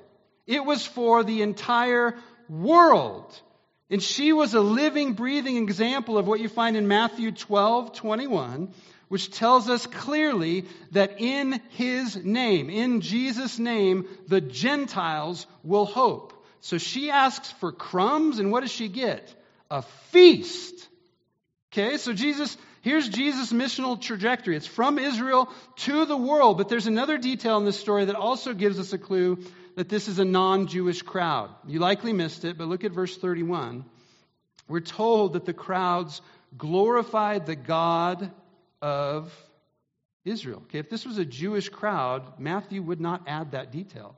It 0.46 0.64
was 0.64 0.86
for 0.86 1.24
the 1.24 1.42
entire 1.42 2.14
world. 2.48 3.40
And 3.90 4.02
she 4.02 4.32
was 4.32 4.54
a 4.54 4.60
living, 4.60 5.12
breathing 5.14 5.56
example 5.58 6.18
of 6.18 6.26
what 6.26 6.40
you 6.40 6.48
find 6.48 6.76
in 6.76 6.88
Matthew 6.88 7.30
12, 7.32 7.94
21, 7.94 8.72
which 9.08 9.30
tells 9.30 9.68
us 9.68 9.86
clearly 9.86 10.64
that 10.92 11.20
in 11.20 11.60
his 11.70 12.16
name, 12.16 12.68
in 12.70 13.00
Jesus' 13.00 13.58
name, 13.58 14.06
the 14.26 14.40
Gentiles 14.40 15.46
will 15.62 15.84
hope. 15.84 16.32
So 16.60 16.78
she 16.78 17.10
asks 17.10 17.52
for 17.52 17.70
crumbs, 17.70 18.40
and 18.40 18.50
what 18.50 18.62
does 18.62 18.72
she 18.72 18.88
get? 18.88 19.32
a 19.70 19.82
feast. 20.10 20.88
Okay, 21.72 21.96
so 21.96 22.12
Jesus, 22.12 22.56
here's 22.82 23.08
Jesus' 23.08 23.52
missional 23.52 24.00
trajectory. 24.00 24.56
It's 24.56 24.66
from 24.66 24.98
Israel 24.98 25.52
to 25.76 26.04
the 26.04 26.16
world, 26.16 26.58
but 26.58 26.68
there's 26.68 26.86
another 26.86 27.18
detail 27.18 27.58
in 27.58 27.64
this 27.64 27.78
story 27.78 28.06
that 28.06 28.16
also 28.16 28.54
gives 28.54 28.78
us 28.78 28.92
a 28.92 28.98
clue 28.98 29.38
that 29.76 29.88
this 29.88 30.08
is 30.08 30.18
a 30.18 30.24
non 30.24 30.66
Jewish 30.66 31.02
crowd. 31.02 31.50
You 31.66 31.78
likely 31.78 32.12
missed 32.12 32.44
it, 32.44 32.58
but 32.58 32.66
look 32.66 32.84
at 32.84 32.92
verse 32.92 33.16
31. 33.16 33.84
We're 34.68 34.80
told 34.80 35.34
that 35.34 35.44
the 35.44 35.52
crowds 35.52 36.20
glorified 36.58 37.46
the 37.46 37.54
God 37.54 38.32
of 38.82 39.32
Israel. 40.24 40.62
Okay, 40.64 40.80
if 40.80 40.90
this 40.90 41.06
was 41.06 41.18
a 41.18 41.24
Jewish 41.24 41.68
crowd, 41.68 42.40
Matthew 42.40 42.82
would 42.82 43.00
not 43.00 43.22
add 43.28 43.52
that 43.52 43.70
detail. 43.70 44.16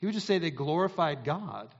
He 0.00 0.06
would 0.06 0.14
just 0.14 0.26
say 0.26 0.38
they 0.38 0.50
glorified 0.50 1.24
God. 1.24 1.74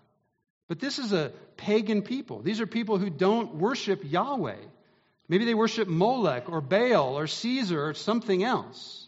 But 0.68 0.81
this 0.81 0.99
is 0.99 1.12
a 1.12 1.33
pagan 1.57 2.03
people. 2.03 2.41
These 2.41 2.61
are 2.61 2.66
people 2.66 2.99
who 2.99 3.11
don't 3.11 3.57
worship 3.57 4.01
Yahweh. 4.05 4.57
Maybe 5.29 5.45
they 5.45 5.55
worship 5.55 5.89
Molech 5.89 6.49
or 6.49 6.61
Baal 6.61 7.18
or 7.18 7.27
Caesar 7.27 7.89
or 7.89 7.95
something 7.95 8.43
else. 8.43 9.06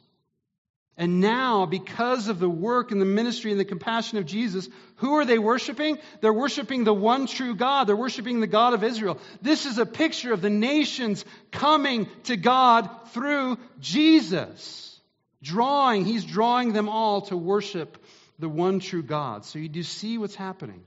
And 1.00 1.20
now, 1.20 1.64
because 1.64 2.26
of 2.26 2.40
the 2.40 2.50
work 2.50 2.90
and 2.90 3.00
the 3.00 3.06
ministry 3.06 3.52
and 3.52 3.60
the 3.60 3.64
compassion 3.64 4.18
of 4.18 4.26
Jesus, 4.26 4.68
who 4.96 5.14
are 5.14 5.24
they 5.24 5.38
worshiping? 5.38 5.96
They're 6.20 6.32
worshiping 6.32 6.82
the 6.82 6.92
one 6.92 7.28
true 7.28 7.54
God. 7.54 7.86
They're 7.86 7.94
worshiping 7.94 8.40
the 8.40 8.48
God 8.48 8.74
of 8.74 8.82
Israel. 8.82 9.20
This 9.40 9.64
is 9.64 9.78
a 9.78 9.86
picture 9.86 10.32
of 10.32 10.42
the 10.42 10.50
nations 10.50 11.24
coming 11.52 12.08
to 12.24 12.36
God 12.36 12.90
through 13.12 13.58
Jesus. 13.78 15.00
Drawing, 15.40 16.04
He's 16.04 16.24
drawing 16.24 16.72
them 16.72 16.88
all 16.88 17.22
to 17.22 17.36
worship 17.36 17.96
the 18.40 18.48
one 18.48 18.80
true 18.80 19.04
God. 19.04 19.44
So 19.44 19.60
you 19.60 19.68
do 19.68 19.84
see 19.84 20.18
what's 20.18 20.34
happening. 20.34 20.82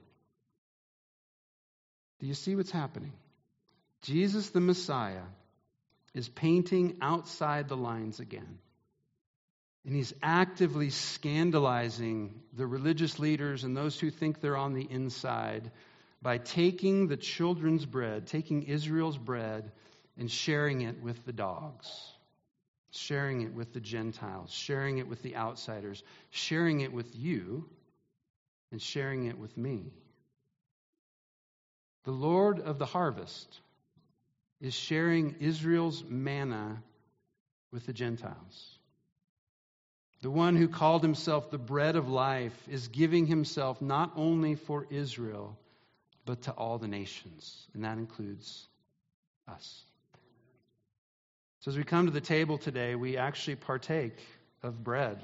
Do 2.19 2.27
you 2.27 2.33
see 2.33 2.57
what's 2.57 2.71
happening? 2.71 3.13
Jesus 4.01 4.49
the 4.49 4.59
Messiah 4.59 5.23
is 6.13 6.27
painting 6.27 6.97
outside 7.01 7.69
the 7.69 7.77
lines 7.77 8.19
again. 8.19 8.59
And 9.85 9.95
he's 9.95 10.13
actively 10.21 10.91
scandalizing 10.91 12.39
the 12.53 12.67
religious 12.67 13.17
leaders 13.17 13.63
and 13.63 13.75
those 13.75 13.99
who 13.99 14.11
think 14.11 14.39
they're 14.39 14.57
on 14.57 14.73
the 14.73 14.87
inside 14.89 15.71
by 16.21 16.37
taking 16.37 17.07
the 17.07 17.17
children's 17.17 17.85
bread, 17.85 18.27
taking 18.27 18.63
Israel's 18.63 19.17
bread, 19.17 19.71
and 20.17 20.29
sharing 20.29 20.81
it 20.81 21.01
with 21.01 21.25
the 21.25 21.33
dogs, 21.33 21.89
sharing 22.91 23.41
it 23.41 23.53
with 23.53 23.73
the 23.73 23.79
Gentiles, 23.79 24.51
sharing 24.51 24.99
it 24.99 25.07
with 25.07 25.23
the 25.23 25.35
outsiders, 25.35 26.03
sharing 26.29 26.81
it 26.81 26.93
with 26.93 27.15
you, 27.15 27.67
and 28.71 28.79
sharing 28.79 29.25
it 29.25 29.39
with 29.39 29.57
me. 29.57 29.91
The 32.03 32.11
Lord 32.11 32.59
of 32.59 32.77
the 32.77 32.85
harvest 32.85 33.59
is 34.59 34.75
sharing 34.75 35.37
Israel's 35.39 36.03
manna 36.07 36.83
with 37.71 37.87
the 37.87 37.93
Gentiles. 37.93 38.77
The 40.21 40.29
one 40.29 40.55
who 40.55 40.67
called 40.67 41.01
himself 41.01 41.49
the 41.49 41.57
bread 41.57 41.95
of 41.95 42.07
life 42.07 42.55
is 42.69 42.87
giving 42.87 43.25
himself 43.25 43.81
not 43.81 44.13
only 44.15 44.55
for 44.55 44.85
Israel, 44.89 45.57
but 46.25 46.43
to 46.43 46.51
all 46.51 46.77
the 46.77 46.87
nations. 46.87 47.67
And 47.73 47.83
that 47.83 47.97
includes 47.97 48.67
us. 49.47 49.83
So 51.61 51.71
as 51.71 51.77
we 51.77 51.83
come 51.83 52.05
to 52.05 52.11
the 52.11 52.21
table 52.21 52.57
today, 52.57 52.95
we 52.95 53.17
actually 53.17 53.55
partake 53.55 54.17
of 54.63 54.83
bread. 54.83 55.19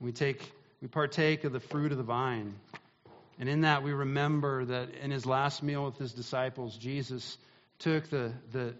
We 0.00 0.12
take 0.12 0.52
we 0.82 0.88
partake 0.88 1.44
of 1.44 1.52
the 1.52 1.60
fruit 1.60 1.92
of 1.92 1.98
the 1.98 2.04
vine. 2.04 2.54
And 3.38 3.48
in 3.48 3.62
that 3.62 3.82
we 3.82 3.92
remember 3.92 4.64
that 4.66 4.94
in 5.02 5.10
his 5.10 5.26
last 5.26 5.62
meal 5.62 5.84
with 5.84 5.98
his 5.98 6.12
disciples, 6.12 6.76
Jesus 6.76 7.38
took 7.78 8.08
the, 8.08 8.32
the, 8.52 8.74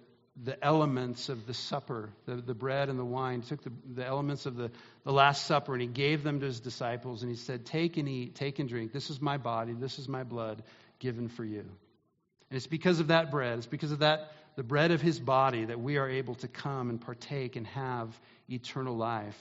the 0.44 0.62
elements 0.62 1.28
of 1.28 1.46
the 1.46 1.54
supper, 1.54 2.10
the, 2.26 2.36
the 2.36 2.54
bread 2.54 2.88
and 2.88 2.98
the 2.98 3.04
wine, 3.04 3.40
took 3.42 3.62
the, 3.62 3.72
the 3.94 4.06
elements 4.06 4.44
of 4.44 4.56
the, 4.56 4.70
the 5.04 5.12
Last 5.12 5.46
Supper, 5.46 5.72
and 5.72 5.80
he 5.80 5.88
gave 5.88 6.22
them 6.22 6.40
to 6.40 6.46
his 6.46 6.60
disciples, 6.60 7.22
and 7.22 7.30
he 7.30 7.36
said, 7.36 7.64
Take 7.64 7.96
and 7.96 8.08
eat, 8.08 8.34
take 8.34 8.58
and 8.58 8.68
drink. 8.68 8.92
This 8.92 9.08
is 9.08 9.20
my 9.20 9.38
body, 9.38 9.72
this 9.72 9.98
is 9.98 10.08
my 10.08 10.24
blood 10.24 10.62
given 10.98 11.28
for 11.28 11.44
you. 11.44 11.60
And 11.60 12.56
it's 12.56 12.66
because 12.66 13.00
of 13.00 13.08
that 13.08 13.30
bread, 13.30 13.58
it's 13.58 13.66
because 13.66 13.92
of 13.92 14.00
that, 14.00 14.30
the 14.56 14.62
bread 14.62 14.90
of 14.90 15.00
his 15.00 15.18
body, 15.18 15.64
that 15.64 15.80
we 15.80 15.96
are 15.96 16.08
able 16.08 16.34
to 16.36 16.48
come 16.48 16.90
and 16.90 17.00
partake 17.00 17.56
and 17.56 17.66
have 17.68 18.08
eternal 18.48 18.96
life 18.96 19.38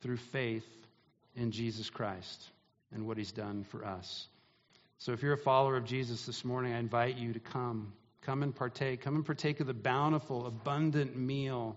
through 0.00 0.16
faith 0.18 0.66
in 1.36 1.52
Jesus 1.52 1.88
Christ 1.88 2.44
and 2.92 3.06
what 3.06 3.16
he's 3.16 3.32
done 3.32 3.64
for 3.70 3.84
us. 3.84 4.26
So 4.98 5.12
if 5.12 5.22
you're 5.22 5.32
a 5.32 5.38
follower 5.38 5.76
of 5.76 5.84
Jesus 5.84 6.26
this 6.26 6.44
morning, 6.44 6.74
I 6.74 6.78
invite 6.78 7.16
you 7.16 7.32
to 7.32 7.40
come 7.40 7.92
Come 8.22 8.42
and 8.42 8.54
partake. 8.54 9.00
Come 9.00 9.16
and 9.16 9.26
partake 9.26 9.60
of 9.60 9.66
the 9.66 9.74
bountiful, 9.74 10.46
abundant 10.46 11.16
meal 11.16 11.76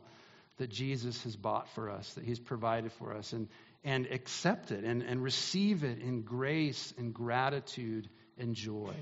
that 0.57 0.69
Jesus 0.69 1.23
has 1.23 1.35
bought 1.35 1.67
for 1.69 1.89
us, 1.89 2.13
that 2.13 2.23
He's 2.23 2.39
provided 2.39 2.91
for 2.93 3.13
us, 3.13 3.33
and, 3.33 3.47
and 3.83 4.05
accept 4.07 4.71
it 4.71 4.83
and, 4.83 5.01
and 5.01 5.21
receive 5.21 5.83
it 5.83 5.99
in 5.99 6.21
grace 6.21 6.93
and 6.97 7.13
gratitude 7.13 8.07
and 8.37 8.55
joy. 8.55 8.93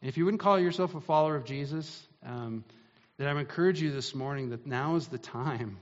And 0.00 0.08
if 0.08 0.18
you 0.18 0.26
wouldn't 0.26 0.42
call 0.42 0.60
yourself 0.60 0.94
a 0.94 1.00
follower 1.00 1.34
of 1.34 1.44
Jesus, 1.44 2.06
um, 2.24 2.64
then 3.16 3.26
I 3.26 3.40
encourage 3.40 3.80
you 3.80 3.90
this 3.90 4.14
morning 4.14 4.50
that 4.50 4.66
now 4.66 4.96
is 4.96 5.08
the 5.08 5.18
time. 5.18 5.78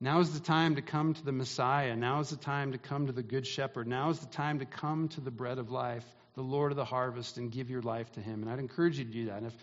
Now 0.00 0.20
is 0.20 0.32
the 0.32 0.44
time 0.44 0.76
to 0.76 0.82
come 0.82 1.14
to 1.14 1.24
the 1.24 1.32
Messiah. 1.32 1.96
Now 1.96 2.20
is 2.20 2.30
the 2.30 2.36
time 2.36 2.72
to 2.72 2.78
come 2.78 3.06
to 3.06 3.12
the 3.12 3.22
Good 3.22 3.46
Shepherd. 3.46 3.88
Now 3.88 4.10
is 4.10 4.20
the 4.20 4.26
time 4.26 4.60
to 4.60 4.66
come 4.66 5.08
to 5.08 5.20
the 5.20 5.30
bread 5.30 5.58
of 5.58 5.70
life 5.70 6.04
the 6.34 6.42
Lord 6.42 6.72
of 6.72 6.76
the 6.76 6.84
harvest 6.84 7.38
and 7.38 7.50
give 7.50 7.70
your 7.70 7.82
life 7.82 8.10
to 8.12 8.20
Him. 8.20 8.42
And 8.42 8.50
I'd 8.50 8.58
encourage 8.58 8.98
you 8.98 9.04
to 9.04 9.10
do 9.10 9.26
that. 9.26 9.38
And 9.38 9.46
if, 9.46 9.54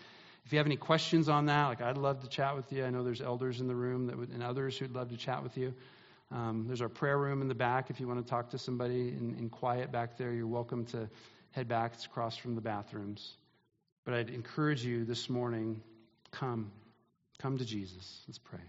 if 0.44 0.52
you 0.52 0.58
have 0.58 0.66
any 0.66 0.76
questions 0.76 1.28
on 1.28 1.46
that, 1.46 1.66
like 1.66 1.80
I'd 1.80 1.98
love 1.98 2.20
to 2.20 2.28
chat 2.28 2.56
with 2.56 2.72
you. 2.72 2.84
I 2.84 2.90
know 2.90 3.04
there's 3.04 3.20
elders 3.20 3.60
in 3.60 3.68
the 3.68 3.74
room 3.74 4.06
that 4.06 4.18
would, 4.18 4.30
and 4.30 4.42
others 4.42 4.76
who'd 4.76 4.94
love 4.94 5.10
to 5.10 5.16
chat 5.16 5.42
with 5.42 5.56
you. 5.56 5.74
Um, 6.30 6.64
there's 6.66 6.80
our 6.80 6.88
prayer 6.88 7.18
room 7.18 7.42
in 7.42 7.48
the 7.48 7.54
back. 7.54 7.90
If 7.90 8.00
you 8.00 8.08
want 8.08 8.24
to 8.24 8.28
talk 8.28 8.50
to 8.50 8.58
somebody 8.58 9.08
in, 9.08 9.36
in 9.38 9.50
quiet 9.50 9.92
back 9.92 10.16
there, 10.16 10.32
you're 10.32 10.46
welcome 10.46 10.86
to 10.86 11.08
head 11.50 11.68
back. 11.68 11.92
It's 11.94 12.06
across 12.06 12.36
from 12.36 12.54
the 12.54 12.62
bathrooms. 12.62 13.34
But 14.04 14.14
I'd 14.14 14.30
encourage 14.30 14.84
you 14.84 15.04
this 15.04 15.28
morning 15.28 15.82
come. 16.30 16.72
Come 17.38 17.58
to 17.58 17.64
Jesus. 17.64 18.22
Let's 18.26 18.38
pray. 18.38 18.60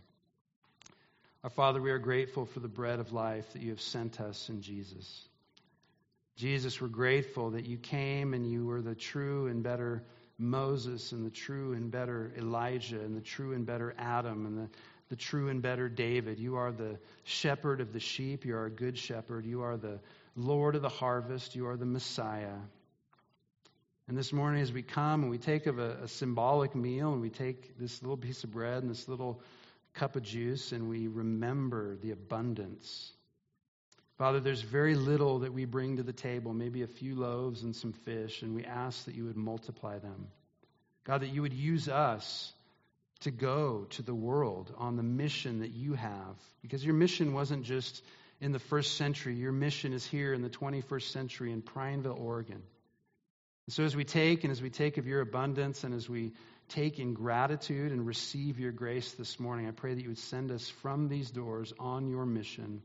Our 1.43 1.49
Father, 1.49 1.81
we 1.81 1.91
are 1.91 1.99
grateful 1.99 2.45
for 2.45 2.59
the 2.59 2.67
bread 2.67 2.99
of 2.99 3.13
life 3.13 3.51
that 3.53 3.61
you 3.61 3.69
have 3.69 3.81
sent 3.81 4.19
us 4.19 4.49
in 4.49 4.61
Jesus. 4.61 5.27
Jesus, 6.36 6.81
we're 6.81 6.88
grateful 6.88 7.51
that 7.51 7.65
you 7.65 7.77
came 7.77 8.34
and 8.34 8.49
you 8.49 8.65
were 8.65 8.81
the 8.81 8.95
true 8.95 9.47
and 9.47 9.61
better 9.61 10.03
Moses 10.39 11.11
and 11.11 11.25
the 11.25 11.29
true 11.29 11.73
and 11.73 11.91
better 11.91 12.34
Elijah 12.38 12.99
and 12.99 13.15
the 13.15 13.21
true 13.21 13.53
and 13.53 13.65
better 13.65 13.93
Adam 13.99 14.45
and 14.47 14.57
the, 14.57 14.69
the 15.09 15.15
true 15.15 15.49
and 15.49 15.61
better 15.61 15.88
David. 15.89 16.39
You 16.39 16.55
are 16.55 16.71
the 16.71 16.97
shepherd 17.23 17.81
of 17.81 17.93
the 17.93 17.99
sheep. 17.99 18.45
You 18.45 18.55
are 18.55 18.65
a 18.65 18.71
good 18.71 18.97
shepherd. 18.97 19.45
You 19.45 19.61
are 19.61 19.77
the 19.77 19.99
Lord 20.36 20.75
of 20.75 20.81
the 20.81 20.89
harvest. 20.89 21.55
You 21.55 21.67
are 21.67 21.77
the 21.77 21.86
Messiah. 21.86 22.57
And 24.07 24.17
this 24.17 24.34
morning, 24.34 24.61
as 24.61 24.73
we 24.73 24.81
come 24.81 25.21
and 25.21 25.29
we 25.29 25.38
take 25.38 25.67
of 25.67 25.77
a, 25.77 25.99
a 26.03 26.07
symbolic 26.07 26.73
meal 26.73 27.13
and 27.13 27.21
we 27.21 27.29
take 27.29 27.77
this 27.77 28.01
little 28.01 28.17
piece 28.17 28.43
of 28.43 28.51
bread 28.51 28.81
and 28.81 28.89
this 28.89 29.07
little 29.07 29.39
cup 29.93 30.15
of 30.15 30.23
juice 30.23 30.71
and 30.71 30.89
we 30.89 31.07
remember 31.07 31.95
the 31.97 32.09
abundance 32.09 33.13
Father, 34.18 34.39
there's 34.39 34.61
very 34.61 34.95
little 34.95 35.39
that 35.39 35.53
we 35.53 35.66
bring 35.66 35.97
to 35.97 36.03
the 36.03 36.14
table, 36.14 36.53
maybe 36.53 36.84
a 36.84 36.88
few 36.88 37.16
loaves 37.16 37.64
and 37.64 37.76
some 37.76 37.93
fish, 37.93 38.43
and 38.43 38.53
we 38.53 38.64
ask 38.64 39.05
that 39.05 39.16
you 39.16 39.26
would 39.26 39.38
multiply 39.38 39.97
them. 39.97 40.28
God, 41.03 41.22
that 41.22 41.30
you 41.30 41.41
would 41.41 41.53
use 41.53 41.89
us 41.89 42.53
to 43.22 43.32
go 43.32 43.88
to 43.91 44.01
the 44.01 44.14
world 44.14 44.72
on 44.78 44.95
the 44.95 45.03
mission 45.03 45.59
that 45.59 45.72
you 45.72 45.93
have. 45.93 46.36
Because 46.61 46.86
your 46.86 46.93
mission 46.93 47.34
wasn't 47.34 47.64
just 47.64 48.03
in 48.39 48.51
the 48.51 48.59
first 48.59 48.97
century, 48.97 49.36
your 49.36 49.51
mission 49.51 49.93
is 49.93 50.05
here 50.05 50.34
in 50.34 50.41
the 50.41 50.49
21st 50.49 51.11
century 51.11 51.51
in 51.51 51.61
Prineville, 51.61 52.18
Oregon. 52.20 52.61
And 53.66 53.74
so 53.74 53.84
as 53.84 53.95
we 53.95 54.03
take 54.03 54.43
and 54.43 54.51
as 54.51 54.61
we 54.61 54.70
take 54.70 54.97
of 54.97 55.07
your 55.07 55.22
abundance 55.22 55.84
and 55.84 55.93
as 55.93 56.09
we 56.09 56.34
take 56.70 56.99
in 56.99 57.14
gratitude 57.14 57.91
and 57.91 58.05
receive 58.05 58.59
your 58.59 58.72
grace 58.72 59.11
this 59.14 59.39
morning, 59.39 59.68
I 59.68 59.72
pray 59.72 59.93
that 59.93 60.01
you 60.01 60.09
would 60.09 60.18
send 60.18 60.51
us 60.51 60.70
from 60.70 61.07
these 61.07 61.32
doors 61.32 61.74
on 61.80 62.07
your 62.07 62.26
mission 62.26 62.82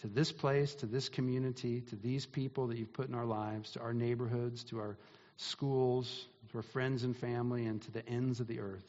to 0.00 0.08
this 0.08 0.32
place, 0.32 0.74
to 0.76 0.86
this 0.86 1.08
community, 1.08 1.82
to 1.82 1.96
these 1.96 2.26
people 2.26 2.68
that 2.68 2.78
you've 2.78 2.92
put 2.92 3.08
in 3.08 3.14
our 3.14 3.26
lives, 3.26 3.72
to 3.72 3.80
our 3.80 3.92
neighborhoods, 3.92 4.64
to 4.64 4.78
our 4.78 4.96
schools, 5.36 6.26
to 6.50 6.58
our 6.58 6.62
friends 6.62 7.04
and 7.04 7.16
family, 7.16 7.66
and 7.66 7.82
to 7.82 7.90
the 7.90 8.06
ends 8.08 8.40
of 8.40 8.46
the 8.46 8.60
earth. 8.60 8.86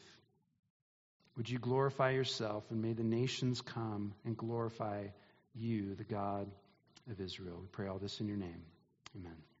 Would 1.36 1.48
you 1.48 1.58
glorify 1.58 2.10
yourself, 2.10 2.64
and 2.70 2.82
may 2.82 2.92
the 2.92 3.04
nations 3.04 3.60
come 3.60 4.14
and 4.24 4.36
glorify 4.36 5.06
you, 5.54 5.94
the 5.94 6.04
God 6.04 6.50
of 7.10 7.20
Israel. 7.20 7.58
We 7.60 7.66
pray 7.68 7.88
all 7.88 7.98
this 7.98 8.20
in 8.20 8.28
your 8.28 8.36
name. 8.36 8.62
Amen. 9.16 9.51